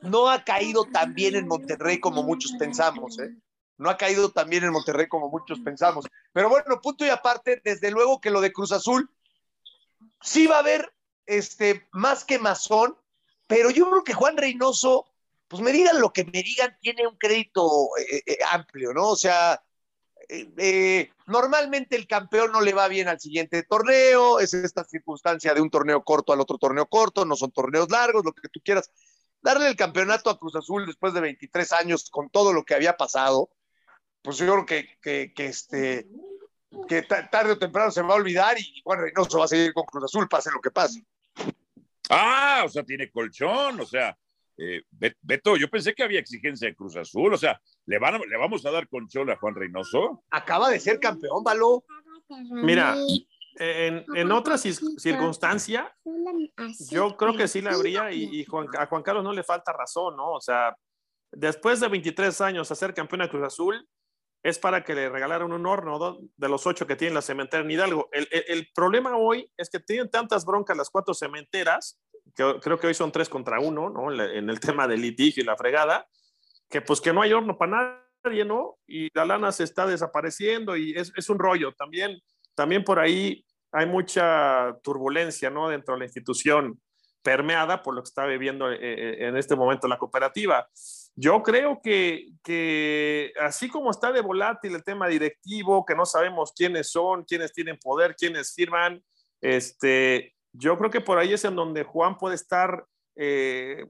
no 0.01 0.29
ha 0.29 0.43
caído 0.43 0.85
tan 0.85 1.13
bien 1.13 1.35
en 1.35 1.47
Monterrey 1.47 1.99
como 1.99 2.23
muchos 2.23 2.53
pensamos, 2.53 3.19
¿eh? 3.19 3.35
No 3.77 3.89
ha 3.89 3.97
caído 3.97 4.29
tan 4.29 4.49
bien 4.49 4.63
en 4.63 4.71
Monterrey 4.71 5.07
como 5.07 5.29
muchos 5.29 5.59
pensamos. 5.59 6.05
Pero 6.33 6.49
bueno, 6.49 6.81
punto 6.81 7.05
y 7.05 7.09
aparte, 7.09 7.61
desde 7.63 7.91
luego 7.91 8.19
que 8.19 8.29
lo 8.29 8.41
de 8.41 8.51
Cruz 8.51 8.71
Azul 8.71 9.09
sí 10.21 10.47
va 10.47 10.57
a 10.57 10.59
haber 10.59 10.93
este, 11.25 11.87
más 11.91 12.25
que 12.25 12.39
masón, 12.39 12.97
pero 13.47 13.69
yo 13.69 13.89
creo 13.89 14.03
que 14.03 14.13
Juan 14.13 14.35
Reynoso, 14.35 15.05
pues 15.49 15.61
me 15.63 15.71
digan 15.71 15.99
lo 15.99 16.13
que 16.13 16.23
me 16.23 16.43
digan, 16.43 16.77
tiene 16.79 17.07
un 17.07 17.17
crédito 17.17 17.89
eh, 17.97 18.21
eh, 18.25 18.37
amplio, 18.51 18.93
¿no? 18.93 19.09
O 19.09 19.15
sea, 19.15 19.61
normalmente 21.25 21.95
el 21.95 22.05
campeón 22.05 22.51
no 22.51 22.61
le 22.61 22.73
va 22.73 22.87
bien 22.87 23.07
al 23.07 23.19
siguiente 23.19 23.63
torneo, 23.63 24.39
es 24.39 24.53
esta 24.53 24.83
circunstancia 24.83 25.55
de 25.55 25.61
un 25.61 25.71
torneo 25.71 26.03
corto 26.03 26.33
al 26.33 26.39
otro 26.39 26.59
torneo 26.59 26.85
corto, 26.85 27.25
no 27.25 27.35
son 27.35 27.51
torneos 27.51 27.89
largos, 27.89 28.23
lo 28.23 28.31
que 28.31 28.47
tú 28.47 28.61
quieras, 28.63 28.91
darle 29.41 29.67
el 29.67 29.75
campeonato 29.75 30.29
a 30.29 30.37
Cruz 30.37 30.55
Azul 30.55 30.85
después 30.85 31.15
de 31.15 31.21
23 31.21 31.71
años 31.73 32.09
con 32.11 32.29
todo 32.29 32.53
lo 32.53 32.63
que 32.63 32.75
había 32.75 32.95
pasado, 32.95 33.49
pues 34.21 34.37
yo 34.37 34.45
creo 34.45 34.65
que, 34.67 35.33
que, 35.33 35.45
este, 35.45 36.07
que 36.87 37.01
tarde 37.01 37.53
o 37.53 37.57
temprano 37.57 37.89
se 37.89 38.03
va 38.03 38.13
a 38.13 38.17
olvidar 38.17 38.59
y 38.59 38.83
bueno, 38.85 39.03
no 39.15 39.25
se 39.25 39.37
va 39.37 39.45
a 39.45 39.47
seguir 39.47 39.73
con 39.73 39.85
Cruz 39.85 40.03
Azul, 40.03 40.29
pase 40.29 40.51
lo 40.51 40.61
que 40.61 40.69
pase. 40.69 41.03
Ah, 42.11 42.63
o 42.65 42.69
sea, 42.69 42.83
tiene 42.83 43.09
colchón, 43.09 43.79
o 43.79 43.85
sea, 43.85 44.15
eh, 44.59 44.81
Beto, 45.21 45.55
yo 45.55 45.69
pensé 45.69 45.93
que 45.93 46.03
había 46.03 46.19
exigencia 46.19 46.67
de 46.67 46.75
Cruz 46.75 46.97
Azul, 46.97 47.33
o 47.33 47.37
sea, 47.37 47.59
¿le, 47.85 47.97
van 47.97 48.19
¿le 48.19 48.37
vamos 48.37 48.65
a 48.65 48.71
dar 48.71 48.87
colchón 48.89 49.29
a 49.29 49.37
Juan 49.37 49.55
Reynoso? 49.55 50.23
Acaba 50.29 50.69
de 50.69 50.79
ser 50.79 50.99
campeón, 50.99 51.43
Baló. 51.43 51.83
Mira, 52.51 52.95
en, 53.55 54.05
en 54.15 54.31
otra 54.31 54.57
circunstancia, 54.57 55.95
yo 56.91 57.15
creo 57.17 57.35
que 57.35 57.47
sí 57.47 57.61
la 57.61 57.71
habría 57.71 58.11
y, 58.11 58.45
a 58.77 58.85
Juan 58.85 59.03
Carlos 59.03 59.23
no 59.23 59.33
le 59.33 59.43
falta 59.43 59.73
razón, 59.73 60.15
¿no? 60.15 60.31
O 60.33 60.41
sea, 60.41 60.75
después 61.31 61.79
de 61.79 61.87
23 61.87 62.41
años 62.41 62.71
hacer 62.71 62.93
campeón 62.93 63.21
de 63.21 63.29
Cruz 63.29 63.43
Azul 63.43 63.87
es 64.43 64.57
para 64.57 64.83
que 64.83 64.95
le 64.95 65.09
regalaran 65.09 65.51
un 65.51 65.65
horno 65.65 66.17
de 66.37 66.49
los 66.49 66.65
ocho 66.65 66.87
que 66.87 66.95
tiene 66.95 67.13
la 67.13 67.21
cementera 67.21 67.63
en 67.63 67.71
Hidalgo. 67.71 68.09
El, 68.11 68.27
el, 68.31 68.69
problema 68.73 69.17
hoy 69.17 69.51
es 69.57 69.69
que 69.69 69.79
tienen 69.79 70.09
tantas 70.09 70.45
broncas 70.45 70.77
las 70.77 70.89
cuatro 70.89 71.13
cementeras, 71.13 71.99
que 72.35 72.59
creo 72.61 72.79
que 72.79 72.87
hoy 72.87 72.93
son 72.93 73.11
tres 73.11 73.29
contra 73.29 73.59
uno, 73.59 73.89
¿no? 73.89 74.11
En 74.11 74.49
el 74.49 74.59
tema 74.59 74.87
del 74.87 75.01
litigio 75.01 75.43
y 75.43 75.45
la 75.45 75.57
fregada, 75.57 76.07
que 76.69 76.81
pues 76.81 77.01
que 77.01 77.13
no 77.13 77.21
hay 77.21 77.33
horno 77.33 77.57
para 77.57 78.05
nadie, 78.23 78.45
¿no? 78.45 78.77
Y 78.87 79.09
la 79.13 79.25
lana 79.25 79.51
se 79.51 79.63
está 79.63 79.85
desapareciendo 79.85 80.75
y 80.75 80.93
es, 80.97 81.11
es 81.15 81.29
un 81.29 81.39
rollo. 81.39 81.71
También, 81.73 82.19
también 82.55 82.83
por 82.83 82.99
ahí 82.99 83.45
hay 83.71 83.85
mucha 83.85 84.77
turbulencia 84.83 85.49
¿no? 85.49 85.69
dentro 85.69 85.93
de 85.93 85.99
la 85.99 86.05
institución 86.05 86.79
permeada 87.21 87.83
por 87.83 87.93
lo 87.93 88.01
que 88.01 88.07
está 88.07 88.25
viviendo 88.25 88.71
eh, 88.71 88.77
eh, 88.81 89.27
en 89.27 89.37
este 89.37 89.55
momento 89.55 89.87
la 89.87 89.97
cooperativa. 89.97 90.67
Yo 91.15 91.43
creo 91.43 91.81
que, 91.83 92.29
que, 92.43 93.33
así 93.41 93.67
como 93.67 93.91
está 93.91 94.11
de 94.11 94.21
volátil 94.21 94.73
el 94.73 94.83
tema 94.83 95.07
directivo, 95.07 95.85
que 95.85 95.95
no 95.95 96.05
sabemos 96.05 96.53
quiénes 96.55 96.91
son, 96.91 97.25
quiénes 97.25 97.51
tienen 97.51 97.77
poder, 97.77 98.15
quiénes 98.15 98.53
firman, 98.53 99.03
este, 99.41 100.33
yo 100.53 100.77
creo 100.77 100.89
que 100.89 101.01
por 101.01 101.17
ahí 101.17 101.33
es 101.33 101.45
en 101.45 101.55
donde 101.55 101.83
Juan 101.83 102.17
puede 102.17 102.35
estar 102.35 102.85
eh, 103.15 103.85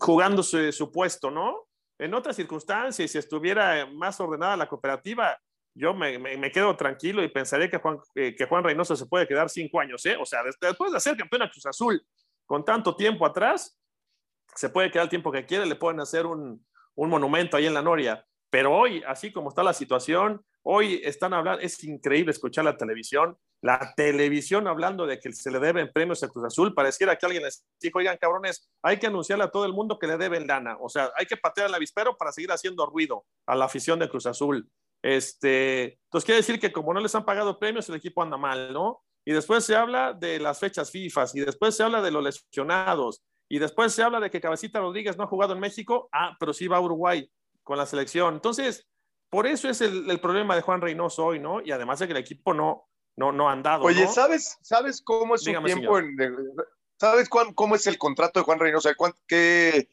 jugándose 0.00 0.72
su 0.72 0.90
puesto, 0.90 1.30
¿no? 1.30 1.66
En 1.98 2.14
otras 2.14 2.36
circunstancias, 2.36 3.10
si 3.10 3.18
estuviera 3.18 3.86
más 3.86 4.18
ordenada 4.20 4.56
la 4.56 4.68
cooperativa, 4.68 5.38
yo 5.74 5.94
me, 5.94 6.18
me, 6.18 6.50
quedo 6.50 6.76
tranquilo 6.76 7.22
y 7.22 7.28
pensaría 7.28 7.70
que 7.70 7.78
Juan, 7.78 7.98
eh, 8.14 8.34
que 8.34 8.46
Juan 8.46 8.64
Reynoso 8.64 8.96
se 8.96 9.06
puede 9.06 9.28
quedar 9.28 9.50
cinco 9.50 9.80
años, 9.80 10.04
¿eh? 10.06 10.16
O 10.18 10.24
sea, 10.24 10.40
después 10.42 10.92
de 10.92 11.00
ser 11.00 11.16
campeón 11.16 11.42
a 11.42 11.50
Cruz 11.50 11.66
Azul 11.66 12.02
con 12.46 12.64
tanto 12.64 12.96
tiempo 12.96 13.24
atrás, 13.26 13.78
se 14.54 14.68
puede 14.68 14.90
quedar 14.90 15.04
el 15.04 15.10
tiempo 15.10 15.30
que 15.30 15.46
quiere, 15.46 15.66
le 15.66 15.76
pueden 15.76 16.00
hacer 16.00 16.26
un, 16.26 16.64
un 16.94 17.10
monumento 17.10 17.56
ahí 17.56 17.66
en 17.66 17.74
la 17.74 17.82
Noria. 17.82 18.24
Pero 18.50 18.74
hoy, 18.74 19.02
así 19.06 19.32
como 19.32 19.50
está 19.50 19.62
la 19.62 19.72
situación, 19.72 20.44
hoy 20.62 21.00
están 21.04 21.32
hablando, 21.32 21.62
es 21.62 21.82
increíble 21.84 22.32
escuchar 22.32 22.64
la 22.64 22.76
televisión, 22.76 23.36
la 23.62 23.92
televisión 23.94 24.66
hablando 24.66 25.06
de 25.06 25.18
que 25.18 25.32
se 25.32 25.50
le 25.50 25.58
deben 25.58 25.92
premios 25.92 26.22
a 26.22 26.28
Cruz 26.28 26.46
Azul, 26.46 26.74
pareciera 26.74 27.16
que 27.16 27.26
alguien 27.26 27.42
les 27.42 27.64
dijo, 27.80 27.98
oigan, 27.98 28.16
cabrones, 28.16 28.70
hay 28.82 28.98
que 28.98 29.06
anunciarle 29.06 29.44
a 29.44 29.50
todo 29.50 29.66
el 29.66 29.72
mundo 29.72 29.98
que 29.98 30.06
le 30.06 30.16
deben 30.16 30.46
lana, 30.46 30.76
o 30.80 30.88
sea, 30.88 31.10
hay 31.16 31.26
que 31.26 31.36
patear 31.36 31.66
al 31.66 31.74
avispero 31.74 32.16
para 32.16 32.32
seguir 32.32 32.50
haciendo 32.50 32.86
ruido 32.86 33.24
a 33.46 33.54
la 33.54 33.66
afición 33.66 33.98
de 33.98 34.08
Cruz 34.08 34.26
Azul. 34.26 34.68
Este, 35.02 35.98
entonces 36.04 36.24
quiere 36.24 36.40
decir 36.40 36.60
que 36.60 36.72
como 36.72 36.92
no 36.92 37.00
les 37.00 37.14
han 37.14 37.24
pagado 37.24 37.58
premios, 37.58 37.88
el 37.88 37.96
equipo 37.96 38.22
anda 38.22 38.36
mal, 38.36 38.72
¿no? 38.72 39.02
Y 39.24 39.32
después 39.32 39.64
se 39.64 39.76
habla 39.76 40.12
de 40.12 40.38
las 40.38 40.58
fechas 40.58 40.90
FIFA, 40.90 41.26
y 41.34 41.40
después 41.40 41.76
se 41.76 41.82
habla 41.82 42.00
de 42.00 42.10
los 42.10 42.22
lesionados, 42.22 43.22
y 43.48 43.58
después 43.58 43.92
se 43.92 44.02
habla 44.02 44.20
de 44.20 44.30
que 44.30 44.40
Cabecita 44.40 44.80
Rodríguez 44.80 45.16
no 45.16 45.24
ha 45.24 45.28
jugado 45.28 45.52
en 45.52 45.60
México, 45.60 46.08
ah, 46.12 46.36
pero 46.38 46.52
sí 46.52 46.68
va 46.68 46.78
a 46.78 46.80
Uruguay 46.80 47.30
con 47.62 47.76
la 47.76 47.84
selección. 47.86 48.34
Entonces, 48.34 48.88
por 49.30 49.46
eso 49.46 49.68
es 49.68 49.80
el, 49.80 50.20
problema 50.20 50.56
de 50.56 50.62
Juan 50.62 50.80
Reynoso 50.80 51.26
hoy, 51.26 51.38
¿no? 51.38 51.60
Y 51.60 51.70
además 51.70 51.98
de 51.98 52.06
que 52.06 52.12
el 52.12 52.18
equipo 52.18 52.54
no, 52.54 52.88
no, 53.16 53.32
no 53.32 53.48
han 53.48 53.62
dado. 53.62 53.84
Oye, 53.84 54.04
¿no? 54.04 54.12
¿sabes, 54.12 54.58
¿sabes 54.62 55.02
cómo 55.02 55.34
es 55.34 55.42
su 55.42 55.50
Dígame, 55.50 55.74
tiempo? 55.74 55.98
En, 55.98 56.16
¿Sabes 56.98 57.28
cuán, 57.28 57.54
cómo 57.54 57.74
es 57.74 57.86
el 57.86 57.98
contrato 57.98 58.40
de 58.40 58.44
Juan 58.44 58.58
Reynoso? 58.58 58.90
¿Qué, 59.26 59.88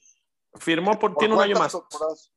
Firmó 0.56 0.98
por, 0.98 1.16
tiene 1.16 1.36
un 1.36 1.42
año 1.42 1.58
más. 1.58 1.72
Temporadas? 1.72 2.32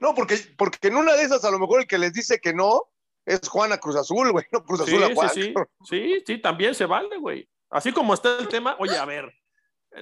No, 0.00 0.14
porque, 0.14 0.36
porque 0.56 0.88
en 0.88 0.96
una 0.96 1.14
de 1.14 1.22
esas 1.22 1.44
a 1.44 1.50
lo 1.50 1.58
mejor 1.58 1.80
el 1.80 1.86
que 1.86 1.98
les 1.98 2.12
dice 2.12 2.40
que 2.40 2.52
no 2.52 2.82
es 3.24 3.48
Juana 3.48 3.78
Cruz 3.78 3.96
Azul, 3.96 4.32
güey, 4.32 4.44
no 4.50 4.64
Cruz 4.64 4.80
Azul 4.80 4.98
sí, 4.98 5.04
a 5.04 5.14
Juan. 5.14 5.30
Sí, 5.30 5.42
sí, 5.42 5.54
sí, 5.84 6.22
sí, 6.26 6.38
también 6.38 6.74
se 6.74 6.86
vale, 6.86 7.18
güey. 7.18 7.48
Así 7.70 7.92
como 7.92 8.14
está 8.14 8.38
el 8.38 8.48
tema, 8.48 8.76
oye, 8.78 8.96
a 8.96 9.04
ver, 9.04 9.32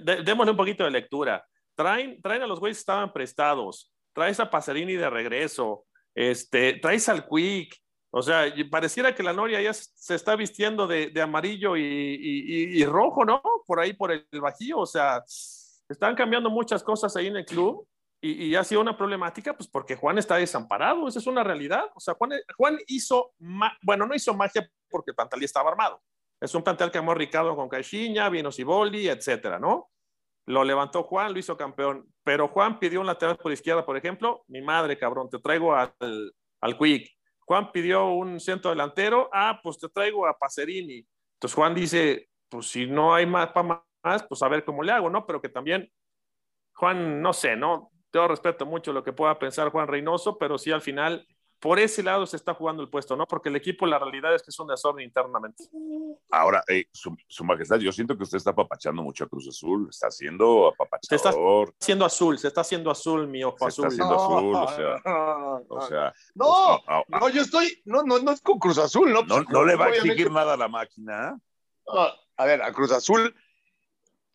de, 0.02 0.22
démosle 0.22 0.52
un 0.52 0.56
poquito 0.56 0.84
de 0.84 0.90
lectura. 0.90 1.46
Traen, 1.74 2.20
traen 2.20 2.42
a 2.42 2.46
los 2.46 2.60
güeyes 2.60 2.78
que 2.78 2.80
estaban 2.80 3.12
prestados, 3.12 3.92
traes 4.12 4.40
a 4.40 4.50
Pacerini 4.50 4.94
de 4.94 5.08
regreso, 5.08 5.84
este, 6.14 6.74
traes 6.74 7.08
al 7.08 7.26
Quick, 7.28 7.76
o 8.10 8.22
sea, 8.22 8.52
pareciera 8.70 9.14
que 9.14 9.22
la 9.22 9.32
Noria 9.32 9.60
ya 9.60 9.72
se 9.72 10.14
está 10.14 10.34
vistiendo 10.34 10.86
de, 10.86 11.12
amarillo 11.22 11.76
y, 11.76 12.84
rojo, 12.84 13.24
¿no? 13.24 13.40
Por 13.66 13.80
ahí, 13.80 13.92
por 13.92 14.10
el 14.10 14.26
bajío, 14.40 14.78
o 14.78 14.86
sea, 14.86 15.22
están 15.88 16.14
cambiando 16.14 16.50
muchas 16.50 16.82
cosas 16.82 17.14
ahí 17.16 17.28
en 17.28 17.36
el 17.36 17.44
club 17.44 17.86
y, 18.22 18.54
ha 18.54 18.64
sido 18.64 18.82
una 18.82 18.96
problemática, 18.96 19.54
pues 19.54 19.68
porque 19.68 19.96
Juan 19.96 20.18
está 20.18 20.36
desamparado, 20.36 21.08
esa 21.08 21.18
es 21.20 21.26
una 21.26 21.42
realidad. 21.42 21.84
O 21.94 22.00
sea, 22.00 22.14
Juan, 22.14 22.78
hizo, 22.86 23.32
bueno, 23.82 24.06
no 24.06 24.14
hizo 24.14 24.34
magia 24.34 24.68
porque 24.90 25.12
el 25.12 25.14
plantel 25.14 25.42
estaba 25.42 25.70
armado. 25.70 26.02
Es 26.38 26.54
un 26.54 26.62
plantel 26.62 26.90
que 26.90 26.98
amó 26.98 27.14
Ricardo 27.14 27.56
con 27.56 27.68
Caixinha, 27.68 28.28
Vino 28.28 28.52
Ciboli, 28.52 29.08
etcétera, 29.08 29.58
¿no? 29.58 29.90
Lo 30.46 30.64
levantó 30.64 31.04
Juan, 31.04 31.32
lo 31.32 31.38
hizo 31.38 31.56
campeón. 31.56 32.12
Pero 32.22 32.48
Juan 32.48 32.78
pidió 32.78 33.00
un 33.00 33.06
lateral 33.06 33.36
por 33.36 33.52
izquierda, 33.52 33.86
por 33.86 33.96
ejemplo. 33.96 34.44
Mi 34.48 34.60
madre, 34.60 34.98
cabrón, 34.98 35.30
te 35.30 35.38
traigo 35.38 35.74
al 35.74 36.78
Quick. 36.78 37.19
Juan 37.50 37.72
pidió 37.72 38.12
un 38.12 38.38
centro 38.38 38.70
delantero. 38.70 39.28
Ah, 39.32 39.58
pues 39.60 39.76
te 39.76 39.88
traigo 39.88 40.24
a 40.24 40.38
Pacerini. 40.38 41.04
Entonces 41.34 41.52
Juan 41.56 41.74
dice, 41.74 42.28
pues 42.48 42.68
si 42.70 42.86
no 42.86 43.12
hay 43.12 43.26
más 43.26 43.48
para 43.48 43.82
más, 44.04 44.22
pues 44.22 44.40
a 44.44 44.48
ver 44.48 44.64
cómo 44.64 44.84
le 44.84 44.92
hago, 44.92 45.10
¿no? 45.10 45.26
Pero 45.26 45.40
que 45.40 45.48
también, 45.48 45.90
Juan, 46.74 47.20
no 47.20 47.32
sé, 47.32 47.56
¿no? 47.56 47.90
Yo 48.12 48.28
respeto 48.28 48.66
mucho 48.66 48.92
lo 48.92 49.02
que 49.02 49.12
pueda 49.12 49.36
pensar 49.36 49.70
Juan 49.70 49.88
Reynoso, 49.88 50.38
pero 50.38 50.58
sí 50.58 50.70
al 50.70 50.80
final 50.80 51.26
por 51.60 51.78
ese 51.78 52.02
lado 52.02 52.26
se 52.26 52.36
está 52.36 52.54
jugando 52.54 52.82
el 52.82 52.88
puesto, 52.88 53.14
¿no? 53.16 53.26
Porque 53.26 53.50
el 53.50 53.56
equipo, 53.56 53.84
la 53.86 53.98
realidad 53.98 54.34
es 54.34 54.42
que 54.42 54.48
es 54.48 54.58
un 54.58 54.68
desorden 54.68 55.04
internamente. 55.04 55.64
Ahora, 56.30 56.64
eh, 56.66 56.86
su, 56.90 57.14
su, 57.28 57.44
majestad, 57.44 57.76
yo 57.76 57.92
siento 57.92 58.16
que 58.16 58.22
usted 58.22 58.38
está 58.38 58.50
apapachando 58.50 59.02
mucho 59.02 59.24
a 59.24 59.28
Cruz 59.28 59.46
Azul, 59.46 59.88
está 59.90 60.06
haciendo 60.06 60.68
apapachador. 60.68 61.02
Se 61.02 61.16
está 61.16 61.30
haciendo 61.78 62.04
azul, 62.06 62.38
se 62.38 62.48
está 62.48 62.62
haciendo 62.62 62.90
azul, 62.90 63.28
mi 63.28 63.44
ojo 63.44 63.58
se 63.58 63.66
azul. 63.66 63.88
Está 63.88 64.04
haciendo 64.04 64.14
No, 64.14 64.36
azul, 64.38 64.54
o 64.54 64.68
sea, 64.68 65.02
no, 65.04 65.66
o 65.68 65.80
sea. 65.82 66.14
no, 66.34 66.80
pues, 67.06 67.20
no, 67.20 67.28
yo 67.28 67.42
estoy, 67.42 67.82
no, 67.84 68.02
no, 68.04 68.18
no 68.20 68.30
es 68.32 68.40
con 68.40 68.58
Cruz 68.58 68.78
Azul, 68.78 69.12
¿no? 69.12 69.22
no, 69.22 69.42
no 69.42 69.64
le 69.64 69.76
va 69.76 69.86
a 69.86 69.88
exigir 69.90 70.30
nada 70.30 70.54
a 70.54 70.56
la 70.56 70.68
máquina. 70.68 71.38
No, 71.86 72.08
a 72.38 72.44
ver, 72.46 72.62
a 72.62 72.72
Cruz 72.72 72.90
Azul, 72.90 73.34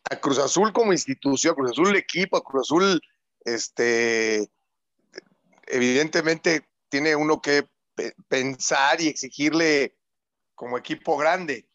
a 0.08 0.16
Cruz 0.16 0.38
Azul 0.38 0.72
como 0.72 0.92
institución, 0.92 1.52
a 1.52 1.56
Cruz 1.56 1.72
Azul 1.72 1.96
equipo, 1.96 2.36
a 2.36 2.44
Cruz 2.44 2.68
Azul, 2.68 3.00
este, 3.44 4.48
evidentemente 5.66 6.68
tiene 6.88 7.16
uno 7.16 7.40
que 7.40 7.68
pe- 7.94 8.14
pensar 8.28 9.00
y 9.00 9.08
exigirle 9.08 9.96
como 10.54 10.78
equipo 10.78 11.16
grande. 11.16 11.68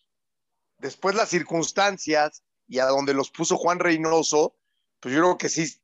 Después 0.77 1.15
las 1.15 1.29
circunstancias 1.29 2.43
y 2.67 2.79
a 2.79 2.85
donde 2.85 3.13
los 3.13 3.29
puso 3.29 3.57
Juan 3.57 3.79
Reynoso, 3.79 4.55
pues 4.99 5.13
yo 5.13 5.21
creo 5.21 5.37
que 5.37 5.49
sí 5.49 5.75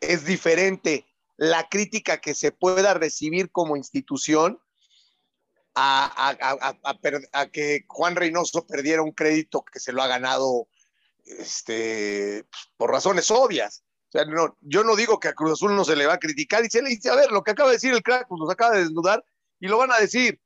es 0.00 0.24
diferente 0.24 1.06
la 1.36 1.68
crítica 1.68 2.20
que 2.20 2.34
se 2.34 2.52
pueda 2.52 2.94
recibir 2.94 3.50
como 3.50 3.76
institución 3.76 4.58
a, 5.74 6.34
que 7.52 7.84
Juan 7.86 8.16
Reynoso 8.16 8.66
perdiera 8.66 9.02
un 9.02 9.12
crédito 9.12 9.62
que 9.62 9.78
se 9.78 9.92
lo 9.92 10.02
ha 10.02 10.06
ganado 10.06 10.68
este, 11.24 12.46
por 12.78 12.90
razones 12.90 13.30
obvias. 13.30 13.84
O 14.08 14.12
sea, 14.12 14.24
no, 14.24 14.56
yo 14.60 14.84
no 14.84 14.94
digo 14.94 15.18
que 15.18 15.28
a 15.28 15.34
Cruz 15.34 15.52
Azul 15.52 15.74
no 15.74 15.84
se 15.84 15.96
le 15.96 16.06
va 16.06 16.14
a 16.14 16.18
criticar 16.18 16.64
y 16.64 16.70
se 16.70 16.82
le 16.82 16.90
dice, 16.90 17.10
a 17.10 17.16
ver, 17.16 17.32
lo 17.32 17.42
que 17.42 17.50
acaba 17.50 17.70
de 17.70 17.76
decir 17.76 17.92
el 17.92 18.02
crack, 18.02 18.26
pues 18.28 18.38
nos 18.38 18.50
acaba 18.50 18.76
de 18.76 18.84
desnudar 18.84 19.24
y 19.58 19.68
lo 19.68 19.78
van 19.78 19.92
a 19.92 19.98
decir. 19.98 20.40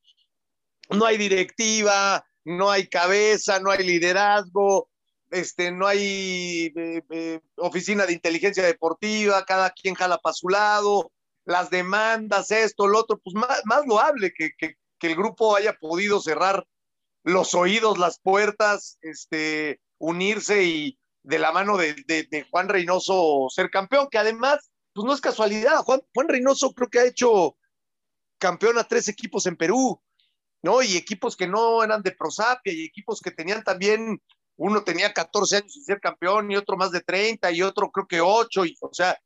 No 0.89 1.05
hay 1.05 1.19
directiva, 1.19 2.25
no 2.45 2.71
hay 2.71 2.89
cabeza, 2.89 3.61
no 3.61 3.71
hay 3.71 3.85
liderazgo, 3.85 4.89
este, 5.31 5.71
no 5.71 5.87
hay 5.87 6.73
eh, 6.75 7.03
eh, 7.11 7.41
oficina 7.57 8.07
de 8.07 8.15
inteligencia 8.15 8.65
deportiva, 8.65 9.45
cada 9.45 9.71
quien 9.71 9.95
jala 9.95 10.19
para 10.19 10.35
su 10.35 10.49
lado, 10.49 11.13
las 11.45 11.71
demandas, 11.71 12.51
esto, 12.51 12.87
lo 12.87 12.99
otro, 12.99 13.19
pues 13.19 13.35
más, 13.35 13.61
más 13.65 13.87
loable 13.87 14.33
que, 14.33 14.51
que, 14.57 14.77
que 14.99 15.07
el 15.07 15.17
grupo 15.17 15.57
haya 15.57 15.75
podido 15.75 16.21
cerrar 16.21 16.67
los 17.23 17.55
oídos, 17.55 17.99
las 17.99 18.19
puertas, 18.21 18.99
este, 19.03 19.81
unirse 19.99 20.65
y 20.65 20.99
de 21.23 21.39
la 21.39 21.53
mano 21.53 21.77
de, 21.77 21.95
de, 22.07 22.47
Juan 22.51 22.69
Reynoso 22.69 23.49
ser 23.51 23.71
campeón, 23.71 24.09
que 24.11 24.19
además, 24.19 24.71
pues 24.93 25.05
no 25.05 25.13
es 25.13 25.21
casualidad, 25.21 25.79
Juan, 25.79 26.01
Juan 26.15 26.29
Reynoso 26.29 26.73
creo 26.73 26.89
que 26.89 27.01
ha 27.01 27.05
hecho 27.05 27.57
campeón 28.39 28.79
a 28.79 28.85
tres 28.85 29.09
equipos 29.09 29.47
en 29.47 29.57
Perú, 29.57 30.01
¿no? 30.63 30.83
Y 30.83 30.97
equipos 30.97 31.37
que 31.37 31.47
no 31.47 31.83
eran 31.83 32.03
de 32.03 32.13
prosapia 32.13 32.73
y 32.73 32.85
equipos 32.85 33.21
que 33.21 33.31
tenían 33.31 33.63
también, 33.63 34.21
uno 34.57 34.83
tenía 34.83 35.13
14 35.13 35.57
años 35.57 35.73
sin 35.73 35.85
ser 35.85 36.01
campeón 36.01 36.51
y 36.51 36.57
otro 36.57 36.77
más 36.77 36.91
de 36.91 37.01
30 37.01 37.51
y 37.53 37.63
otro 37.63 37.91
creo 37.91 38.07
que 38.07 38.21
8, 38.21 38.65
y, 38.67 38.77
o 38.81 38.93
sea, 38.93 39.19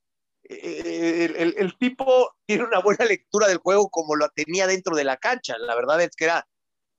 eh, 0.45 1.25
el, 1.25 1.37
el, 1.37 1.55
el, 1.57 1.79
tipo 1.79 2.35
tiene 2.45 2.65
una 2.65 2.81
buena 2.81 3.05
lectura 3.07 3.49
del 3.49 3.59
juego 3.59 3.89
como 3.89 4.17
lo 4.17 4.29
tenía 4.31 4.67
dentro 4.67 4.97
de 4.97 5.05
la 5.05 5.17
cancha. 5.17 5.57
La 5.59 5.75
verdad 5.75 6.01
es 6.03 6.15
que 6.17 6.25
era, 6.25 6.47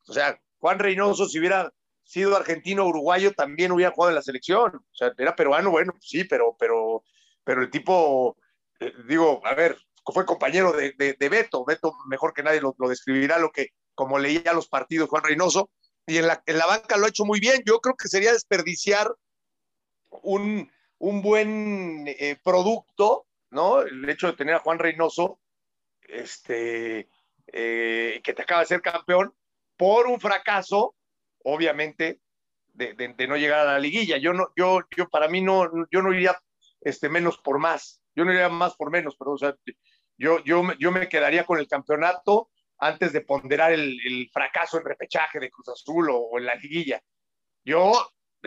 o 0.08 0.14
sea, 0.14 0.40
Juan 0.60 0.80
Reynoso, 0.80 1.28
si 1.28 1.40
hubiera 1.40 1.72
sido 2.06 2.38
argentino 2.38 2.86
uruguayo, 2.86 3.34
también 3.34 3.72
hubiera 3.72 3.92
jugado 3.92 4.12
en 4.12 4.16
la 4.16 4.22
selección. 4.22 4.76
O 4.76 4.96
sea, 4.96 5.12
era 5.18 5.36
peruano, 5.36 5.72
bueno, 5.72 5.94
sí, 6.00 6.24
pero, 6.24 6.56
pero, 6.58 7.04
pero 7.44 7.62
el 7.62 7.70
tipo, 7.70 8.38
eh, 8.80 8.94
digo, 9.08 9.42
a 9.46 9.54
ver, 9.56 9.78
fue 10.14 10.26
compañero 10.26 10.72
de, 10.72 10.94
de, 10.98 11.14
de, 11.20 11.30
Beto. 11.30 11.66
Beto, 11.66 11.94
mejor 12.08 12.34
que 12.34 12.44
nadie, 12.44 12.62
lo, 12.62 12.76
lo, 12.78 12.88
describirá 12.88 13.40
lo 13.40 13.52
que, 13.52 13.70
como 13.96 14.20
leía 14.20 14.54
los 14.54 14.68
partidos 14.68 15.10
Juan 15.10 15.24
Reynoso, 15.24 15.70
y 16.08 16.18
en 16.18 16.28
la, 16.28 16.44
en 16.46 16.58
la 16.58 16.68
banca 16.68 16.98
lo 16.98 17.06
ha 17.06 17.10
hecho 17.10 17.26
muy 17.26 17.40
bien. 17.40 17.64
Yo 17.66 17.80
creo 17.80 17.96
que 17.96 18.08
sería 18.08 18.32
desperdiciar 18.32 19.12
un, 20.22 20.72
un 21.00 21.22
buen 21.22 22.06
eh, 22.08 22.38
producto, 22.44 23.26
¿no? 23.50 23.82
El 23.82 24.08
hecho 24.08 24.28
de 24.28 24.34
tener 24.34 24.56
a 24.56 24.60
Juan 24.60 24.80
Reynoso, 24.80 25.40
este, 26.02 27.10
eh, 27.48 28.22
que 28.24 28.34
te 28.34 28.42
acaba 28.44 28.62
de 28.62 28.68
ser 28.68 28.82
campeón, 28.82 29.34
por 29.78 30.08
un 30.08 30.20
fracaso, 30.20 30.96
obviamente, 31.46 32.20
de, 32.74 33.28
no 33.28 33.38
llegar 33.38 33.62
a 33.62 33.74
la 33.74 33.80
liguilla. 33.80 34.18
Yo 34.18 34.34
no, 34.34 34.50
yo, 34.56 34.82
yo 34.96 35.08
para 35.10 35.28
mí 35.28 35.42
no, 35.42 35.70
yo 35.92 36.02
no 36.02 36.14
iría 36.14 36.38
este, 36.82 37.08
menos 37.10 37.38
por 37.38 37.60
más. 37.60 38.02
Yo 38.16 38.26
no 38.26 38.34
iría 38.34 38.50
más 38.50 38.76
por 38.76 38.92
menos, 38.92 39.16
pero 39.18 39.32
o 39.32 39.38
sea, 39.38 39.56
yo, 40.18 40.44
yo, 40.44 40.64
yo 40.80 40.92
me 40.92 41.08
quedaría 41.08 41.46
con 41.46 41.60
el 41.60 41.68
campeonato 41.68 42.50
antes 42.78 43.14
de 43.14 43.22
ponderar 43.22 43.72
el, 43.72 44.30
fracaso 44.34 44.78
en 44.78 44.86
repechaje 44.86 45.40
de 45.40 45.50
Cruz 45.50 45.70
Azul 45.70 46.10
o, 46.12 46.38
en 46.38 46.46
la 46.46 46.56
liguilla. 46.56 47.02
Yo 47.64 47.94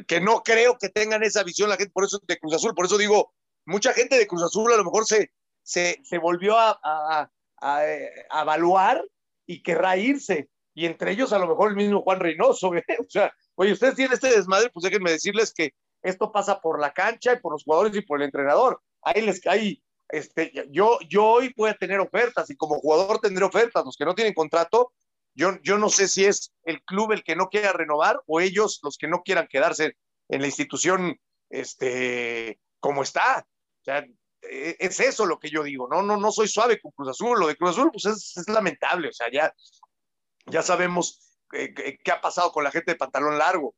que 0.06 0.20
no 0.20 0.42
creo 0.42 0.78
que 0.78 0.90
tengan 0.90 1.22
esa 1.24 1.42
visión 1.42 1.68
la 1.68 1.76
gente, 1.76 1.92
por 1.92 2.04
eso 2.04 2.20
de 2.26 2.38
Cruz 2.38 2.54
Azul, 2.54 2.74
por 2.74 2.86
eso 2.86 2.98
digo, 2.98 3.32
mucha 3.64 3.92
gente 3.92 4.16
de 4.16 4.26
Cruz 4.26 4.42
Azul 4.42 4.72
a 4.72 4.76
lo 4.76 4.84
mejor 4.84 5.06
se, 5.06 5.32
se, 5.62 6.00
se 6.04 6.18
volvió 6.18 6.56
a, 6.56 6.78
a, 6.82 7.30
a, 7.60 8.42
evaluar 8.42 9.04
y 9.44 9.62
querrá 9.62 9.96
irse, 9.96 10.48
y 10.78 10.86
entre 10.86 11.10
ellos 11.10 11.32
a 11.32 11.40
lo 11.40 11.48
mejor 11.48 11.70
el 11.70 11.76
mismo 11.76 12.02
Juan 12.02 12.20
Reynoso, 12.20 12.72
¿eh? 12.76 12.84
o 13.00 13.08
sea, 13.08 13.34
oye, 13.56 13.72
ustedes 13.72 13.96
tienen 13.96 14.14
este 14.14 14.30
desmadre, 14.30 14.70
pues 14.70 14.84
déjenme 14.84 15.10
decirles 15.10 15.52
que 15.52 15.74
esto 16.02 16.30
pasa 16.30 16.60
por 16.60 16.80
la 16.80 16.92
cancha 16.92 17.32
y 17.32 17.40
por 17.40 17.50
los 17.52 17.64
jugadores 17.64 17.96
y 17.96 18.02
por 18.02 18.20
el 18.20 18.26
entrenador, 18.26 18.80
ahí 19.02 19.22
les 19.22 19.40
cae, 19.40 19.82
este, 20.08 20.52
yo, 20.70 21.00
yo 21.08 21.24
hoy 21.24 21.52
voy 21.56 21.70
a 21.70 21.74
tener 21.74 21.98
ofertas 21.98 22.48
y 22.50 22.56
como 22.56 22.78
jugador 22.78 23.18
tendré 23.18 23.44
ofertas, 23.44 23.84
los 23.84 23.96
que 23.96 24.04
no 24.04 24.14
tienen 24.14 24.34
contrato, 24.34 24.92
yo, 25.34 25.60
yo 25.64 25.78
no 25.78 25.88
sé 25.88 26.06
si 26.06 26.24
es 26.24 26.52
el 26.62 26.80
club 26.84 27.10
el 27.10 27.24
que 27.24 27.34
no 27.34 27.48
quiera 27.48 27.72
renovar 27.72 28.22
o 28.26 28.40
ellos 28.40 28.78
los 28.84 28.98
que 28.98 29.08
no 29.08 29.24
quieran 29.24 29.48
quedarse 29.48 29.96
en 30.28 30.40
la 30.40 30.46
institución 30.46 31.18
este, 31.50 32.60
como 32.78 33.02
está. 33.02 33.44
O 33.80 33.84
sea, 33.84 34.06
e, 34.42 34.76
es 34.78 35.00
eso 35.00 35.26
lo 35.26 35.38
que 35.38 35.50
yo 35.50 35.62
digo. 35.62 35.88
No, 35.88 36.02
no, 36.02 36.16
no 36.16 36.32
soy 36.32 36.48
suave 36.48 36.80
con 36.80 36.90
Cruz 36.92 37.10
Azul. 37.10 37.38
Lo 37.38 37.46
de 37.46 37.56
Cruz 37.56 37.70
Azul 37.70 37.90
pues 37.92 38.06
es, 38.06 38.36
es 38.36 38.48
lamentable. 38.48 39.08
O 39.08 39.12
sea, 39.12 39.30
ya, 39.30 39.54
ya 40.50 40.62
sabemos 40.62 41.20
eh, 41.52 41.98
qué 42.02 42.12
ha 42.12 42.20
pasado 42.20 42.52
con 42.52 42.64
la 42.64 42.70
gente 42.70 42.92
de 42.92 42.98
pantalón 42.98 43.38
largo. 43.38 43.74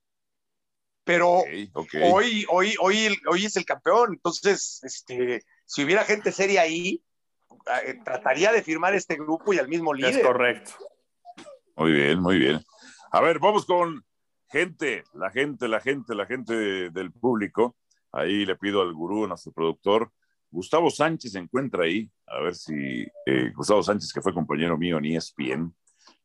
Pero 1.04 1.38
okay, 1.38 1.70
okay. 1.72 2.02
Hoy, 2.04 2.46
hoy, 2.48 2.74
hoy, 2.80 3.18
hoy 3.26 3.44
es 3.44 3.56
el 3.56 3.64
campeón. 3.64 4.12
Entonces, 4.12 4.80
este, 4.82 5.42
si 5.64 5.84
hubiera 5.84 6.04
gente 6.04 6.30
seria 6.30 6.62
ahí, 6.62 7.02
eh, 7.84 7.98
trataría 8.04 8.52
de 8.52 8.62
firmar 8.62 8.94
este 8.94 9.16
grupo 9.16 9.52
y 9.52 9.58
al 9.58 9.68
mismo 9.68 9.94
líder. 9.94 10.16
Es 10.16 10.22
correcto. 10.22 10.72
Muy 11.76 11.92
bien, 11.92 12.20
muy 12.20 12.38
bien. 12.38 12.60
A 13.12 13.20
ver, 13.20 13.38
vamos 13.38 13.64
con 13.64 14.04
gente, 14.50 15.04
la 15.14 15.30
gente, 15.30 15.68
la 15.68 15.80
gente, 15.80 16.14
la 16.14 16.26
gente 16.26 16.54
de, 16.54 16.90
del 16.90 17.12
público. 17.12 17.76
Ahí 18.12 18.44
le 18.44 18.56
pido 18.56 18.82
al 18.82 18.92
gurú, 18.92 19.24
a 19.24 19.28
nuestro 19.28 19.52
productor, 19.52 20.12
Gustavo 20.50 20.90
Sánchez 20.90 21.32
se 21.32 21.38
encuentra 21.38 21.84
ahí. 21.84 22.10
A 22.26 22.40
ver 22.40 22.54
si 22.54 23.06
eh, 23.26 23.52
Gustavo 23.54 23.82
Sánchez, 23.82 24.12
que 24.12 24.20
fue 24.20 24.34
compañero 24.34 24.76
mío 24.76 24.98
en 24.98 25.04
ESPN 25.06 25.74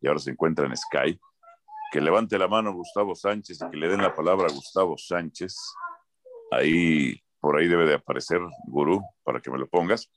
y 0.06 0.08
ahora 0.08 0.20
se 0.20 0.30
encuentra 0.30 0.68
en 0.68 0.78
Sky. 0.78 1.20
que 1.92 2.00
levante 2.00 2.38
la 2.38 2.48
mano 2.48 2.74
Gustavo 2.74 3.16
Sánchez 3.16 3.60
y 3.62 3.72
que 3.72 3.78
le 3.78 3.88
den 3.88 4.02
la 4.02 4.14
palabra 4.14 4.48
a 4.48 4.52
Gustavo 4.52 4.98
Sánchez. 4.98 5.56
Ahí, 6.52 7.20
por 7.40 7.58
ahí 7.58 7.68
debe 7.68 7.88
de 7.88 7.96
aparecer, 7.96 8.40
gurú, 8.68 9.02
para 9.24 9.40
que 9.40 9.50
me 9.50 9.58
lo 9.58 9.68
pongas. 9.68 10.12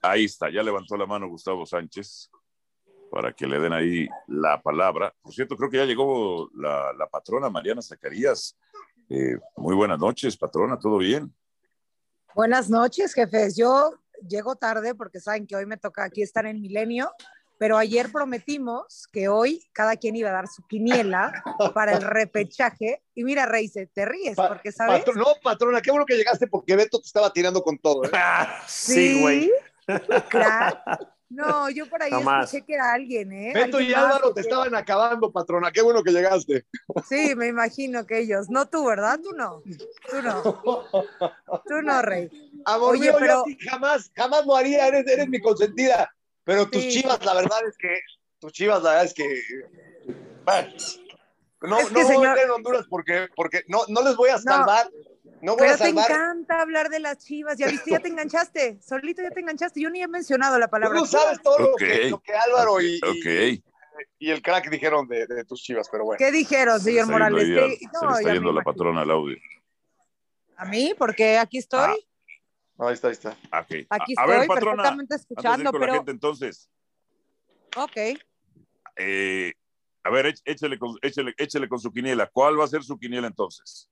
Ahí 0.00 0.24
está, 0.24 0.48
ya 0.50 0.62
levantó 0.62 0.96
la 0.96 1.04
mano 1.04 1.28
Gustavo 1.28 1.66
Sánchez 1.66 2.30
para 3.10 3.34
que 3.34 3.46
le 3.46 3.58
den 3.58 3.74
ahí 3.74 4.08
la 4.26 4.62
palabra. 4.62 5.14
Por 5.20 5.34
cierto, 5.34 5.54
creo 5.56 5.68
que 5.68 5.76
ya 5.78 5.84
llegó 5.84 6.48
la, 6.54 7.06
patrona 7.10 7.50
Mariana 7.50 7.82
Zacarías. 7.82 8.56
Eh, 9.10 9.36
muy 9.56 9.74
buenas 9.74 9.98
noches, 9.98 10.34
patrona, 10.36 10.78
¿todo 10.78 10.96
bien? 10.96 11.34
Buenas 12.34 12.70
noches, 12.70 13.12
jefes. 13.12 13.54
Yo 13.54 13.92
llego 14.26 14.56
tarde 14.56 14.94
porque 14.94 15.20
saben 15.20 15.46
que 15.46 15.56
hoy 15.56 15.66
me 15.66 15.76
toca 15.76 16.04
aquí 16.04 16.22
estar 16.22 16.46
en 16.46 16.60
Milenio, 16.62 17.10
pero 17.60 17.76
ayer 17.76 18.10
prometimos 18.10 19.06
que 19.12 19.28
hoy 19.28 19.68
cada 19.74 19.94
quien 19.96 20.16
iba 20.16 20.30
a 20.30 20.32
dar 20.32 20.48
su 20.48 20.66
quiniela 20.66 21.44
para 21.74 21.92
el 21.92 22.00
repechaje. 22.00 23.02
Y 23.14 23.22
mira, 23.22 23.44
Reise, 23.44 23.86
te 23.86 24.06
ríes 24.06 24.34
porque 24.34 24.72
sabes. 24.72 25.04
no, 25.14 25.26
patrona, 25.42 25.82
qué 25.82 25.90
bueno 25.90 26.06
que 26.06 26.16
llegaste 26.16 26.46
porque 26.46 26.74
Beto 26.74 26.98
te 27.02 27.06
estaba 27.06 27.30
tirando 27.30 27.62
con 27.62 27.76
todo. 27.76 28.04
¿eh? 28.04 28.10
sí, 28.66 29.20
güey. 29.20 29.52
No, 31.28 31.68
yo 31.68 31.86
por 31.90 32.02
ahí 32.02 32.10
escuché 32.10 32.64
que 32.64 32.72
era 32.72 32.94
alguien, 32.94 33.30
¿eh? 33.30 33.52
Beto 33.52 33.78
y 33.78 33.92
Álvaro 33.92 34.32
te 34.32 34.40
estaban 34.40 34.74
acabando, 34.74 35.30
patrona. 35.30 35.70
Qué 35.70 35.82
bueno 35.82 36.02
que 36.02 36.12
llegaste. 36.12 36.64
Sí, 37.06 37.34
me 37.36 37.48
imagino 37.48 38.06
que 38.06 38.20
ellos. 38.20 38.48
No 38.48 38.70
tú, 38.70 38.86
¿verdad? 38.86 39.20
Tú 39.22 39.32
no. 39.32 39.62
Tú 40.10 40.22
no. 40.22 40.42
Tú 41.68 41.82
no, 41.82 42.00
Rey. 42.00 42.30
Amor 42.64 42.92
Oye, 42.92 43.00
mío, 43.00 43.16
pero... 43.18 43.44
yo 43.46 43.54
jamás, 43.70 44.10
jamás 44.16 44.46
lo 44.46 44.56
haría. 44.56 44.86
Eres, 44.86 45.06
eres 45.06 45.28
mi 45.28 45.42
consentida. 45.42 46.10
Pero 46.44 46.68
tus 46.68 46.86
chivas, 46.88 47.24
la 47.24 47.34
verdad 47.34 47.58
es 47.68 47.76
que. 47.76 48.00
Tus 48.38 48.52
chivas, 48.52 48.82
la 48.82 48.90
verdad 48.90 49.04
es 49.06 49.14
que. 49.14 49.42
no, 51.62 51.78
es 51.78 51.88
que 51.88 52.02
no 52.02 52.06
señor... 52.06 52.36
voy 52.36 52.48
a 52.48 52.54
Honduras 52.54 52.86
porque, 52.88 53.28
porque 53.36 53.62
no, 53.68 53.80
no 53.88 54.02
les 54.02 54.16
voy 54.16 54.30
a 54.30 54.38
salvar. 54.38 54.90
No 55.42 55.56
Pero 55.56 55.76
te 55.78 55.88
encanta 55.88 56.60
hablar 56.60 56.90
de 56.90 57.00
las 57.00 57.18
chivas. 57.18 57.56
Ya 57.56 57.66
viste, 57.66 57.90
ya 57.90 57.98
te 57.98 58.08
enganchaste. 58.08 58.78
Solito 58.82 59.22
ya 59.22 59.30
te 59.30 59.40
enganchaste. 59.40 59.80
Yo 59.80 59.88
ni 59.88 60.02
he 60.02 60.08
mencionado 60.08 60.58
la 60.58 60.68
palabra. 60.68 60.98
Tú 60.98 61.06
sabes 61.06 61.40
todo 61.42 61.58
lo, 61.58 61.76
que, 61.76 62.12
Álvaro 62.46 62.80
y, 62.80 63.00
y, 64.18 64.30
el 64.30 64.42
crack 64.42 64.68
dijeron 64.68 65.08
de, 65.08 65.44
tus 65.44 65.62
chivas, 65.62 65.88
pero 65.90 66.04
bueno. 66.04 66.18
¿Qué 66.18 66.30
dijeron, 66.30 66.78
señor 66.78 67.06
Morales? 67.06 67.48
no, 67.48 68.14
se 68.14 68.20
está 68.20 68.34
yendo 68.34 68.52
la 68.52 68.62
patrona 68.62 69.00
al 69.00 69.10
audio. 69.10 69.38
¿A 70.56 70.66
mí? 70.66 70.94
Porque 70.96 71.38
aquí 71.38 71.56
estoy. 71.56 71.80
Ah. 71.80 72.09
Ahí 72.80 72.94
está, 72.94 73.08
ahí 73.08 73.12
está. 73.12 73.36
Aquí 73.50 73.86
estoy 73.88 74.26
ver, 74.26 74.46
patrona, 74.46 74.76
perfectamente 74.76 75.14
escuchando, 75.16 75.72
pero... 75.72 75.86
la 75.86 75.94
gente, 75.94 76.10
entonces. 76.12 76.70
Ok. 77.76 78.18
Eh, 78.96 79.52
a 80.02 80.10
ver, 80.10 80.34
échale 80.44 80.78
con, 80.78 80.96
échale, 81.02 81.34
échale 81.36 81.68
con 81.68 81.78
su 81.78 81.92
quiniela. 81.92 82.26
¿Cuál 82.32 82.58
va 82.58 82.64
a 82.64 82.68
ser 82.68 82.82
su 82.82 82.98
quiniela 82.98 83.26
entonces? 83.26 83.90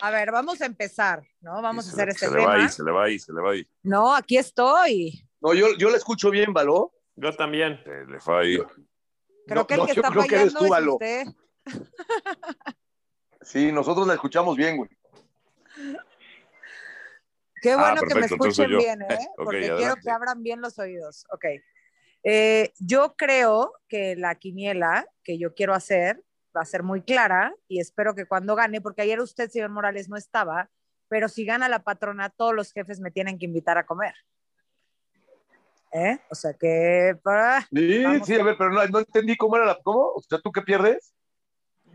A 0.00 0.10
ver, 0.10 0.30
vamos 0.30 0.60
a 0.60 0.66
empezar, 0.66 1.26
¿no? 1.40 1.60
Vamos 1.60 1.88
a 1.88 1.92
hacer 1.92 2.10
este 2.10 2.28
tema. 2.28 2.38
Se 2.38 2.38
le 2.38 2.46
va 2.46 2.54
ahí, 2.54 2.68
se 2.68 2.84
le 2.84 2.92
va 2.92 3.04
ahí, 3.04 3.18
se 3.18 3.32
le 3.32 3.40
va 3.40 3.50
ahí. 3.52 3.68
No, 3.82 4.14
aquí 4.14 4.36
estoy. 4.36 5.28
No, 5.40 5.52
yo, 5.52 5.76
yo 5.78 5.90
la 5.90 5.96
escucho 5.96 6.30
bien, 6.30 6.52
Baló. 6.52 6.92
Yo 7.16 7.34
también. 7.34 7.80
Se 7.82 8.06
le 8.06 8.20
fue 8.20 8.40
ahí. 8.40 8.58
Creo 9.48 9.66
que 9.66 9.74
el 9.74 9.86
que 9.86 9.92
está 9.92 10.12
fallando 10.12 10.76
es 10.76 10.86
usted. 10.86 11.26
sí, 13.40 13.72
nosotros 13.72 14.06
la 14.06 14.14
escuchamos 14.14 14.56
bien, 14.56 14.76
güey. 14.76 14.90
Qué 17.66 17.72
ah, 17.72 17.78
bueno 17.78 18.02
que 18.02 18.14
me 18.14 18.26
escuchen 18.26 18.78
bien, 18.78 19.02
¿eh? 19.02 19.18
Porque 19.36 19.72
quiero 19.76 19.96
que 19.96 20.08
abran 20.08 20.40
bien 20.40 20.60
los 20.60 20.78
oídos. 20.78 21.26
Ok. 21.32 21.46
Eh, 22.22 22.72
yo 22.78 23.16
creo 23.16 23.72
que 23.88 24.14
la 24.14 24.36
quiniela 24.36 25.04
que 25.24 25.36
yo 25.36 25.52
quiero 25.52 25.74
hacer 25.74 26.22
va 26.56 26.60
a 26.60 26.64
ser 26.64 26.84
muy 26.84 27.02
clara 27.02 27.52
y 27.66 27.80
espero 27.80 28.14
que 28.14 28.24
cuando 28.24 28.54
gane, 28.54 28.80
porque 28.80 29.02
ayer 29.02 29.18
usted, 29.18 29.50
señor 29.50 29.70
Morales, 29.70 30.08
no 30.08 30.16
estaba, 30.16 30.70
pero 31.08 31.28
si 31.28 31.44
gana 31.44 31.68
la 31.68 31.82
patrona, 31.82 32.30
todos 32.30 32.54
los 32.54 32.72
jefes 32.72 33.00
me 33.00 33.10
tienen 33.10 33.36
que 33.36 33.46
invitar 33.46 33.78
a 33.78 33.86
comer. 33.86 34.14
¿Eh? 35.92 36.20
O 36.30 36.36
sea 36.36 36.54
que... 36.54 37.18
sí, 37.72 38.04
sí, 38.26 38.34
a 38.34 38.44
ver, 38.44 38.56
pero 38.56 38.70
no, 38.70 38.86
no, 38.86 39.00
entendí 39.00 39.36
cómo 39.36 39.56
era 39.56 39.66
la... 39.66 39.78
¿Cómo? 39.82 40.12
O 40.14 40.22
sea, 40.22 40.38
¿tú 40.38 40.52
qué 40.52 40.62
pierdes? 40.62 41.15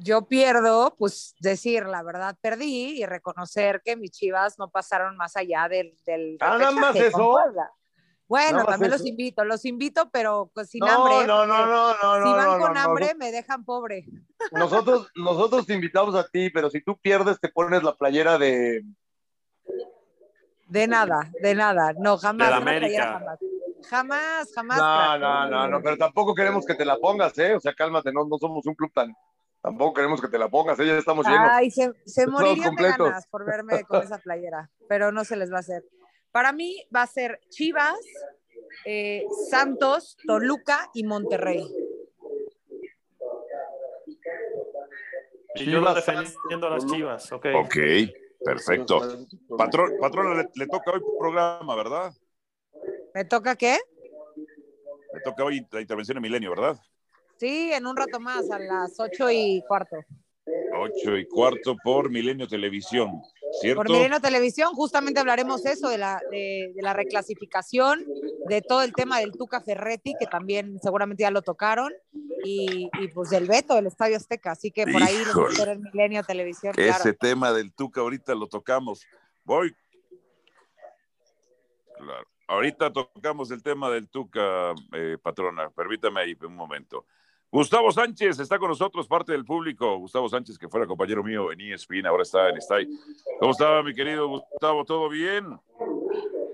Yo 0.03 0.27
pierdo, 0.27 0.95
pues 0.97 1.35
decir 1.39 1.85
la 1.85 2.01
verdad 2.01 2.35
perdí 2.41 2.99
y 3.01 3.05
reconocer 3.05 3.81
que 3.85 3.95
mis 3.95 4.09
chivas 4.11 4.57
no 4.57 4.69
pasaron 4.69 5.15
más 5.15 5.37
allá 5.37 5.67
del... 5.69 5.95
del 6.05 6.37
ah, 6.39 6.57
nada 6.57 6.71
más 6.71 6.95
eso. 6.95 7.37
Bueno, 8.27 8.63
también 8.65 8.91
los 8.91 9.05
invito, 9.05 9.43
los 9.43 9.65
invito, 9.65 10.09
pero 10.09 10.49
pues, 10.53 10.69
sin 10.69 10.79
no, 10.79 10.87
hambre. 10.87 11.27
No, 11.27 11.45
no, 11.45 11.65
no, 11.65 11.93
no, 12.01 12.19
no. 12.19 12.25
Si 12.25 12.31
van 12.31 12.59
con 12.61 12.77
hambre, 12.77 13.13
me 13.15 13.29
dejan 13.31 13.65
pobre. 13.65 14.05
Nosotros, 14.53 15.11
nosotros 15.15 15.67
te 15.67 15.73
invitamos 15.73 16.15
a 16.15 16.25
ti, 16.25 16.49
pero 16.49 16.69
si 16.69 16.81
tú 16.81 16.97
pierdes, 16.97 17.39
te 17.39 17.49
pones 17.49 17.83
la 17.83 17.93
playera 17.93 18.37
de. 18.37 18.83
De 20.67 20.87
nada, 20.87 21.29
de 21.41 21.53
nada. 21.53 21.93
No, 21.99 22.17
jamás. 22.17 22.47
De 22.47 22.55
América. 22.55 23.19
Jamás. 23.19 23.39
Jamás, 23.89 24.53
jamás. 24.55 24.77
No, 24.77 25.17
no, 25.17 25.49
no, 25.49 25.67
no, 25.67 25.81
pero 25.81 25.97
tampoco 25.97 26.33
queremos 26.33 26.65
que 26.65 26.75
te 26.75 26.85
la 26.85 26.97
pongas, 26.97 27.37
¿eh? 27.37 27.55
O 27.55 27.59
sea, 27.59 27.73
cálmate, 27.73 28.13
no, 28.13 28.25
no 28.25 28.37
somos 28.37 28.65
un 28.65 28.75
club 28.75 28.91
tan. 28.93 29.13
Tampoco 29.61 29.93
queremos 29.93 30.19
que 30.19 30.27
te 30.27 30.39
la 30.39 30.49
pongas, 30.49 30.79
¿eh? 30.79 30.87
ya 30.87 30.97
estamos 30.97 31.25
llenos. 31.25 31.49
Ay, 31.51 31.69
se, 31.69 31.91
se 32.05 32.25
morirían 32.25 32.75
de 32.75 32.83
ganas 32.83 33.27
por 33.27 33.45
verme 33.45 33.83
con 33.83 34.01
esa 34.01 34.17
playera, 34.17 34.71
pero 34.89 35.11
no 35.11 35.23
se 35.23 35.35
les 35.35 35.51
va 35.51 35.57
a 35.57 35.59
hacer. 35.59 35.83
Para 36.31 36.51
mí 36.51 36.83
va 36.95 37.03
a 37.03 37.07
ser 37.07 37.39
Chivas, 37.49 37.99
eh, 38.85 39.23
Santos, 39.49 40.17
Toluca 40.25 40.89
y 40.93 41.03
Monterrey. 41.03 41.63
Y 45.55 45.65
yo 45.65 45.93
defendiendo 45.93 46.67
a 46.67 46.69
las 46.71 46.85
Chivas, 46.87 47.31
ok. 47.31 47.45
Ok, 47.55 47.75
perfecto. 48.43 49.27
Patrón, 49.57 49.91
patrón 49.99 50.49
le, 50.55 50.67
toca 50.67 50.91
hoy 50.91 51.01
programa, 51.19 51.75
¿verdad? 51.75 52.13
¿Me 53.13 53.25
toca 53.25 53.55
qué? 53.55 53.77
Le 55.13 55.19
toca 55.23 55.43
hoy 55.43 55.67
la 55.71 55.81
intervención 55.81 56.15
de 56.15 56.21
Milenio, 56.21 56.49
¿verdad? 56.51 56.79
Sí, 57.41 57.73
en 57.73 57.87
un 57.87 57.97
rato 57.97 58.19
más, 58.19 58.51
a 58.51 58.59
las 58.59 58.99
ocho 58.99 59.31
y 59.31 59.63
cuarto. 59.67 59.95
Ocho 60.77 61.17
y 61.17 61.27
cuarto 61.27 61.75
por 61.83 62.11
Milenio 62.11 62.47
Televisión. 62.47 63.19
Por 63.73 63.89
Milenio 63.89 64.19
Televisión, 64.19 64.75
justamente 64.75 65.19
hablaremos 65.19 65.65
eso 65.65 65.89
de 65.89 65.97
la, 65.97 66.21
de, 66.29 66.71
la 66.75 66.93
reclasificación, 66.93 68.05
de 68.47 68.61
todo 68.61 68.83
el 68.83 68.93
tema 68.93 69.17
del 69.17 69.31
Tuca 69.31 69.59
Ferretti, 69.59 70.13
que 70.19 70.27
también 70.27 70.77
seguramente 70.83 71.23
ya 71.23 71.31
lo 71.31 71.41
tocaron, 71.41 71.91
y, 72.43 72.91
pues 73.15 73.31
del 73.31 73.47
veto 73.47 73.73
del 73.73 73.87
Estadio 73.87 74.17
Azteca. 74.17 74.51
Así 74.51 74.69
que 74.69 74.85
por 74.85 75.01
ahí 75.01 75.17
nos 75.25 75.67
en 75.67 75.81
Milenio 75.81 76.21
Televisión. 76.21 76.75
Ese 76.77 77.13
tema 77.13 77.51
del 77.53 77.73
Tuca 77.73 78.01
ahorita 78.01 78.35
lo 78.35 78.45
tocamos. 78.45 79.03
Voy. 79.43 79.75
Claro. 81.97 82.27
Ahorita 82.47 82.93
tocamos 82.93 83.49
el 83.49 83.63
tema 83.63 83.89
del 83.89 84.09
Tuca, 84.09 84.75
eh, 84.93 85.17
patrona. 85.19 85.71
Permítame 85.71 86.21
ahí 86.21 86.37
un 86.45 86.55
momento. 86.55 87.07
Gustavo 87.51 87.91
Sánchez 87.91 88.39
está 88.39 88.57
con 88.57 88.69
nosotros, 88.69 89.07
parte 89.07 89.33
del 89.33 89.43
público. 89.43 89.97
Gustavo 89.97 90.29
Sánchez, 90.29 90.57
que 90.57 90.69
fuera 90.69 90.87
compañero 90.87 91.21
mío 91.21 91.51
en 91.51 91.59
ESPN, 91.59 92.05
ahora 92.05 92.23
está 92.23 92.49
en 92.49 92.57
Stay. 92.57 92.87
¿Cómo 93.41 93.51
está, 93.51 93.83
mi 93.83 93.93
querido 93.93 94.29
Gustavo? 94.29 94.85
¿Todo 94.85 95.09
bien? 95.09 95.59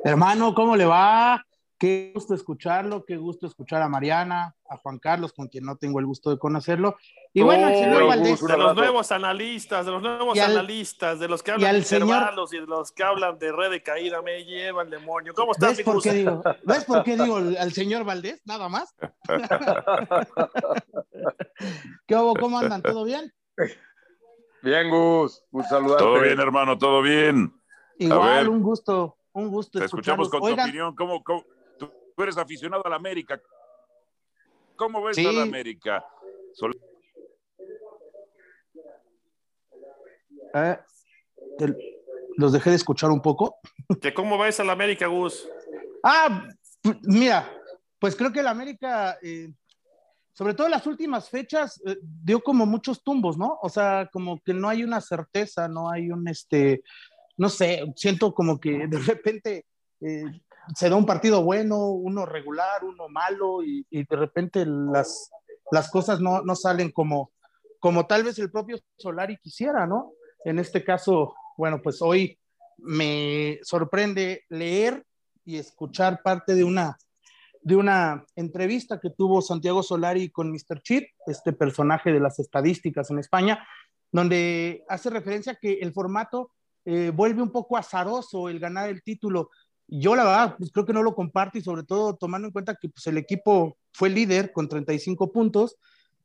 Hermano, 0.04 0.56
¿cómo 0.56 0.76
le 0.76 0.86
va? 0.86 1.46
Qué 1.80 2.12
gusto 2.16 2.34
escucharlo, 2.34 3.06
qué 3.06 3.18
gusto 3.18 3.46
escuchar 3.46 3.84
a 3.84 3.88
Mariana, 3.88 4.56
a 4.68 4.78
Juan 4.78 4.98
Carlos, 4.98 5.32
con 5.32 5.48
quien 5.48 5.64
no 5.64 5.76
tengo 5.76 6.00
el 6.00 6.08
gusto 6.08 6.32
de 6.32 6.40
conocerlo. 6.40 6.98
Y 7.34 7.44
bueno, 7.44 7.68
el 7.68 7.76
señor 7.76 8.08
Valdés. 8.08 8.42
De 8.42 8.58
los 8.58 8.76
nuevos 8.76 9.12
analistas, 9.12 9.86
de 9.86 9.92
los 9.92 10.02
nuevos 10.02 10.40
analistas, 10.40 11.20
de 11.20 11.28
los 11.28 11.44
que 11.44 11.52
hablan 11.52 11.74
de 11.74 11.78
intervalos 11.78 12.52
y 12.52 12.60
de 12.60 12.66
los 12.66 12.92
que 12.92 13.04
hablan 13.04 13.38
de 13.38 13.52
red 13.52 13.70
de 13.70 13.84
caída, 13.84 14.24
me 14.24 14.44
lleva 14.44 14.82
el 14.82 14.90
demonio. 14.90 15.36
¿Cómo 15.36 15.52
estás, 15.52 15.78
¿Ves 15.78 15.86
por, 15.86 16.02
qué 16.02 16.14
digo, 16.14 16.42
¿Ves 16.64 16.84
por 16.86 17.04
qué 17.04 17.16
digo 17.16 17.38
al 17.38 17.72
señor 17.72 18.06
Valdés? 18.06 18.42
Nada 18.46 18.70
más. 18.70 18.96
¿Qué 22.08 22.16
hubo? 22.16 22.36
¿Cómo 22.36 22.58
andan? 22.58 22.82
¿Todo 22.82 23.04
bien? 23.04 23.32
Bien, 24.64 24.90
Gus. 24.90 25.44
Un 25.52 25.64
saludo. 25.64 25.98
Todo 25.98 26.22
bien, 26.22 26.40
hermano, 26.40 26.76
todo 26.80 27.04
bien. 27.04 27.54
Igual, 28.00 28.50
un 28.50 28.64
gusto, 28.64 29.20
un 29.34 29.50
gusto. 29.50 29.78
Te 29.78 29.86
escuchamos 29.86 30.28
con 30.30 30.42
tu 30.42 30.60
opinión. 30.60 30.96
¿Cómo, 30.96 31.24
cómo, 31.24 31.46
tú 32.18 32.24
eres 32.24 32.38
aficionado 32.38 32.84
a 32.84 32.90
la 32.90 32.96
América. 32.96 33.40
¿Cómo 34.76 35.04
ves 35.04 35.20
a 35.20 35.32
la 35.32 35.44
América? 35.44 36.04
Eh, 40.56 40.78
los 42.38 42.54
dejé 42.54 42.72
de 42.72 42.76
escuchar 42.76 43.12
un 43.12 43.22
poco. 43.22 43.58
¿Que 44.02 44.16
¿Cómo 44.16 44.40
ves 44.40 44.60
a 44.60 44.64
la 44.64 44.72
América, 44.74 45.06
Gus? 45.06 45.48
Ah, 46.02 46.48
mira, 47.04 47.52
pues 48.00 48.16
creo 48.16 48.32
que 48.32 48.42
la 48.42 48.50
América, 48.50 49.20
eh, 49.22 49.52
sobre 50.34 50.56
todo 50.56 50.66
en 50.66 50.72
las 50.72 50.88
últimas 50.88 51.30
fechas, 51.30 51.80
eh, 51.86 52.00
dio 52.02 52.42
como 52.42 52.66
muchos 52.66 53.04
tumbos, 53.04 53.38
¿no? 53.38 53.60
O 53.62 53.70
sea, 53.70 54.10
como 54.12 54.42
que 54.42 54.56
no 54.56 54.70
hay 54.70 54.84
una 54.84 55.02
certeza, 55.02 55.68
no 55.68 55.92
hay 55.92 56.10
un, 56.10 56.28
este, 56.28 56.82
no 57.36 57.50
sé, 57.50 57.84
siento 57.96 58.34
como 58.34 58.60
que 58.60 58.88
de 58.88 58.98
repente 58.98 59.66
se 60.76 60.90
da 60.90 60.96
un 60.96 61.06
partido 61.06 61.44
bueno, 61.44 61.88
uno 61.88 62.26
regular, 62.26 62.84
uno 62.84 63.10
malo, 63.10 63.64
y, 63.64 63.86
de 63.92 64.16
repente 64.16 64.66
las, 64.66 65.30
las 65.72 65.90
cosas 65.90 66.20
no, 66.20 66.42
no 66.42 66.56
salen 66.56 66.92
como, 66.92 67.32
como 67.80 68.06
tal 68.06 68.24
vez 68.24 68.40
el 68.40 68.52
propio 68.52 68.80
Solari 68.98 69.38
quisiera, 69.38 69.86
¿no? 69.86 70.14
En 70.44 70.60
este 70.60 70.84
caso, 70.84 71.36
bueno, 71.58 71.82
pues 71.82 72.02
hoy 72.02 72.40
me 72.78 73.60
sorprende 73.64 74.46
leer 74.50 75.06
y 75.46 75.58
escuchar 75.58 76.22
parte 76.22 76.56
de 76.56 76.64
una, 76.64 76.98
de 77.62 77.76
una 77.76 78.26
entrevista 78.36 79.00
que 79.00 79.10
tuvo 79.10 79.42
Santiago 79.42 79.82
Solari 79.82 80.30
con 80.30 80.52
Mr. 80.52 80.82
Chip, 80.82 81.06
este 81.26 81.54
personaje 81.54 82.12
de 82.12 82.20
las 82.20 82.40
estadísticas 82.40 83.10
en 83.10 83.20
España, 83.20 83.66
donde 84.12 84.84
hace 84.88 85.10
referencia 85.10 85.56
que 85.56 85.74
el 85.80 85.94
formato 85.94 86.52
eh, 86.86 87.12
vuelve 87.14 87.42
un 87.42 87.52
poco 87.52 87.76
azaroso 87.76 88.48
el 88.48 88.60
ganar 88.60 88.90
el 88.90 89.04
título. 89.04 89.50
Yo 89.88 90.16
la 90.16 90.24
verdad, 90.26 90.56
pues 90.58 90.72
creo 90.72 90.86
que 90.86 90.94
no 90.94 91.02
lo 91.02 91.16
comparto 91.16 91.58
y 91.58 91.62
sobre 91.62 91.84
todo 91.84 92.16
tomando 92.16 92.48
en 92.48 92.52
cuenta 92.52 92.76
que 92.76 92.90
pues, 92.90 93.08
el 93.08 93.18
equipo 93.18 93.78
fue 93.94 94.10
líder 94.10 94.52
con 94.52 94.68
35 94.68 95.32
puntos 95.32 95.78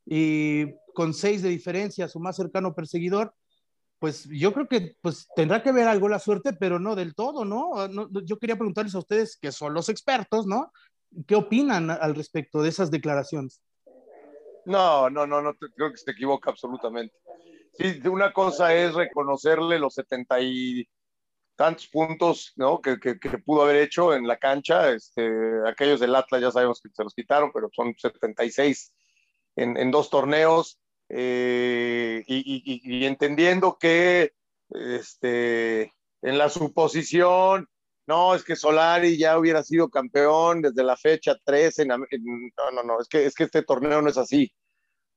y 0.04 0.66
con 0.94 1.14
6 1.14 1.42
de 1.42 1.48
diferencia, 1.48 2.08
su 2.08 2.18
más 2.18 2.36
cercano 2.36 2.74
perseguidor, 2.74 3.34
pues 4.00 4.28
yo 4.28 4.52
creo 4.52 4.66
que 4.66 4.96
pues 5.00 5.28
tendrá 5.36 5.62
que 5.62 5.70
ver 5.70 5.86
algo 5.86 6.08
la 6.08 6.18
suerte, 6.18 6.52
pero 6.52 6.80
no 6.80 6.96
del 6.96 7.14
todo, 7.14 7.44
¿no? 7.44 7.70
Ah, 7.76 7.88
yo 8.24 8.36
quería 8.36 8.56
preguntarles 8.56 8.96
a 8.96 8.98
ustedes, 8.98 9.36
que 9.36 9.52
son 9.52 9.74
los 9.74 9.88
expertos, 9.88 10.44
¿no? 10.44 10.72
¿Qué 11.24 11.36
opinan 11.36 11.88
al 11.88 12.16
respecto 12.16 12.62
de 12.62 12.70
esas 12.70 12.90
declaraciones? 12.90 13.62
No, 14.64 15.08
no, 15.08 15.24
no, 15.24 15.40
no, 15.40 15.54
creo 15.54 15.92
que 15.92 15.98
se 15.98 16.10
equivoca 16.10 16.50
absolutamente. 16.50 17.14
Sí, 17.74 18.00
una 18.08 18.32
cosa 18.32 18.74
es 18.74 18.92
reconocerle 18.92 19.78
los 19.78 19.94
setenta 19.94 20.40
y 20.40 20.84
tantos 21.62 21.86
puntos, 21.86 22.52
¿no? 22.56 22.80
Que, 22.80 22.96
pudo 23.44 23.62
haber 23.62 23.76
hecho 23.76 24.12
en 24.14 24.26
la 24.26 24.36
cancha. 24.36 24.90
Este, 24.90 25.30
aquellos 25.64 26.00
del 26.00 26.16
Atlas 26.16 26.40
ya 26.40 26.50
sabemos 26.50 26.80
que 26.82 26.88
se 26.92 27.04
los 27.04 27.14
quitaron, 27.14 27.52
pero 27.52 27.70
son 27.72 27.94
76 27.96 28.92
en, 29.54 29.76
en 29.76 29.92
dos 29.92 30.10
torneos. 30.10 30.80
Eh, 31.08 32.24
y, 32.26 33.04
entendiendo 33.04 33.78
que 33.78 34.32
este, 34.70 35.92
en 36.20 36.36
la 36.36 36.48
suposición, 36.48 37.68
no, 38.08 38.34
es 38.34 38.42
que 38.42 38.56
Solari 38.56 39.16
ya 39.16 39.38
hubiera 39.38 39.62
sido 39.62 39.88
campeón 39.88 40.62
desde 40.62 40.82
la 40.82 40.96
fecha 40.96 41.36
13, 41.44 41.86
no, 41.86 41.98
no, 41.98 42.82
no, 42.82 43.00
es 43.00 43.06
que, 43.06 43.24
es 43.24 43.36
que 43.36 43.44
este 43.44 43.62
torneo 43.62 44.02
no 44.02 44.08
es 44.08 44.18
así. 44.18 44.52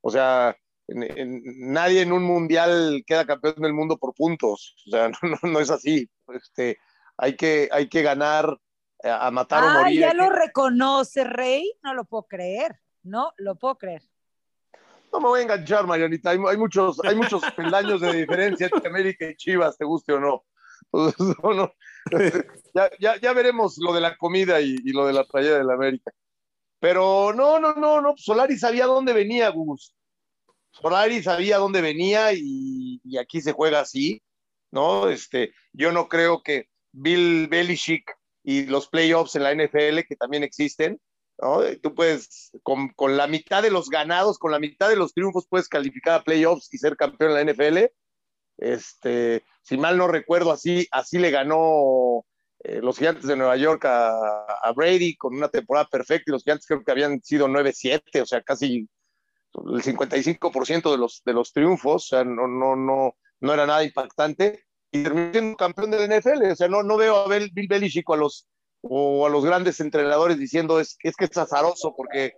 O 0.02 0.12
sea, 0.12 0.56
nadie 0.88 2.02
en 2.02 2.12
un 2.12 2.24
mundial 2.24 3.04
queda 3.06 3.26
campeón 3.26 3.56
del 3.58 3.74
mundo 3.74 3.98
por 3.98 4.14
puntos, 4.14 4.76
o 4.88 4.92
sea, 4.92 5.10
no, 5.24 5.50
no, 5.50 5.60
es 5.60 5.70
así. 5.70 6.10
Este, 6.34 6.78
hay, 7.18 7.36
que, 7.36 7.70
hay 7.72 7.90
que 7.90 8.02
ganar 8.02 8.60
eh, 9.04 9.10
a, 9.10 9.32
matar 9.32 9.64
o 9.64 9.70
morir. 9.82 10.00
ya 10.00 10.14
lo 10.14 10.30
reconoce, 10.30 11.24
Rey, 11.24 11.74
no 11.84 11.94
lo 11.94 12.06
puedo 12.06 12.24
creer, 12.24 12.80
no 13.04 13.34
lo 13.38 13.56
puedo 13.56 13.78
creer. 13.78 14.04
No 15.12 15.22
me 15.22 15.28
voy 15.28 15.40
a 15.40 15.44
enganchar, 15.44 15.88
Marianita. 15.88 16.32
Hay, 16.32 16.58
muchos, 16.58 17.00
hay 17.06 17.16
muchos 17.16 17.42
peldaños 17.56 18.02
de 18.02 18.14
diferencia 18.14 18.70
entre 18.72 18.90
América 18.90 19.30
y 19.30 19.36
Chivas, 19.36 19.78
te 19.78 19.86
guste 19.86 20.14
o 20.14 20.20
no. 20.20 20.44
Ya, 23.00 23.20
ya, 23.20 23.34
veremos 23.34 23.78
lo 23.78 23.94
de 23.94 24.02
la 24.02 24.18
comida 24.18 24.60
y, 24.60 24.78
lo 24.92 25.08
de 25.08 25.14
la 25.14 25.26
tragedia 25.26 25.58
de 25.58 25.64
la 25.64 25.74
América. 25.74 26.12
Pero 26.80 27.34
no, 27.34 27.60
no, 27.60 27.74
no, 27.74 28.02
no. 28.02 28.14
Solari 28.18 28.58
sabía 28.58 28.86
dónde 28.86 29.14
venía, 29.14 29.50
Gus. 29.50 29.96
Solari 30.82 31.24
sabía 31.24 31.58
dónde 31.58 31.82
venía 31.82 32.34
y, 32.34 33.00
aquí 33.20 33.42
se 33.42 33.54
juega 33.54 33.80
así, 33.80 34.22
¿no? 34.72 35.10
Este, 35.10 35.54
yo 35.74 35.92
no 35.92 36.10
creo 36.10 36.44
que 36.44 36.70
Bill 36.92 37.48
Belichick 37.48 38.12
y 38.44 38.66
los 38.66 38.90
playoffs 38.90 39.36
en 39.36 39.44
la 39.44 39.54
NFL, 39.54 40.02
que 40.08 40.16
también 40.18 40.44
existen, 40.44 41.00
Tú 41.82 41.94
puedes, 41.94 42.52
con, 42.64 42.90
con, 42.90 43.18
la 43.18 43.28
mitad 43.28 43.62
de 43.62 43.70
los 43.70 43.90
ganados, 43.90 44.40
con 44.40 44.52
la 44.52 44.60
mitad 44.60 44.88
de 44.90 44.96
los 44.96 45.14
triunfos, 45.14 45.48
puedes 45.50 45.68
calificar 45.68 46.22
a 46.22 46.24
playoffs 46.24 46.74
y 46.74 46.78
ser 46.78 46.96
campeón 46.96 47.32
en 47.32 47.36
la 47.36 47.54
NFL. 47.54 47.92
Este, 48.58 49.44
si 49.62 49.78
mal 49.78 49.98
no 49.98 50.08
recuerdo, 50.08 50.52
así, 50.52 50.88
así 50.92 51.20
le 51.20 51.32
ganó 51.32 52.26
eh, 52.60 52.80
los 52.82 52.98
Gigantes 52.98 53.28
de 53.28 53.36
Nueva 53.36 53.58
York 53.58 53.84
a, 53.84 54.46
a, 54.64 54.72
Brady 54.72 55.18
con 55.18 55.36
una 55.36 55.50
temporada 55.50 55.88
perfecta 55.88 56.24
y 56.28 56.32
los 56.32 56.44
Gigantes 56.44 56.66
creo 56.68 56.84
que 56.84 56.92
habían 56.92 57.22
sido 57.22 57.50
9-7, 57.50 58.22
o 58.22 58.26
sea, 58.26 58.42
casi 58.42 58.88
el 59.74 59.82
55% 59.82 60.92
de 60.92 60.98
los, 60.98 61.22
de 61.26 61.34
los 61.34 61.54
triunfos, 61.54 62.06
o 62.06 62.08
sea, 62.08 62.24
no, 62.24 62.48
no, 62.48 62.76
no, 62.76 63.16
no 63.40 63.54
era 63.54 63.66
nada 63.66 63.84
impactante 63.84 64.66
y 64.92 65.04
terminó 65.04 65.32
siendo 65.32 65.58
campeón 65.58 65.92
de 65.92 66.08
la 66.08 66.20
NFL, 66.20 66.52
o 66.52 66.56
sea, 66.56 66.68
no, 66.68 66.84
no 66.84 66.98
veo 66.98 67.16
a 67.16 67.28
Bill 67.28 67.68
Belichick 67.68 68.10
a 68.10 68.16
los 68.16 68.48
o 68.88 69.26
a 69.26 69.30
los 69.30 69.44
grandes 69.44 69.80
entrenadores 69.80 70.38
diciendo 70.38 70.80
es, 70.80 70.98
es 71.02 71.16
que 71.16 71.26
es 71.26 71.38
azaroso 71.38 71.96
porque 71.96 72.34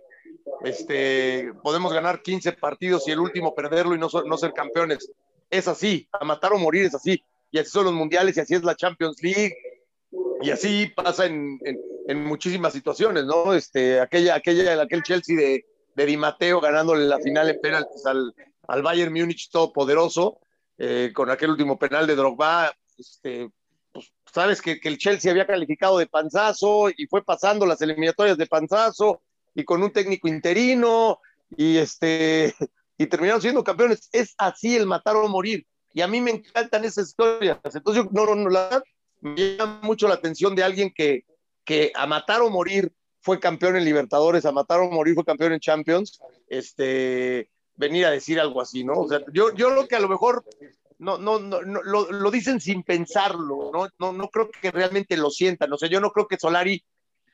este, 0.64 1.52
podemos 1.62 1.92
ganar 1.92 2.22
15 2.22 2.52
partidos 2.52 3.06
y 3.06 3.12
el 3.12 3.20
último 3.20 3.54
perderlo 3.54 3.94
y 3.94 3.98
no, 3.98 4.08
no 4.26 4.38
ser 4.38 4.52
campeones. 4.52 5.10
Es 5.50 5.68
así, 5.68 6.08
a 6.12 6.24
matar 6.24 6.52
o 6.52 6.58
morir 6.58 6.86
es 6.86 6.94
así. 6.94 7.22
Y 7.50 7.58
así 7.58 7.70
son 7.70 7.84
los 7.84 7.94
mundiales 7.94 8.36
y 8.36 8.40
así 8.40 8.54
es 8.54 8.64
la 8.64 8.74
Champions 8.74 9.22
League. 9.22 9.54
Y 10.40 10.50
así 10.50 10.86
pasa 10.94 11.26
en, 11.26 11.58
en, 12.06 12.24
muchísimas 12.24 12.72
situaciones, 12.72 13.24
¿no? 13.24 13.52
Este, 13.54 14.00
aquella, 14.00 14.34
aquella, 14.36 14.80
aquel 14.80 15.02
Chelsea 15.02 15.36
de, 15.36 15.66
de 15.98 16.06
Di 16.06 16.16
Matteo 16.16 16.60
ganándole 16.60 17.04
la 17.06 17.18
final 17.18 17.50
en 17.50 17.60
penaltis 17.60 18.06
al, 18.06 18.32
al 18.68 18.82
Bayern 18.82 19.12
Múnich 19.12 19.50
todopoderoso, 19.50 20.38
eh, 20.78 21.10
con 21.12 21.28
aquel 21.28 21.50
último 21.50 21.76
penal 21.76 22.06
de 22.06 22.14
Drogba, 22.14 22.72
este, 22.96 23.50
pues, 23.92 24.12
sabes 24.32 24.62
que, 24.62 24.78
el 24.80 24.96
Chelsea 24.96 25.30
había 25.30 25.46
calificado 25.46 25.98
de 25.98 26.06
panzazo 26.06 26.88
y 26.88 27.06
fue 27.08 27.24
pasando 27.24 27.66
las 27.66 27.82
eliminatorias 27.82 28.38
de 28.38 28.46
panzazo 28.46 29.22
y 29.56 29.64
con 29.64 29.82
un 29.82 29.92
técnico 29.92 30.28
interino 30.28 31.18
y 31.56 31.78
este 31.78 32.54
y 32.96 33.06
terminaron 33.06 33.42
siendo 33.42 33.64
campeones. 33.64 34.08
Es 34.12 34.34
así 34.38 34.76
el 34.76 34.86
matar 34.86 35.16
o 35.16 35.28
morir. 35.28 35.66
Y 35.92 36.00
a 36.00 36.06
mí 36.06 36.20
me 36.20 36.30
encantan 36.30 36.84
esas 36.84 37.08
historias. 37.08 37.58
Entonces, 37.64 38.04
yo, 38.04 38.36
me 39.20 39.56
llama 39.56 39.80
mucho 39.82 40.06
la 40.06 40.14
atención 40.14 40.54
de 40.54 40.62
alguien 40.62 40.92
que, 40.94 41.24
que 41.64 41.90
a 41.94 42.06
matar 42.06 42.40
o 42.42 42.50
morir 42.50 42.92
fue 43.28 43.40
campeón 43.40 43.76
en 43.76 43.84
Libertadores, 43.84 44.46
a 44.46 44.52
matar 44.52 44.80
o 44.80 44.90
morir 44.90 45.14
fue 45.14 45.22
campeón 45.22 45.52
en 45.52 45.60
Champions, 45.60 46.18
este, 46.48 47.50
venir 47.76 48.06
a 48.06 48.10
decir 48.10 48.40
algo 48.40 48.62
así, 48.62 48.84
¿no? 48.84 48.94
O 48.94 49.06
sea, 49.06 49.20
yo, 49.34 49.54
yo 49.54 49.68
lo 49.68 49.86
que 49.86 49.96
a 49.96 50.00
lo 50.00 50.08
mejor 50.08 50.46
no, 50.96 51.18
no, 51.18 51.38
no, 51.38 51.60
lo, 51.60 52.10
lo, 52.10 52.30
dicen 52.30 52.58
sin 52.58 52.82
pensarlo, 52.82 53.70
¿no? 53.70 53.90
¿no? 53.98 54.14
No 54.14 54.28
creo 54.28 54.50
que 54.50 54.70
realmente 54.70 55.14
lo 55.18 55.28
sientan. 55.28 55.70
O 55.70 55.76
sea, 55.76 55.90
yo 55.90 56.00
no 56.00 56.10
creo 56.10 56.26
que 56.26 56.38
Solari 56.38 56.82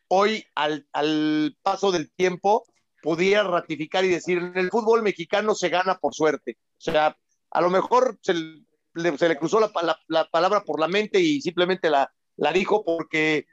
hoy, 0.09 0.45
al, 0.57 0.85
al 0.93 1.57
paso 1.63 1.93
del 1.93 2.11
tiempo, 2.11 2.65
pudiera 3.01 3.45
ratificar 3.45 4.05
y 4.05 4.09
decir, 4.09 4.39
en 4.39 4.59
el 4.59 4.71
fútbol 4.71 5.05
mexicano 5.05 5.55
se 5.55 5.69
gana 5.69 5.99
por 5.99 6.13
suerte. 6.13 6.59
O 6.77 6.81
sea, 6.81 7.17
a 7.53 7.61
lo 7.61 7.71
mejor 7.71 8.19
se 8.21 8.35
le, 8.35 9.17
se 9.17 9.29
le 9.29 9.39
cruzó 9.39 9.61
la, 9.61 9.71
la, 10.09 10.29
palabra 10.29 10.65
por 10.65 10.81
la 10.81 10.89
mente 10.89 11.21
y 11.21 11.41
simplemente 11.41 11.89
la, 11.89 12.13
la 12.37 12.51
dijo 12.51 12.85
porque, 12.85 13.47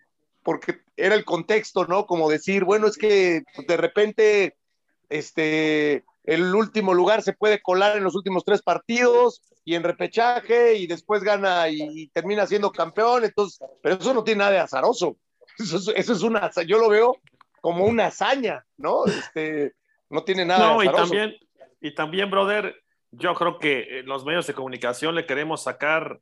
porque 0.43 0.81
era 0.97 1.15
el 1.15 1.25
contexto, 1.25 1.85
¿no? 1.85 2.05
Como 2.05 2.29
decir, 2.29 2.63
bueno, 2.63 2.87
es 2.87 2.97
que 2.97 3.43
de 3.67 3.77
repente, 3.77 4.57
este, 5.09 6.03
el 6.23 6.53
último 6.55 6.93
lugar 6.93 7.21
se 7.21 7.33
puede 7.33 7.61
colar 7.61 7.97
en 7.97 8.03
los 8.03 8.15
últimos 8.15 8.43
tres 8.43 8.61
partidos 8.61 9.41
y 9.63 9.75
en 9.75 9.83
repechaje 9.83 10.75
y 10.75 10.87
después 10.87 11.23
gana 11.23 11.69
y, 11.69 12.07
termina 12.07 12.47
siendo 12.47 12.71
campeón. 12.71 13.23
Entonces, 13.23 13.59
pero 13.81 13.95
eso 13.95 14.13
no 14.13 14.23
tiene 14.23 14.39
nada 14.39 14.51
de 14.51 14.59
azaroso. 14.59 15.17
Eso, 15.59 15.93
es 15.95 16.21
una, 16.21 16.49
yo 16.65 16.79
lo 16.79 16.89
veo 16.89 17.17
como 17.59 17.85
una 17.85 18.07
hazaña, 18.07 18.65
¿no? 18.77 19.05
Este, 19.05 19.73
no 20.09 20.23
tiene 20.23 20.45
nada 20.45 20.73
de 20.73 20.87
azaroso. 20.87 20.91
Y 20.91 21.07
también, 21.07 21.35
y 21.81 21.93
también, 21.93 22.31
brother, 22.31 22.81
yo 23.11 23.35
creo 23.35 23.59
que 23.59 24.01
los 24.05 24.25
medios 24.25 24.47
de 24.47 24.53
comunicación 24.53 25.13
le 25.13 25.25
queremos 25.25 25.63
sacar, 25.63 26.19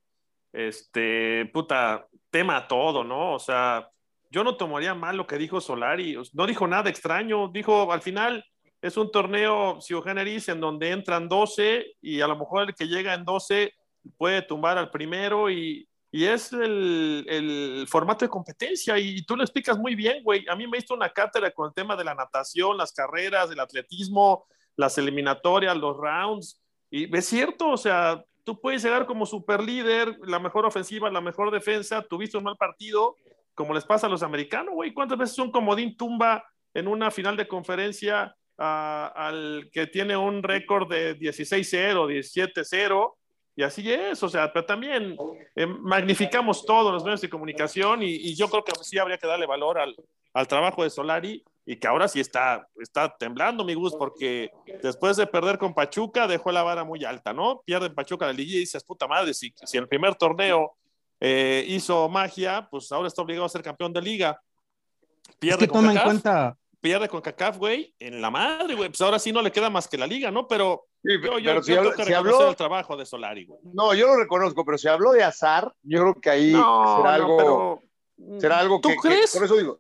este, 0.52 1.46
puta, 1.54 2.08
tema 2.32 2.58
a 2.58 2.68
todo, 2.68 3.04
¿no? 3.04 3.34
O 3.34 3.40
sea, 3.40 3.90
yo 4.30 4.44
no 4.44 4.58
tomaría 4.58 4.94
mal 4.94 5.18
lo 5.18 5.28
que 5.28 5.38
dijo 5.38 5.62
Solari, 5.62 6.18
no 6.34 6.46
dijo 6.46 6.68
nada 6.68 6.90
extraño, 6.90 7.50
dijo 7.50 7.92
al 7.92 8.02
final 8.02 8.46
es 8.82 8.96
un 8.96 9.12
torneo 9.12 9.80
Generis 9.82 10.50
en 10.50 10.62
donde 10.62 10.92
entran 10.92 11.28
12 11.28 11.98
y 12.02 12.22
a 12.22 12.28
lo 12.28 12.38
mejor 12.38 12.70
el 12.70 12.76
que 12.76 12.88
llega 12.88 13.14
en 13.14 13.26
12 13.26 13.74
puede 14.18 14.42
tumbar 14.42 14.78
al 14.78 14.90
primero 14.90 15.50
y, 15.50 15.88
y 16.12 16.26
es 16.26 16.54
el, 16.54 17.26
el, 17.28 17.86
formato 17.88 18.24
de 18.24 18.30
competencia 18.30 18.98
y 18.98 19.22
tú 19.24 19.36
lo 19.36 19.44
explicas 19.44 19.78
muy 19.78 19.96
bien, 19.96 20.24
güey. 20.24 20.46
A 20.50 20.56
mí 20.56 20.66
me 20.66 20.78
hizo 20.78 20.94
una 20.94 21.10
cátedra 21.10 21.52
con 21.52 21.68
el 21.68 21.74
tema 21.74 21.96
de 21.96 22.06
la 22.06 22.16
natación, 22.16 22.78
las 22.78 22.94
carreras, 22.94 23.52
el 23.52 23.60
atletismo, 23.60 24.46
las 24.78 24.98
eliminatorias, 24.98 25.76
los 25.76 25.98
rounds. 25.98 26.62
Y 26.90 27.16
es 27.16 27.26
cierto, 27.26 27.70
o 27.70 27.78
sea, 27.78 28.24
tú 28.46 28.60
puedes 28.60 28.82
llegar 28.82 29.06
como 29.06 29.26
super 29.26 29.62
líder, 29.62 30.18
la 30.24 30.40
mejor 30.40 30.66
ofensiva, 30.66 31.12
la 31.12 31.22
mejor 31.22 31.52
defensa, 31.52 32.02
tuviste 32.02 32.38
un 32.38 32.46
mal 32.46 32.56
partido, 32.58 33.16
como 33.60 33.74
les 33.74 33.84
pasa 33.84 34.08
a 34.08 34.10
los 34.10 34.24
americanos, 34.24 34.74
güey. 34.74 34.94
¿Cuántas 34.94 35.18
veces 35.18 35.38
un 35.38 35.52
comodín 35.52 35.98
tumba 35.98 36.46
en 36.74 36.88
una 36.88 37.12
final 37.12 37.36
de 37.36 37.46
conferencia 37.46 38.34
al 38.58 39.70
que 39.74 39.86
tiene 39.88 40.16
un 40.16 40.42
récord 40.42 40.90
de 40.90 41.20
16-0, 41.20 42.08
17-0, 42.08 43.14
y 43.58 43.64
así 43.64 43.92
es, 43.92 44.24
o 44.24 44.30
sea, 44.30 44.54
pero 44.54 44.66
también 44.66 45.18
eh, 45.58 45.66
magnificamos 45.66 46.66
todos 46.66 46.94
los 46.94 47.04
medios 47.04 47.20
de 47.20 47.30
comunicación 47.30 48.02
y, 48.02 48.34
yo 48.34 48.50
creo 48.50 48.64
que 48.64 48.72
sí 48.82 48.98
habría 48.98 49.18
que 49.18 49.28
darle 49.28 49.46
valor 49.46 49.78
al, 49.78 49.94
al 50.34 50.48
trabajo 50.48 50.82
de 50.84 50.90
Solari 50.90 51.44
y 51.66 51.76
que 51.76 51.88
ahora 51.88 52.08
sí 52.08 52.22
está, 52.22 52.66
está 52.82 53.14
temblando, 53.18 53.66
mi 53.66 53.74
Gus, 53.74 53.94
porque 53.94 54.52
después 54.82 55.18
de 55.18 55.28
perder 55.28 55.58
con 55.58 55.74
Pachuca 55.74 56.28
dejó 56.28 56.54
la 56.54 56.64
vara 56.64 56.86
muy 56.86 57.04
alta, 57.04 57.34
¿no? 57.34 57.62
Pierde 57.66 57.90
Pachuca 57.90 58.26
la 58.26 58.32
liga 58.32 58.56
y 58.56 58.60
dices, 58.60 58.86
puta 58.86 59.06
madre, 59.06 59.34
si, 59.34 59.54
si 59.66 59.78
el 59.78 59.90
primer 59.90 60.16
torneo 60.16 60.78
eh, 61.20 61.66
hizo 61.68 62.08
magia, 62.10 62.68
pues 62.70 62.92
ahora 62.92 63.08
está 63.08 63.22
obligado 63.22 63.46
a 63.46 63.50
ser 63.50 63.62
campeón 63.62 63.94
de 63.94 64.02
liga. 64.02 64.42
Pierde 65.40 65.66
es 65.66 65.70
que 65.70 65.74
toma 65.74 65.94
en 65.94 66.00
cuenta. 66.00 66.58
Pierde 66.82 67.10
con 67.10 67.20
CACAF, 67.20 67.58
güey, 67.58 67.94
en 68.00 68.22
la 68.22 68.32
madre, 68.32 68.74
güey. 68.74 68.90
Pues 68.90 69.02
ahora 69.02 69.20
sí 69.20 69.34
no 69.34 69.42
le 69.42 69.52
queda 69.52 69.70
más 69.70 69.88
que 69.88 69.98
la 69.98 70.08
liga, 70.08 70.32
¿no? 70.32 70.48
Pero 70.48 70.88
yo, 71.04 71.38
yo, 71.40 71.62
si 71.62 71.74
habló, 72.14 72.50
el 72.50 72.56
trabajo 72.56 72.96
de 72.96 73.06
Solari, 73.06 73.46
güey. 73.46 73.60
No, 73.74 73.94
yo 73.94 74.08
lo 74.08 74.18
reconozco, 74.18 74.64
pero 74.64 74.78
si 74.78 74.88
habló 74.88 75.12
de 75.12 75.24
azar, 75.24 75.74
yo 75.84 76.00
creo 76.00 76.16
que 76.16 76.30
ahí 76.30 76.52
será 76.52 77.14
algo. 77.16 77.84
será 78.40 78.60
algo 78.60 78.80
¿Tú 78.80 78.90
crees? 79.02 79.34
por 79.34 79.44
eso 79.44 79.58
digo. 79.58 79.80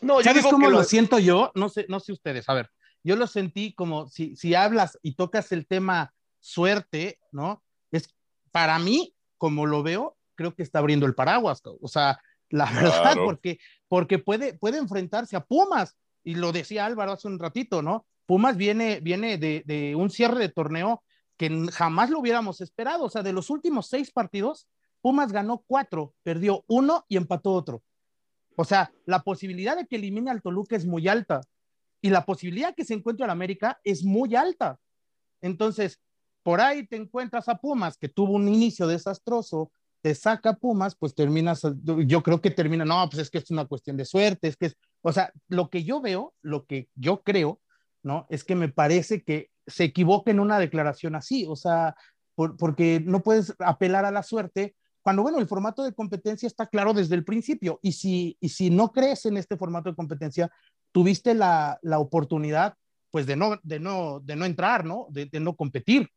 No, 0.00 0.22
¿Sabes 0.22 0.44
cómo 0.44 0.70
lo... 0.70 0.84
siento 0.84 1.18
yo? 1.18 1.50
No 1.54 1.68
sé, 1.68 1.86
no 1.88 1.98
sé 1.98 2.12
ustedes. 2.12 2.48
A 2.48 2.54
ver, 2.54 2.70
yo 3.02 3.16
lo 3.16 3.26
sentí 3.26 3.74
como 3.74 4.08
si, 4.08 4.36
si 4.36 4.54
hablas 4.54 4.96
y 5.02 5.14
tocas 5.14 5.50
el 5.50 5.66
tema 5.66 6.14
suerte, 6.38 7.18
¿no? 7.32 7.64
Es 7.90 8.14
para 8.52 8.78
mí, 8.78 9.14
como 9.38 9.66
lo 9.66 9.82
veo, 9.82 10.16
creo 10.34 10.54
que 10.54 10.62
está 10.62 10.80
abriendo 10.80 11.06
el 11.06 11.14
paraguas. 11.14 11.62
O 11.80 11.88
sea, 11.88 12.20
la 12.50 12.66
verdad, 12.72 13.16
porque, 13.24 13.58
porque 13.88 14.18
puede, 14.18 14.54
puede 14.54 14.78
enfrentarse 14.78 15.36
a 15.36 15.44
Pumas. 15.44 15.96
Y 16.24 16.34
lo 16.34 16.52
decía 16.52 16.84
Álvaro 16.84 17.12
hace 17.12 17.28
un 17.28 17.38
ratito, 17.38 17.80
¿no? 17.82 18.06
Pumas 18.26 18.56
viene, 18.56 19.00
viene 19.00 19.38
de, 19.38 19.62
de 19.64 19.94
un 19.94 20.10
cierre 20.10 20.38
de 20.38 20.48
torneo 20.50 21.02
que 21.38 21.68
jamás 21.72 22.10
lo 22.10 22.18
hubiéramos 22.18 22.60
esperado. 22.60 23.04
O 23.04 23.10
sea, 23.10 23.22
de 23.22 23.32
los 23.32 23.48
últimos 23.48 23.88
seis 23.88 24.10
partidos, 24.10 24.68
Pumas 25.00 25.32
ganó 25.32 25.64
cuatro, 25.66 26.14
perdió 26.22 26.64
uno 26.66 27.06
y 27.08 27.16
empató 27.16 27.52
otro. 27.52 27.82
O 28.56 28.64
sea, 28.64 28.92
la 29.06 29.22
posibilidad 29.22 29.76
de 29.76 29.86
que 29.86 29.96
elimine 29.96 30.30
al 30.30 30.42
Toluca 30.42 30.76
es 30.76 30.84
muy 30.84 31.06
alta 31.06 31.40
y 32.00 32.10
la 32.10 32.24
posibilidad 32.24 32.68
de 32.68 32.74
que 32.74 32.84
se 32.84 32.94
encuentre 32.94 33.24
al 33.24 33.30
América 33.30 33.80
es 33.84 34.04
muy 34.04 34.34
alta. 34.34 34.78
Entonces, 35.40 36.00
por 36.42 36.60
ahí 36.60 36.86
te 36.86 36.96
encuentras 36.96 37.48
a 37.48 37.56
Pumas, 37.56 37.96
que 37.96 38.08
tuvo 38.08 38.34
un 38.34 38.48
inicio 38.48 38.86
desastroso, 38.86 39.70
te 40.00 40.14
saca 40.14 40.54
Pumas, 40.54 40.94
pues 40.96 41.14
terminas, 41.14 41.62
yo 41.82 42.22
creo 42.22 42.40
que 42.40 42.50
termina, 42.50 42.84
no, 42.84 43.08
pues 43.10 43.22
es 43.22 43.30
que 43.30 43.38
es 43.38 43.50
una 43.50 43.66
cuestión 43.66 43.96
de 43.96 44.04
suerte, 44.04 44.48
es 44.48 44.56
que 44.56 44.66
es, 44.66 44.76
o 45.02 45.12
sea, 45.12 45.32
lo 45.48 45.70
que 45.70 45.84
yo 45.84 46.00
veo, 46.00 46.34
lo 46.42 46.66
que 46.66 46.88
yo 46.94 47.22
creo, 47.22 47.60
¿no? 48.02 48.26
Es 48.30 48.44
que 48.44 48.54
me 48.54 48.68
parece 48.68 49.22
que 49.22 49.50
se 49.66 49.84
equivoca 49.84 50.30
en 50.30 50.40
una 50.40 50.58
declaración 50.58 51.14
así, 51.14 51.44
o 51.48 51.56
sea, 51.56 51.96
porque 52.34 53.02
no 53.04 53.22
puedes 53.22 53.54
apelar 53.58 54.04
a 54.04 54.12
la 54.12 54.22
suerte 54.22 54.76
cuando, 55.02 55.22
bueno, 55.22 55.38
el 55.38 55.48
formato 55.48 55.82
de 55.82 55.94
competencia 55.94 56.46
está 56.46 56.66
claro 56.66 56.92
desde 56.92 57.14
el 57.14 57.24
principio 57.24 57.80
y 57.82 57.92
si, 57.92 58.36
y 58.40 58.50
si 58.50 58.70
no 58.70 58.92
crees 58.92 59.26
en 59.26 59.36
este 59.36 59.56
formato 59.56 59.90
de 59.90 59.96
competencia, 59.96 60.50
tuviste 60.92 61.34
la, 61.34 61.78
la 61.82 61.98
oportunidad, 61.98 62.74
pues, 63.10 63.26
de 63.26 63.34
no, 63.34 63.58
de 63.62 63.80
no, 63.80 64.20
de 64.20 64.36
no 64.36 64.44
entrar, 64.44 64.84
¿no? 64.84 65.06
De 65.10 65.28
no 65.40 65.56
competir. 65.56 66.10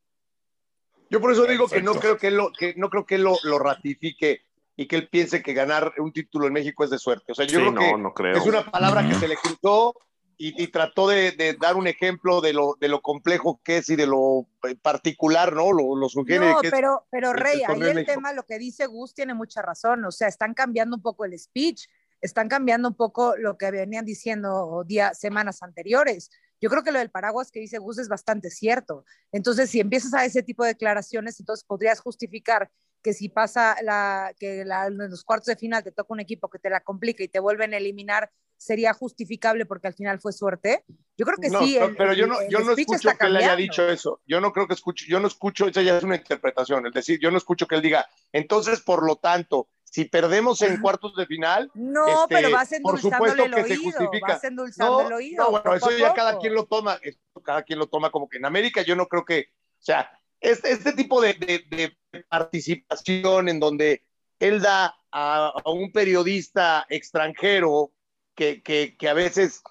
Yo 1.12 1.20
por 1.20 1.34
eso 1.34 1.46
digo 1.46 1.68
que 1.68 1.82
no 1.82 1.94
creo 1.96 2.18
que, 2.18 2.28
él 2.28 2.38
lo, 2.38 2.54
que 2.54 2.74
no 2.78 2.90
creo 2.90 3.06
que 3.06 3.18
lo, 3.18 3.38
lo, 3.44 3.60
ratifique 3.60 4.46
y 4.78 4.88
que 4.88 4.96
él 4.96 5.10
piense 5.10 5.44
que 5.44 5.54
ganar 5.54 5.94
un 5.98 6.14
título 6.14 6.48
en 6.48 6.54
México 6.54 6.86
es 6.86 6.90
de 6.90 6.98
suerte. 6.98 7.34
O 7.34 7.36
sea, 7.36 7.46
yo 7.46 7.60
creo 7.60 7.76
que 7.76 7.98
no 7.98 8.14
creo. 8.14 8.38
es 8.38 8.46
una 8.46 8.64
palabra 8.64 9.06
que 9.06 9.16
se 9.16 9.28
le 9.28 9.36
cruzó 9.36 9.94
y, 10.38 10.68
trató 10.70 11.10
de, 11.10 11.58
dar 11.60 11.76
un 11.76 11.88
ejemplo 11.88 12.40
de 12.40 12.54
lo, 12.54 12.76
de 12.80 12.88
lo 12.88 13.02
complejo 13.02 13.60
que 13.64 13.78
es 13.78 13.90
y 13.90 13.98
de 13.98 14.08
lo 14.08 14.48
eh, 14.68 14.76
particular, 14.82 15.54
¿no? 15.54 15.74
Lo, 15.74 15.98
lo 15.98 16.08
sugiere. 16.08 16.50
No, 16.50 16.60
pero, 16.62 17.06
pero 17.12 17.34
Rey, 17.34 17.62
ahí 17.68 17.82
el 17.82 18.06
tema, 18.06 18.34
lo 18.34 18.44
que 18.44 18.58
dice 18.58 18.88
Gus 18.88 19.14
tiene 19.14 19.34
mucha 19.34 19.62
razón. 19.62 20.04
O 20.06 20.12
sea, 20.12 20.30
están 20.30 20.54
cambiando 20.54 20.96
un 20.96 21.02
poco 21.02 21.26
el 21.26 21.38
speech, 21.38 21.88
están 22.22 22.48
cambiando 22.48 22.88
un 22.88 22.96
poco 22.96 23.36
lo 23.38 23.58
que 23.58 23.70
venían 23.70 24.06
diciendo 24.06 24.84
días, 24.88 25.20
semanas 25.20 25.62
anteriores. 25.62 26.32
Yo 26.62 26.70
creo 26.70 26.84
que 26.84 26.92
lo 26.92 27.00
del 27.00 27.10
paraguas 27.10 27.52
que 27.52 27.60
dice 27.60 27.80
Gus 27.80 27.98
es 27.98 28.08
bastante 28.08 28.50
cierto. 28.50 29.04
Entonces, 29.32 29.70
si 29.70 29.80
empiezas 29.80 30.14
a 30.14 30.26
ese 30.26 30.44
tipo 30.44 30.64
de 30.64 30.70
declaraciones, 30.70 31.40
entonces 31.40 31.66
podrías 31.66 32.00
justificar 32.00 32.70
que 33.02 33.14
si 33.14 33.30
pasa 33.30 33.76
la, 33.82 34.34
que 34.40 34.64
la, 34.64 34.86
en 34.86 34.98
los 34.98 35.24
cuartos 35.24 35.48
de 35.48 35.56
final 35.56 35.84
te 35.84 35.92
toca 35.92 36.14
un 36.14 36.20
equipo 36.20 36.50
que 36.50 36.60
te 36.60 36.70
la 36.70 36.82
complica 36.82 37.24
y 37.24 37.28
te 37.28 37.40
vuelven 37.40 37.74
a 37.74 37.78
eliminar, 37.78 38.32
sería 38.58 38.94
justificable 38.94 39.66
porque 39.66 39.88
al 39.88 39.96
final 39.96 40.20
fue 40.20 40.34
suerte. 40.34 40.86
Yo 41.18 41.26
creo 41.26 41.38
que 41.38 41.50
sí. 41.50 41.80
pero 41.98 42.14
yo 42.14 42.28
no, 42.28 42.36
yo 42.48 42.60
no 42.60 42.74
escucho 42.74 43.10
que 43.18 43.26
él 43.26 43.38
haya 43.38 43.56
dicho 43.56 43.88
eso. 43.88 44.22
Yo 44.28 44.40
no 44.40 44.54
creo 44.54 44.68
que 44.68 44.76
escucho, 44.76 45.06
yo 45.08 45.20
no 45.20 45.28
escucho, 45.28 45.68
esa 45.68 45.82
ya 45.82 45.98
es 45.98 46.04
una 46.04 46.16
interpretación. 46.16 46.86
Es 46.86 46.94
decir, 46.94 47.20
yo 47.20 47.32
no 47.32 47.40
escucho 47.40 47.68
que 47.68 47.74
él 47.74 47.82
diga, 47.82 48.08
entonces, 48.32 48.82
por 48.82 49.04
lo 49.04 49.16
tanto, 49.16 49.68
si 49.92 50.06
perdemos 50.06 50.62
en 50.62 50.80
cuartos 50.80 51.14
de 51.18 51.26
final, 51.26 51.70
no, 51.74 52.24
este, 52.24 52.36
pero 52.36 52.52
vas 52.52 52.72
endulzándole 52.72 53.44
el 53.44 53.54
oído, 53.54 54.10
vas 54.26 54.44
endulzando 54.46 55.02
el 55.02 55.14
oído. 55.14 55.44
No, 55.44 55.52
bueno, 55.52 55.76
eso 55.76 55.92
ya 55.92 56.14
cada 56.14 56.40
quien 56.40 56.54
lo 56.54 56.66
toma, 56.66 56.98
cada 57.44 57.64
quien 57.64 57.78
lo 57.78 57.88
toma 57.88 58.10
como 58.10 58.30
que 58.30 58.38
en 58.38 58.46
América 58.46 58.84
yo 58.84 58.96
no 58.96 59.08
creo 59.08 59.26
que, 59.26 59.50
o 59.80 59.84
sea, 59.84 60.10
este, 60.40 60.72
este 60.72 60.94
tipo 60.94 61.20
de, 61.20 61.34
de, 61.34 61.98
participación 62.30 63.50
en 63.50 63.60
donde 63.60 64.06
él 64.40 64.62
da 64.62 64.96
a, 65.12 65.54
un 65.66 65.92
periodista 65.92 66.86
extranjero 66.88 67.92
que, 68.34 68.64
que, 68.64 68.96
que, 68.98 69.10
a 69.10 69.14
veces 69.14 69.62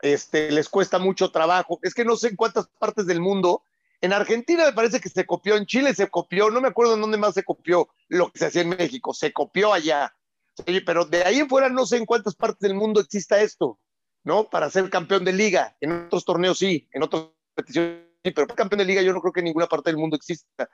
este, 0.00 0.50
les 0.52 0.70
cuesta 0.70 0.98
mucho 0.98 1.30
trabajo, 1.30 1.78
es 1.82 1.92
que 1.92 2.06
no 2.06 2.16
sé 2.16 2.28
en 2.28 2.36
cuántas 2.36 2.66
partes 2.78 3.06
del 3.06 3.20
mundo, 3.20 3.62
en 4.06 4.12
Argentina 4.12 4.64
me 4.64 4.72
parece 4.72 5.00
que 5.00 5.08
se 5.08 5.26
copió, 5.26 5.56
en 5.56 5.66
Chile 5.66 5.92
se 5.94 6.08
copió, 6.08 6.50
no 6.50 6.60
me 6.60 6.68
acuerdo 6.68 6.94
en 6.94 7.00
dónde 7.00 7.18
más 7.18 7.34
se 7.34 7.44
copió 7.44 7.88
lo 8.08 8.30
que 8.30 8.38
se 8.38 8.46
hacía 8.46 8.62
en 8.62 8.70
México, 8.70 9.12
se 9.12 9.32
copió 9.32 9.72
allá. 9.72 10.16
pero 10.86 11.04
de 11.04 11.24
ahí 11.24 11.40
en 11.40 11.48
fuera 11.48 11.68
no 11.68 11.84
sé 11.86 11.96
en 11.96 12.06
cuántas 12.06 12.34
partes 12.34 12.60
del 12.60 12.74
mundo 12.74 13.00
exista 13.00 13.40
esto, 13.40 13.80
¿no? 14.24 14.48
Para 14.48 14.70
ser 14.70 14.88
campeón 14.90 15.24
de 15.24 15.32
liga. 15.32 15.76
En 15.80 16.06
otros 16.06 16.24
torneos 16.24 16.58
sí, 16.58 16.88
en 16.92 17.02
otras 17.02 17.24
competiciones 17.54 18.06
pero 18.22 18.46
campeón 18.48 18.78
de 18.78 18.84
liga 18.84 19.02
yo 19.02 19.12
no 19.12 19.20
creo 19.20 19.32
que 19.32 19.40
en 19.40 19.46
ninguna 19.46 19.66
parte 19.66 19.90
del 19.90 19.98
mundo 19.98 20.16
exista. 20.16 20.68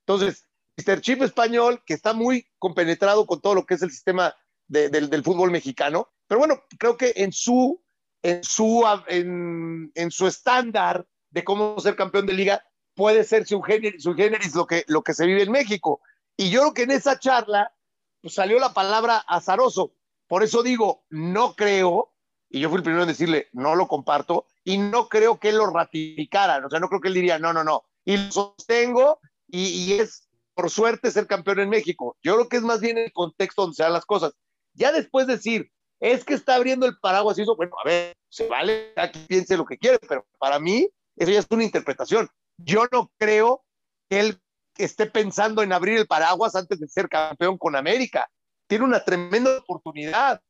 Entonces, 0.00 0.46
Mr. 0.76 1.00
Chip 1.00 1.22
español, 1.22 1.82
que 1.86 1.94
está 1.94 2.12
muy 2.12 2.46
compenetrado 2.58 3.26
con 3.26 3.40
todo 3.40 3.54
lo 3.54 3.66
que 3.66 3.74
es 3.74 3.82
el 3.82 3.90
sistema 3.90 4.34
del 4.66 5.22
fútbol 5.22 5.50
mexicano, 5.50 6.10
pero 6.26 6.38
bueno, 6.38 6.62
creo 6.78 6.96
que 6.96 7.12
en 7.16 7.32
su, 7.32 7.82
en 8.22 8.42
su, 8.42 8.84
en, 9.08 9.92
en 9.94 10.10
su 10.10 10.26
estándar 10.26 11.06
de 11.32 11.44
cómo 11.44 11.78
ser 11.80 11.96
campeón 11.96 12.26
de 12.26 12.34
liga, 12.34 12.64
puede 12.94 13.24
ser 13.24 13.46
su 13.46 13.60
generis, 13.60 14.02
su 14.02 14.14
generis 14.14 14.54
lo, 14.54 14.66
que, 14.66 14.84
lo 14.86 15.02
que 15.02 15.14
se 15.14 15.26
vive 15.26 15.42
en 15.42 15.50
México. 15.50 16.00
Y 16.36 16.50
yo 16.50 16.60
creo 16.60 16.74
que 16.74 16.82
en 16.84 16.92
esa 16.92 17.18
charla 17.18 17.74
pues, 18.20 18.34
salió 18.34 18.58
la 18.58 18.72
palabra 18.72 19.18
azaroso. 19.18 19.94
Por 20.28 20.42
eso 20.42 20.62
digo, 20.62 21.04
no 21.10 21.54
creo 21.54 22.12
y 22.52 22.60
yo 22.60 22.68
fui 22.68 22.76
el 22.76 22.82
primero 22.82 23.02
en 23.02 23.08
decirle, 23.08 23.48
no 23.52 23.74
lo 23.74 23.88
comparto, 23.88 24.46
y 24.62 24.76
no 24.76 25.08
creo 25.08 25.40
que 25.40 25.48
él 25.48 25.56
lo 25.56 25.70
ratificara, 25.70 26.64
o 26.64 26.68
sea, 26.68 26.80
no 26.80 26.88
creo 26.88 27.00
que 27.00 27.08
él 27.08 27.14
diría, 27.14 27.38
no, 27.38 27.52
no, 27.52 27.64
no, 27.64 27.84
y 28.04 28.18
lo 28.18 28.30
sostengo, 28.30 29.20
y, 29.48 29.94
es 29.94 30.28
por 30.54 30.70
suerte 30.70 31.10
ser 31.10 31.26
campeón 31.26 31.60
en 31.60 31.70
México. 31.70 32.16
Yo 32.22 32.34
creo 32.34 32.48
que 32.48 32.58
es 32.58 32.62
más 32.62 32.80
bien 32.80 32.98
el 32.98 33.12
contexto 33.12 33.62
donde 33.62 33.74
se 33.74 33.82
dan 33.82 33.92
las 33.92 34.04
cosas. 34.04 34.34
Ya 34.74 34.92
después 34.92 35.26
decir, 35.26 35.70
es 35.98 36.24
que 36.24 36.34
está 36.34 36.54
abriendo 36.54 36.86
el 36.86 36.98
paraguas 36.98 37.38
y 37.38 37.42
eso, 37.42 37.56
bueno, 37.56 37.72
a 37.82 37.88
ver, 37.88 38.14
se 38.28 38.46
vale, 38.48 38.92
aquí 38.96 39.18
piense 39.26 39.56
lo 39.56 39.64
que 39.64 39.78
quiere, 39.78 39.98
pero 40.06 40.26
para 40.38 40.58
mí 40.58 40.88
eso 41.16 41.30
ya 41.30 41.38
es 41.38 41.46
una 41.50 41.64
interpretación. 41.64 42.28
Yo 42.56 42.86
no 42.92 43.10
creo 43.18 43.64
que 44.08 44.20
él 44.20 44.40
esté 44.76 45.06
pensando 45.06 45.62
en 45.62 45.72
abrir 45.72 45.98
el 45.98 46.06
paraguas 46.06 46.54
antes 46.54 46.80
de 46.80 46.88
ser 46.88 47.08
campeón 47.08 47.58
con 47.58 47.76
América. 47.76 48.28
Tiene 48.66 48.84
una 48.84 49.04
tremenda 49.04 49.58
oportunidad. 49.58 50.40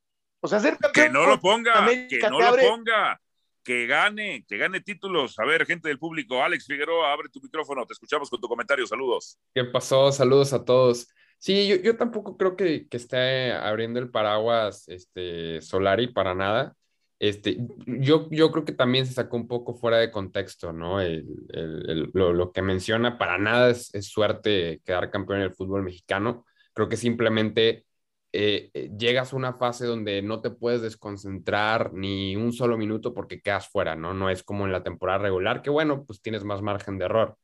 O 0.40 0.48
sea, 0.48 0.60
ser 0.60 0.76
Que 0.92 1.08
no 1.08 1.26
lo 1.26 1.40
ponga, 1.40 1.86
que 2.08 2.18
no 2.28 2.40
lo 2.40 2.56
ponga, 2.56 3.20
que 3.62 3.86
gane, 3.86 4.44
que 4.48 4.58
gane 4.58 4.80
títulos. 4.80 5.38
A 5.38 5.44
ver, 5.44 5.64
gente 5.66 5.88
del 5.88 5.98
público, 5.98 6.42
Alex 6.42 6.66
Figueroa, 6.66 7.12
abre 7.12 7.28
tu 7.28 7.40
micrófono, 7.40 7.86
te 7.86 7.92
escuchamos 7.92 8.28
con 8.28 8.40
tu 8.40 8.48
comentario, 8.48 8.86
saludos. 8.86 9.38
¿Qué 9.54 9.64
pasó? 9.64 10.10
Saludos 10.10 10.52
a 10.52 10.64
todos. 10.64 11.08
Sí, 11.38 11.68
yo, 11.68 11.76
yo 11.76 11.96
tampoco 11.96 12.36
creo 12.36 12.56
que, 12.56 12.88
que, 12.88 12.96
esté 12.96 13.52
abriendo 13.52 13.98
el 13.98 14.10
paraguas 14.10 14.88
este, 14.88 15.60
Solari 15.60 16.12
para 16.12 16.34
nada. 16.34 16.74
Este, 17.22 17.56
yo, 17.86 18.28
yo 18.30 18.50
creo 18.50 18.64
que 18.64 18.72
también 18.72 19.06
se 19.06 19.12
sacó 19.12 19.36
un 19.36 19.46
poco 19.46 19.74
fuera 19.74 19.98
de 19.98 20.10
contexto, 20.10 20.72
¿no? 20.72 21.00
El, 21.00 21.24
el, 21.50 22.10
lo, 22.14 22.32
lo, 22.32 22.50
que 22.50 22.62
menciona 22.62 23.16
para 23.16 23.38
nada 23.38 23.70
es, 23.70 23.94
es 23.94 24.06
suerte 24.08 24.80
quedar 24.84 25.08
campeón 25.08 25.38
en 25.38 25.44
el 25.44 25.54
fútbol 25.54 25.84
mexicano. 25.84 26.44
Creo 26.74 26.88
que 26.88 26.96
simplemente 26.96 27.86
eh, 28.32 28.70
eh, 28.74 28.90
llegas 28.98 29.32
a 29.32 29.36
una 29.36 29.52
fase 29.52 29.86
donde 29.86 30.20
no 30.20 30.40
te 30.40 30.50
puedes 30.50 30.82
desconcentrar 30.82 31.92
ni 31.94 32.34
un 32.34 32.52
solo 32.52 32.76
minuto 32.76 33.14
porque 33.14 33.40
quedas 33.40 33.68
fuera, 33.68 33.94
¿no? 33.94 34.14
No 34.14 34.28
es 34.28 34.42
como 34.42 34.66
en 34.66 34.72
la 34.72 34.82
temporada 34.82 35.18
regular, 35.18 35.62
que 35.62 35.70
bueno, 35.70 36.04
pues 36.04 36.20
tienes 36.22 36.42
más 36.42 36.60
margen 36.60 36.98
de 36.98 37.04
error. 37.04 37.38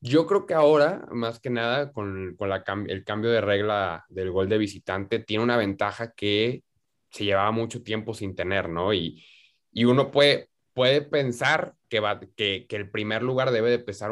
Yo 0.00 0.26
creo 0.26 0.46
que 0.46 0.54
ahora, 0.54 1.06
más 1.12 1.38
que 1.38 1.50
nada, 1.50 1.92
con, 1.92 2.34
con 2.38 2.48
la, 2.48 2.64
el 2.88 3.04
cambio 3.04 3.30
de 3.30 3.42
regla 3.42 4.06
del 4.08 4.30
gol 4.30 4.48
de 4.48 4.56
visitante, 4.56 5.18
tiene 5.18 5.44
una 5.44 5.58
ventaja 5.58 6.12
que 6.12 6.64
se 7.12 7.24
llevaba 7.24 7.50
mucho 7.52 7.82
tiempo 7.82 8.14
sin 8.14 8.34
tener, 8.34 8.68
¿no? 8.68 8.92
Y, 8.92 9.24
y 9.70 9.84
uno 9.84 10.10
puede, 10.10 10.48
puede 10.72 11.02
pensar 11.02 11.74
que, 11.88 12.00
va, 12.00 12.20
que, 12.36 12.66
que 12.68 12.76
el 12.76 12.90
primer 12.90 13.22
lugar 13.22 13.50
debe 13.50 13.70
de 13.70 13.78
pesar 13.78 14.10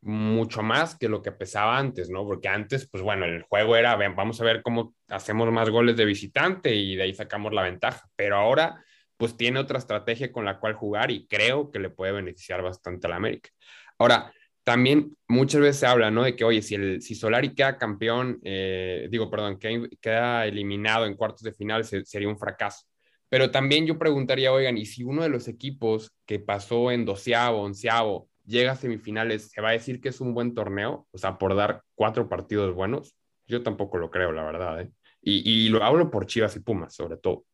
mucho 0.00 0.62
más 0.62 0.96
que 0.96 1.08
lo 1.08 1.20
que 1.20 1.32
pesaba 1.32 1.78
antes, 1.78 2.08
¿no? 2.10 2.24
Porque 2.24 2.48
antes, 2.48 2.88
pues 2.88 3.02
bueno, 3.02 3.24
el 3.24 3.42
juego 3.42 3.76
era, 3.76 3.96
vamos 3.96 4.40
a 4.40 4.44
ver 4.44 4.62
cómo 4.62 4.94
hacemos 5.08 5.50
más 5.50 5.68
goles 5.68 5.96
de 5.96 6.04
visitante 6.04 6.74
y 6.74 6.96
de 6.96 7.02
ahí 7.02 7.14
sacamos 7.14 7.52
la 7.52 7.62
ventaja. 7.62 8.08
Pero 8.14 8.36
ahora, 8.36 8.84
pues 9.16 9.36
tiene 9.36 9.58
otra 9.58 9.78
estrategia 9.78 10.30
con 10.30 10.44
la 10.44 10.60
cual 10.60 10.74
jugar 10.74 11.10
y 11.10 11.26
creo 11.26 11.70
que 11.70 11.80
le 11.80 11.90
puede 11.90 12.12
beneficiar 12.12 12.62
bastante 12.62 13.06
a 13.06 13.10
la 13.10 13.16
América. 13.16 13.50
Ahora, 13.98 14.32
también 14.66 15.16
muchas 15.28 15.60
veces 15.60 15.76
se 15.76 15.86
habla, 15.86 16.10
¿no? 16.10 16.24
De 16.24 16.34
que, 16.34 16.42
oye, 16.42 16.60
si, 16.60 16.74
el, 16.74 17.00
si 17.00 17.14
Solari 17.14 17.54
queda 17.54 17.78
campeón, 17.78 18.40
eh, 18.42 19.06
digo, 19.12 19.30
perdón, 19.30 19.60
que 19.60 19.88
queda 20.00 20.44
eliminado 20.44 21.06
en 21.06 21.14
cuartos 21.14 21.42
de 21.42 21.52
final, 21.52 21.84
sería 21.84 22.28
un 22.28 22.36
fracaso. 22.36 22.84
Pero 23.28 23.52
también 23.52 23.86
yo 23.86 23.96
preguntaría, 23.96 24.52
oigan, 24.52 24.76
¿y 24.76 24.84
si 24.84 25.04
uno 25.04 25.22
de 25.22 25.28
los 25.28 25.46
equipos 25.46 26.10
que 26.26 26.40
pasó 26.40 26.90
en 26.90 27.04
doceavo, 27.04 27.62
onceavo, 27.62 28.28
llega 28.44 28.72
a 28.72 28.76
semifinales, 28.76 29.52
¿se 29.52 29.60
va 29.60 29.68
a 29.68 29.72
decir 29.72 30.00
que 30.00 30.08
es 30.08 30.20
un 30.20 30.34
buen 30.34 30.52
torneo? 30.52 31.06
O 31.12 31.18
sea, 31.18 31.38
por 31.38 31.54
dar 31.54 31.84
cuatro 31.94 32.28
partidos 32.28 32.74
buenos. 32.74 33.14
Yo 33.46 33.62
tampoco 33.62 33.98
lo 33.98 34.10
creo, 34.10 34.32
la 34.32 34.42
verdad. 34.42 34.80
¿eh? 34.80 34.90
Y, 35.22 35.48
y 35.48 35.68
lo 35.68 35.84
hablo 35.84 36.10
por 36.10 36.26
Chivas 36.26 36.56
y 36.56 36.60
Pumas, 36.60 36.92
sobre 36.92 37.18
todo. 37.18 37.44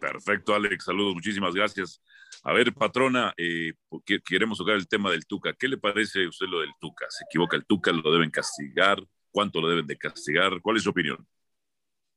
Perfecto, 0.00 0.54
Alex. 0.54 0.84
Saludos, 0.84 1.12
muchísimas 1.12 1.54
gracias. 1.54 2.00
A 2.48 2.52
ver, 2.52 2.72
patrona, 2.72 3.34
eh, 3.36 3.72
queremos 4.24 4.58
tocar 4.58 4.76
el 4.76 4.86
tema 4.86 5.10
del 5.10 5.26
Tuca. 5.26 5.52
¿Qué 5.58 5.66
le 5.66 5.78
parece 5.78 6.22
a 6.22 6.28
usted 6.28 6.46
lo 6.46 6.60
del 6.60 6.70
Tuca? 6.80 7.04
¿Se 7.08 7.24
equivoca 7.24 7.56
el 7.56 7.66
Tuca? 7.66 7.90
¿Lo 7.90 8.12
deben 8.12 8.30
castigar? 8.30 9.02
¿Cuánto 9.32 9.60
lo 9.60 9.68
deben 9.68 9.88
de 9.88 9.98
castigar? 9.98 10.60
¿Cuál 10.62 10.76
es 10.76 10.84
su 10.84 10.90
opinión? 10.90 11.26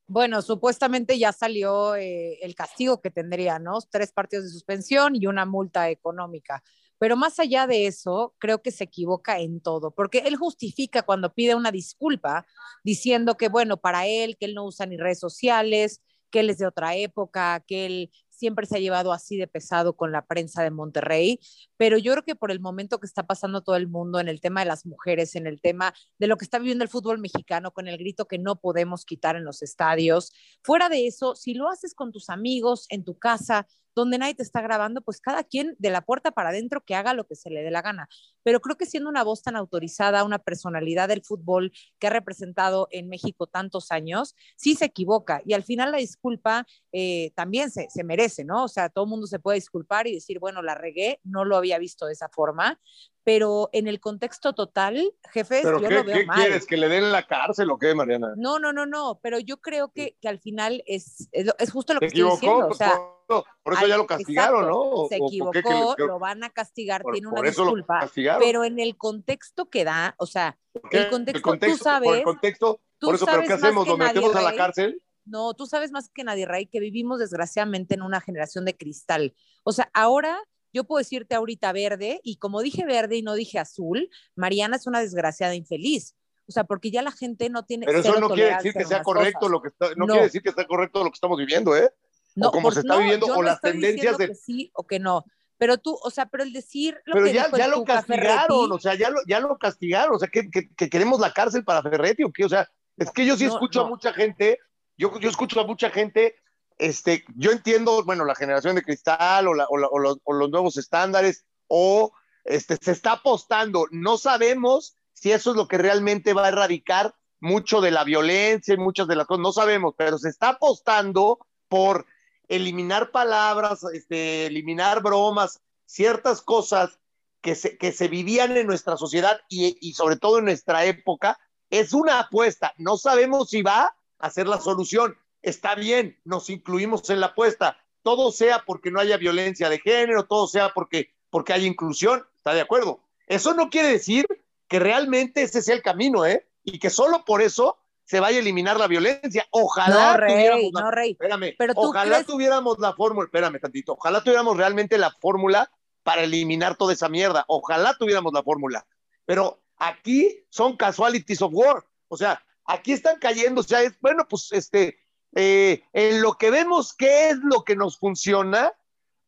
Bueno, 0.05 0.43
supuestamente 0.43 1.17
ya 1.17 1.33
salió 1.33 1.95
eh, 1.95 2.37
el 2.43 2.53
castigo 2.53 3.01
que 3.01 3.09
tendría, 3.09 3.57
¿no? 3.57 3.79
Tres 3.89 4.11
partidos 4.11 4.45
de 4.45 4.51
suspensión 4.51 5.15
y 5.15 5.25
una 5.25 5.47
multa 5.47 5.89
económica. 5.89 6.61
Pero 6.99 7.15
más 7.15 7.39
allá 7.39 7.65
de 7.65 7.87
eso, 7.87 8.35
creo 8.37 8.61
que 8.61 8.69
se 8.69 8.83
equivoca 8.83 9.39
en 9.39 9.61
todo, 9.61 9.89
porque 9.89 10.19
él 10.27 10.35
justifica 10.35 11.01
cuando 11.01 11.33
pide 11.33 11.55
una 11.55 11.71
disculpa 11.71 12.45
diciendo 12.83 13.35
que, 13.35 13.49
bueno, 13.49 13.77
para 13.77 14.05
él, 14.05 14.37
que 14.37 14.45
él 14.45 14.53
no 14.53 14.65
usa 14.65 14.85
ni 14.85 14.95
redes 14.95 15.19
sociales, 15.19 16.03
que 16.29 16.41
él 16.41 16.49
es 16.49 16.59
de 16.59 16.67
otra 16.67 16.95
época, 16.95 17.63
que 17.67 17.87
él 17.87 18.11
siempre 18.39 18.65
se 18.65 18.77
ha 18.77 18.79
llevado 18.79 19.11
así 19.11 19.37
de 19.37 19.47
pesado 19.47 19.95
con 19.95 20.11
la 20.11 20.25
prensa 20.25 20.63
de 20.63 20.71
Monterrey, 20.71 21.39
pero 21.77 21.97
yo 21.97 22.13
creo 22.13 22.23
que 22.23 22.35
por 22.35 22.51
el 22.51 22.59
momento 22.59 22.99
que 22.99 23.05
está 23.05 23.27
pasando 23.27 23.61
todo 23.61 23.75
el 23.75 23.87
mundo 23.87 24.19
en 24.19 24.29
el 24.29 24.39
tema 24.39 24.61
de 24.61 24.67
las 24.67 24.85
mujeres, 24.85 25.35
en 25.35 25.45
el 25.45 25.59
tema 25.59 25.93
de 26.17 26.27
lo 26.27 26.37
que 26.37 26.45
está 26.45 26.57
viviendo 26.57 26.83
el 26.83 26.89
fútbol 26.89 27.19
mexicano, 27.19 27.71
con 27.71 27.87
el 27.87 27.97
grito 27.97 28.27
que 28.27 28.39
no 28.39 28.55
podemos 28.55 29.05
quitar 29.05 29.35
en 29.35 29.43
los 29.43 29.61
estadios, 29.61 30.31
fuera 30.63 30.87
de 30.87 31.05
eso, 31.05 31.35
si 31.35 31.53
lo 31.53 31.69
haces 31.69 31.93
con 31.93 32.11
tus 32.11 32.29
amigos, 32.29 32.85
en 32.89 33.03
tu 33.03 33.19
casa, 33.19 33.67
donde 33.99 34.17
nadie 34.17 34.35
te 34.35 34.43
está 34.43 34.61
grabando, 34.61 35.01
pues 35.01 35.21
cada 35.21 35.43
quien 35.43 35.75
de 35.79 35.89
la 35.89 36.01
puerta 36.01 36.31
para 36.31 36.49
adentro 36.49 36.83
que 36.83 36.95
haga 36.95 37.13
lo 37.13 37.25
que 37.25 37.35
se 37.35 37.49
le 37.49 37.61
dé 37.61 37.71
la 37.71 37.81
gana. 37.81 38.09
Pero 38.43 38.59
creo 38.59 38.77
que 38.77 38.85
siendo 38.85 39.09
una 39.09 39.23
voz 39.23 39.43
tan 39.43 39.55
autorizada, 39.55 40.23
una 40.23 40.39
personalidad 40.39 41.07
del 41.07 41.23
fútbol 41.23 41.71
que 41.99 42.07
ha 42.07 42.11
representado 42.11 42.87
en 42.91 43.09
México 43.09 43.47
tantos 43.47 43.91
años, 43.91 44.35
sí 44.55 44.75
se 44.75 44.85
equivoca 44.85 45.41
y 45.45 45.53
al 45.53 45.63
final 45.63 45.91
la 45.91 45.97
disculpa 45.97 46.65
eh, 46.91 47.31
también 47.35 47.71
se, 47.71 47.87
se 47.89 48.03
merece, 48.03 48.43
¿no? 48.45 48.63
O 48.63 48.67
sea, 48.67 48.89
todo 48.89 49.05
el 49.05 49.09
mundo 49.09 49.27
se 49.27 49.39
puede 49.39 49.55
disculpar 49.55 50.07
y 50.07 50.15
decir, 50.15 50.39
bueno, 50.39 50.61
la 50.61 50.75
regué, 50.75 51.19
no 51.23 51.45
lo 51.45 51.57
había 51.57 51.77
visto 51.77 52.05
de 52.05 52.13
esa 52.13 52.29
forma, 52.29 52.79
pero 53.23 53.69
en 53.73 53.87
el 53.87 53.99
contexto 53.99 54.53
total, 54.53 55.13
jefes, 55.31 55.63
yo 55.63 55.79
qué, 55.79 55.89
lo 55.93 56.03
veo 56.03 56.15
¿qué 56.15 56.25
quieres? 56.25 56.65
¿Que 56.65 56.77
le 56.77 56.87
den 56.87 57.11
la 57.11 57.27
cárcel 57.27 57.69
o 57.69 57.77
qué, 57.77 57.93
Mariana? 57.93 58.33
No, 58.37 58.59
no, 58.59 58.73
no, 58.73 58.85
no, 58.85 59.19
pero 59.21 59.39
yo 59.39 59.57
creo 59.57 59.91
que, 59.91 60.17
que 60.21 60.27
al 60.27 60.39
final 60.39 60.83
es, 60.87 61.29
es, 61.31 61.71
justo 61.71 61.93
lo 61.93 61.99
que 61.99 62.07
estoy 62.07 62.23
diciendo. 62.23 62.67
O 62.67 62.73
sea, 62.73 62.99
por, 63.29 63.73
eso 63.73 63.87
ya 63.87 63.97
lo 63.97 64.07
castigaron, 64.07 64.67
¿no? 64.67 65.05
Se 65.07 65.17
equivocó, 65.17 65.95
lo 65.97 66.17
van 66.17 66.43
a 66.43 66.49
castigar, 66.49 67.03
tiene 67.11 67.27
una 67.27 67.41
disculpa, 67.41 68.09
pero 68.39 68.63
en 68.63 68.79
el 68.79 68.97
contexto 68.97 69.69
que 69.69 69.83
da, 69.83 70.15
o 70.17 70.25
sea, 70.25 70.57
el 70.91 71.09
contexto, 71.09 71.57
tú 71.57 71.77
sabes... 71.77 72.09
Por 72.09 72.17
el 72.17 72.23
contexto, 72.23 72.81
por 72.99 73.15
eso, 73.15 73.25
¿pero 73.25 73.43
qué 73.43 73.53
hacemos? 73.53 73.87
¿Lo 73.87 73.97
metemos 73.97 74.35
a 74.35 74.41
la 74.41 74.55
cárcel? 74.55 75.01
No, 75.25 75.53
tú 75.53 75.67
sabes 75.67 75.91
más 75.91 76.09
que 76.09 76.23
nadie, 76.23 76.45
Ray, 76.45 76.65
que 76.65 76.79
vivimos 76.79 77.19
desgraciadamente 77.19 77.93
en 77.93 78.01
una 78.01 78.19
generación 78.19 78.65
de 78.65 78.75
cristal. 78.75 79.35
O 79.63 79.71
sea, 79.71 79.89
ahora 79.93 80.39
yo 80.73 80.85
puedo 80.85 80.97
decirte 80.97 81.35
ahorita 81.35 81.71
verde 81.71 82.19
y 82.23 82.37
como 82.37 82.61
dije 82.61 82.83
verde 82.85 83.17
y 83.17 83.21
no 83.21 83.35
dije 83.35 83.59
azul, 83.59 84.09
Mariana 84.35 84.75
es 84.77 84.87
una 84.87 85.01
desgraciada 85.01 85.53
infeliz. 85.53 86.15
O 86.47 86.51
sea, 86.51 86.63
porque 86.63 86.89
ya 86.89 87.03
la 87.03 87.11
gente 87.11 87.47
no 87.51 87.63
tiene. 87.63 87.85
Pero 87.85 87.99
eso 87.99 88.19
no 88.19 88.29
quiere 88.29 88.55
decir 88.55 88.73
que 88.73 88.85
sea 88.85 89.03
correcto 89.03 89.49
lo 89.49 89.61
que 89.61 89.67
está, 89.67 89.93
no, 89.95 90.07
quiere 90.07 90.23
decir 90.23 90.41
que 90.41 90.51
sea 90.51 90.65
correcto 90.65 91.03
lo 91.03 91.11
que 91.11 91.15
estamos 91.15 91.37
viviendo, 91.37 91.77
¿eh? 91.77 91.91
No, 92.39 92.49
o 92.49 92.51
como 92.51 92.71
se 92.71 92.81
está 92.81 92.97
viviendo, 92.97 93.27
o 93.27 93.41
las 93.41 93.61
tendencias 93.61 94.17
de. 94.17 94.29
Que 94.29 94.35
sí 94.35 94.71
o 94.73 94.85
que 94.85 94.99
no. 94.99 95.25
Pero 95.57 95.77
tú, 95.77 95.97
o 96.01 96.09
sea, 96.09 96.27
pero 96.27 96.43
el 96.43 96.53
decir. 96.53 96.97
Lo 97.05 97.13
pero 97.13 97.25
que 97.25 97.33
ya, 97.33 97.49
ya 97.55 97.67
lo 97.67 97.83
castigaron, 97.83 98.71
o 98.71 98.79
sea, 98.79 98.95
ya 98.95 99.09
lo, 99.09 99.19
ya 99.27 99.39
lo 99.39 99.57
castigaron, 99.57 100.15
o 100.15 100.19
sea, 100.19 100.29
que, 100.29 100.49
que, 100.49 100.89
queremos 100.89 101.19
la 101.19 101.33
cárcel 101.33 101.63
para 101.63 101.81
Ferretti 101.83 102.23
o 102.23 102.31
qué, 102.31 102.45
o 102.45 102.49
sea, 102.49 102.69
es 102.97 103.11
que 103.11 103.25
yo 103.25 103.35
sí 103.35 103.45
escucho 103.45 103.81
a 103.81 103.89
mucha 103.89 104.13
gente, 104.13 104.59
yo, 104.97 105.17
yo 105.19 105.29
escucho 105.29 105.59
a 105.59 105.67
mucha 105.67 105.89
gente 105.89 106.35
este, 106.79 107.25
yo 107.35 107.51
entiendo, 107.51 108.03
bueno, 108.05 108.25
la 108.25 108.35
generación 108.35 108.75
de 108.75 108.83
cristal 108.83 109.47
o, 109.47 109.53
los, 109.53 110.49
nuevos 110.49 110.77
estándares, 110.77 111.45
o 111.67 112.13
este, 112.45 112.77
se 112.77 112.93
está 112.93 113.13
apostando, 113.13 113.85
no 113.91 114.17
sabemos 114.17 114.95
si 115.13 115.33
eso 115.33 115.51
es 115.51 115.57
lo 115.57 115.67
que 115.67 115.77
realmente 115.77 116.33
va 116.33 116.45
a 116.45 116.47
erradicar 116.47 117.13
mucho 117.41 117.81
de 117.81 117.91
la 117.91 118.05
violencia 118.05 118.73
y 118.73 118.77
muchas 118.77 119.07
de 119.07 119.17
las 119.17 119.27
cosas, 119.27 119.43
no 119.43 119.51
sabemos, 119.51 119.93
pero 119.97 120.17
se 120.17 120.29
está 120.29 120.49
apostando 120.49 121.39
por 121.67 122.05
eliminar 122.49 123.11
palabras, 123.11 123.83
este, 123.93 124.47
eliminar 124.47 125.01
bromas, 125.01 125.61
ciertas 125.85 126.41
cosas 126.41 126.99
que 127.41 127.55
se, 127.55 127.77
que 127.77 127.91
se 127.91 128.07
vivían 128.07 128.57
en 128.57 128.67
nuestra 128.67 128.97
sociedad 128.97 129.39
y, 129.47 129.77
y 129.79 129.93
sobre 129.93 130.17
todo 130.17 130.39
en 130.39 130.45
nuestra 130.45 130.83
época, 130.85 131.39
es 131.69 131.93
una 131.93 132.19
apuesta. 132.19 132.73
No 132.77 132.97
sabemos 132.97 133.49
si 133.49 133.61
va 133.61 133.95
a 134.17 134.29
ser 134.29 134.47
la 134.47 134.59
solución, 134.59 135.17
está 135.41 135.75
bien, 135.75 136.19
nos 136.25 136.49
incluimos 136.49 137.09
en 137.09 137.21
la 137.21 137.27
apuesta, 137.27 137.77
todo 138.03 138.31
sea 138.31 138.63
porque 138.65 138.91
no 138.91 138.99
haya 138.99 139.17
violencia 139.17 139.69
de 139.69 139.79
género, 139.79 140.25
todo 140.25 140.47
sea 140.47 140.73
porque, 140.73 141.13
porque 141.29 141.53
haya 141.53 141.67
inclusión, 141.67 142.25
está 142.35 142.53
de 142.53 142.61
acuerdo. 142.61 143.01
Eso 143.27 143.53
no 143.53 143.69
quiere 143.69 143.89
decir 143.89 144.25
que 144.67 144.79
realmente 144.79 145.43
ese 145.43 145.61
sea 145.61 145.75
el 145.75 145.81
camino, 145.81 146.25
¿eh? 146.25 146.47
Y 146.63 146.79
que 146.79 146.89
solo 146.89 147.23
por 147.25 147.41
eso 147.41 147.77
se 148.09 148.19
vaya 148.19 148.37
a 148.37 148.41
eliminar 148.41 148.79
la 148.79 148.87
violencia. 148.87 149.45
Ojalá 149.51 150.17
tuviéramos 150.17 150.71
la, 150.73 151.03
Espérame, 151.03 151.55
ojalá 151.75 152.23
tuviéramos 152.23 152.79
la 152.79 152.93
fórmula, 152.93 153.25
espérame 153.25 153.59
tantito, 153.59 153.93
ojalá 153.93 154.23
tuviéramos 154.23 154.57
realmente 154.57 154.97
la 154.97 155.11
fórmula 155.11 155.69
para 156.01 156.23
eliminar 156.23 156.75
toda 156.75 156.93
esa 156.93 157.07
mierda. 157.07 157.45
Ojalá 157.47 157.95
tuviéramos 157.99 158.33
la 158.33 158.41
fórmula. 158.41 158.87
Pero 159.25 159.61
aquí 159.77 160.43
son 160.49 160.75
casualties 160.75 161.39
of 161.43 161.51
war. 161.53 161.85
O 162.07 162.17
sea, 162.17 162.43
aquí 162.65 162.93
están 162.93 163.19
cayendo, 163.19 163.61
o 163.61 163.63
sea, 163.63 163.83
es, 163.83 163.93
bueno, 164.01 164.27
pues 164.27 164.47
este, 164.53 164.97
eh, 165.35 165.83
en 165.93 166.23
lo 166.23 166.33
que 166.33 166.49
vemos 166.49 166.95
qué 166.95 167.29
es 167.29 167.37
lo 167.43 167.63
que 167.63 167.75
nos 167.75 167.99
funciona, 167.99 168.73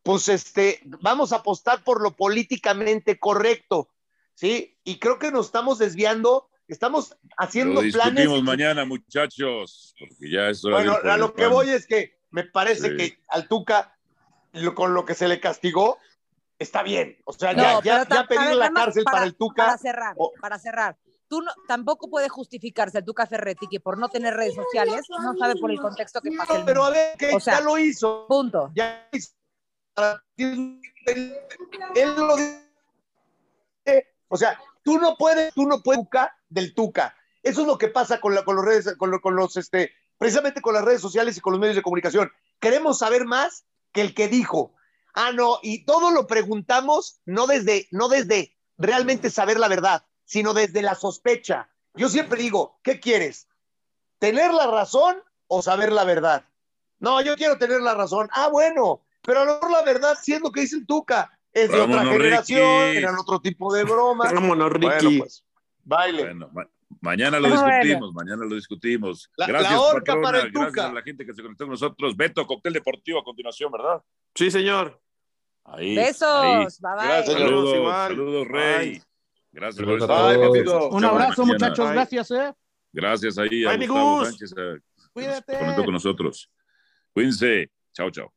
pues 0.02 0.28
este, 0.28 0.80
vamos 0.84 1.32
a 1.32 1.36
apostar 1.36 1.84
por 1.84 2.02
lo 2.02 2.16
políticamente 2.16 3.20
correcto, 3.20 3.90
¿sí? 4.34 4.76
Y 4.82 4.98
creo 4.98 5.20
que 5.20 5.30
nos 5.30 5.46
estamos 5.46 5.78
desviando, 5.78 6.48
estamos 6.72 7.16
haciendo 7.36 7.74
lo 7.74 7.82
discutimos 7.82 8.42
mañana, 8.42 8.84
muchachos, 8.84 9.94
porque 9.98 10.30
ya 10.30 10.48
es 10.48 10.62
Bueno, 10.62 10.96
a 11.02 11.16
lo 11.16 11.34
que 11.34 11.46
voy 11.46 11.70
es 11.70 11.86
que 11.86 12.18
me 12.30 12.44
parece 12.44 12.96
que 12.96 13.18
al 13.28 13.48
Tuca, 13.48 13.96
con 14.74 14.94
lo 14.94 15.04
que 15.04 15.14
se 15.14 15.28
le 15.28 15.40
castigó, 15.40 15.98
está 16.58 16.82
bien. 16.82 17.18
O 17.24 17.32
sea, 17.32 17.52
ya, 17.52 17.80
ya, 17.82 18.06
ya 18.08 18.54
la 18.54 18.72
cárcel 18.72 19.04
para, 19.04 19.24
el 19.24 19.34
Tuca. 19.34 19.66
Para 19.66 19.78
cerrar, 19.78 20.16
para 20.40 20.58
cerrar 20.58 20.96
tú 21.32 21.40
no, 21.40 21.50
tampoco 21.66 22.10
puede 22.10 22.28
justificarse 22.28 22.98
el 22.98 23.06
Tuca 23.06 23.26
Ferretti 23.26 23.66
que 23.66 23.80
por 23.80 23.96
no 23.96 24.10
tener 24.10 24.34
redes 24.34 24.54
sociales 24.54 25.06
no 25.08 25.34
sabe 25.38 25.56
por 25.56 25.70
el 25.70 25.80
contexto 25.80 26.20
que 26.20 26.30
pasa. 26.32 26.58
No, 26.58 26.66
pero 26.66 26.84
a 26.84 26.90
ver, 26.90 27.16
que 27.16 27.32
ya 27.40 27.62
lo 27.62 27.78
hizo. 27.78 28.26
Punto. 28.28 28.70
Ya 28.74 29.08
hizo. 29.10 29.32
Él, 30.36 32.16
lo 32.16 32.36
o 34.28 34.36
sea, 34.36 34.58
tú 34.82 34.98
no 34.98 35.16
puedes, 35.16 35.52
tú 35.54 35.66
no 35.66 35.82
puedes 35.82 36.02
Tuca 36.02 36.36
del 36.48 36.74
Tuca. 36.74 37.16
Eso 37.42 37.62
es 37.62 37.66
lo 37.66 37.78
que 37.78 37.88
pasa 37.88 38.20
con, 38.20 38.34
la, 38.34 38.44
con 38.44 38.56
los 38.56 38.64
redes, 38.64 38.94
con, 38.96 39.18
con 39.20 39.34
los, 39.34 39.56
este, 39.56 39.92
precisamente 40.18 40.60
con 40.60 40.74
las 40.74 40.84
redes 40.84 41.00
sociales 41.00 41.36
y 41.36 41.40
con 41.40 41.52
los 41.52 41.60
medios 41.60 41.76
de 41.76 41.82
comunicación. 41.82 42.30
Queremos 42.60 42.98
saber 42.98 43.24
más 43.24 43.64
que 43.92 44.00
el 44.00 44.14
que 44.14 44.28
dijo. 44.28 44.74
Ah, 45.14 45.32
no, 45.32 45.58
y 45.62 45.84
todo 45.84 46.10
lo 46.10 46.26
preguntamos 46.26 47.20
no 47.26 47.46
desde, 47.46 47.88
no 47.90 48.08
desde 48.08 48.56
realmente 48.78 49.30
saber 49.30 49.58
la 49.58 49.68
verdad, 49.68 50.06
sino 50.24 50.54
desde 50.54 50.82
la 50.82 50.94
sospecha. 50.94 51.68
Yo 51.94 52.08
siempre 52.08 52.40
digo, 52.40 52.78
¿qué 52.82 53.00
quieres? 53.00 53.48
¿Tener 54.18 54.54
la 54.54 54.68
razón 54.68 55.16
o 55.48 55.60
saber 55.60 55.92
la 55.92 56.04
verdad? 56.04 56.44
No, 56.98 57.20
yo 57.20 57.36
quiero 57.36 57.58
tener 57.58 57.80
la 57.80 57.94
razón. 57.94 58.28
Ah, 58.32 58.48
bueno, 58.48 59.02
pero 59.22 59.40
a 59.40 59.44
lo 59.44 59.54
mejor 59.54 59.70
la 59.72 59.82
verdad, 59.82 60.16
siendo 60.22 60.52
que 60.52 60.60
dice 60.60 60.76
el 60.76 60.86
Tuca, 60.86 61.38
es 61.52 61.70
de 61.70 61.80
otra 61.80 62.04
generación, 62.04 62.96
eran 62.96 63.18
otro 63.18 63.40
tipo 63.40 63.72
de 63.72 63.84
bromas. 63.84 64.32
Vámonos, 64.34 64.72
Ricky. 64.72 65.18
Bueno, 65.18 65.18
pues, 65.18 65.44
baile. 65.84 66.34
mañana 67.00 67.40
lo 67.40 67.48
discutimos, 67.48 68.14
mañana 68.14 68.44
lo 68.44 68.54
discutimos. 68.54 69.30
gracias, 69.36 69.72
la 70.06 70.20
para 70.20 70.40
el 70.40 70.52
Tuca. 70.52 70.64
gracias 70.66 70.86
a 70.86 70.92
la 70.92 71.02
gente 71.02 71.26
que 71.26 71.34
se 71.34 71.42
conectó 71.42 71.64
con 71.64 71.72
nosotros. 71.72 72.16
Beto, 72.16 72.46
cóctel 72.46 72.72
deportivo 72.72 73.18
a 73.18 73.24
continuación, 73.24 73.70
¿verdad? 73.72 74.02
Sí, 74.34 74.50
señor. 74.50 75.00
Ahí, 75.64 75.94
Besos, 75.94 76.80
bye 76.80 76.92
bye. 76.96 77.06
Gracias, 77.06 77.38
saludos, 77.38 77.88
saludos, 77.88 78.48
Rey. 78.48 79.02
Gracias 79.52 79.84
por 79.84 79.98
estar 80.00 80.90
Un 80.90 81.04
abrazo, 81.04 81.46
muchachos. 81.46 81.90
Gracias, 81.90 82.30
eh. 82.30 82.52
Gracias 82.92 83.38
ahí 83.38 83.64
a 83.64 83.76
Gustavo 83.76 84.24
Sánchez. 84.24 84.54
Eh, 84.56 84.78
Cuídate. 85.12 85.52
Se 85.52 85.58
conectó 85.58 85.84
con 85.84 85.94
nosotros. 85.94 86.50
Cuídense. 87.12 87.70
Chao, 87.92 88.10
chao. 88.10 88.32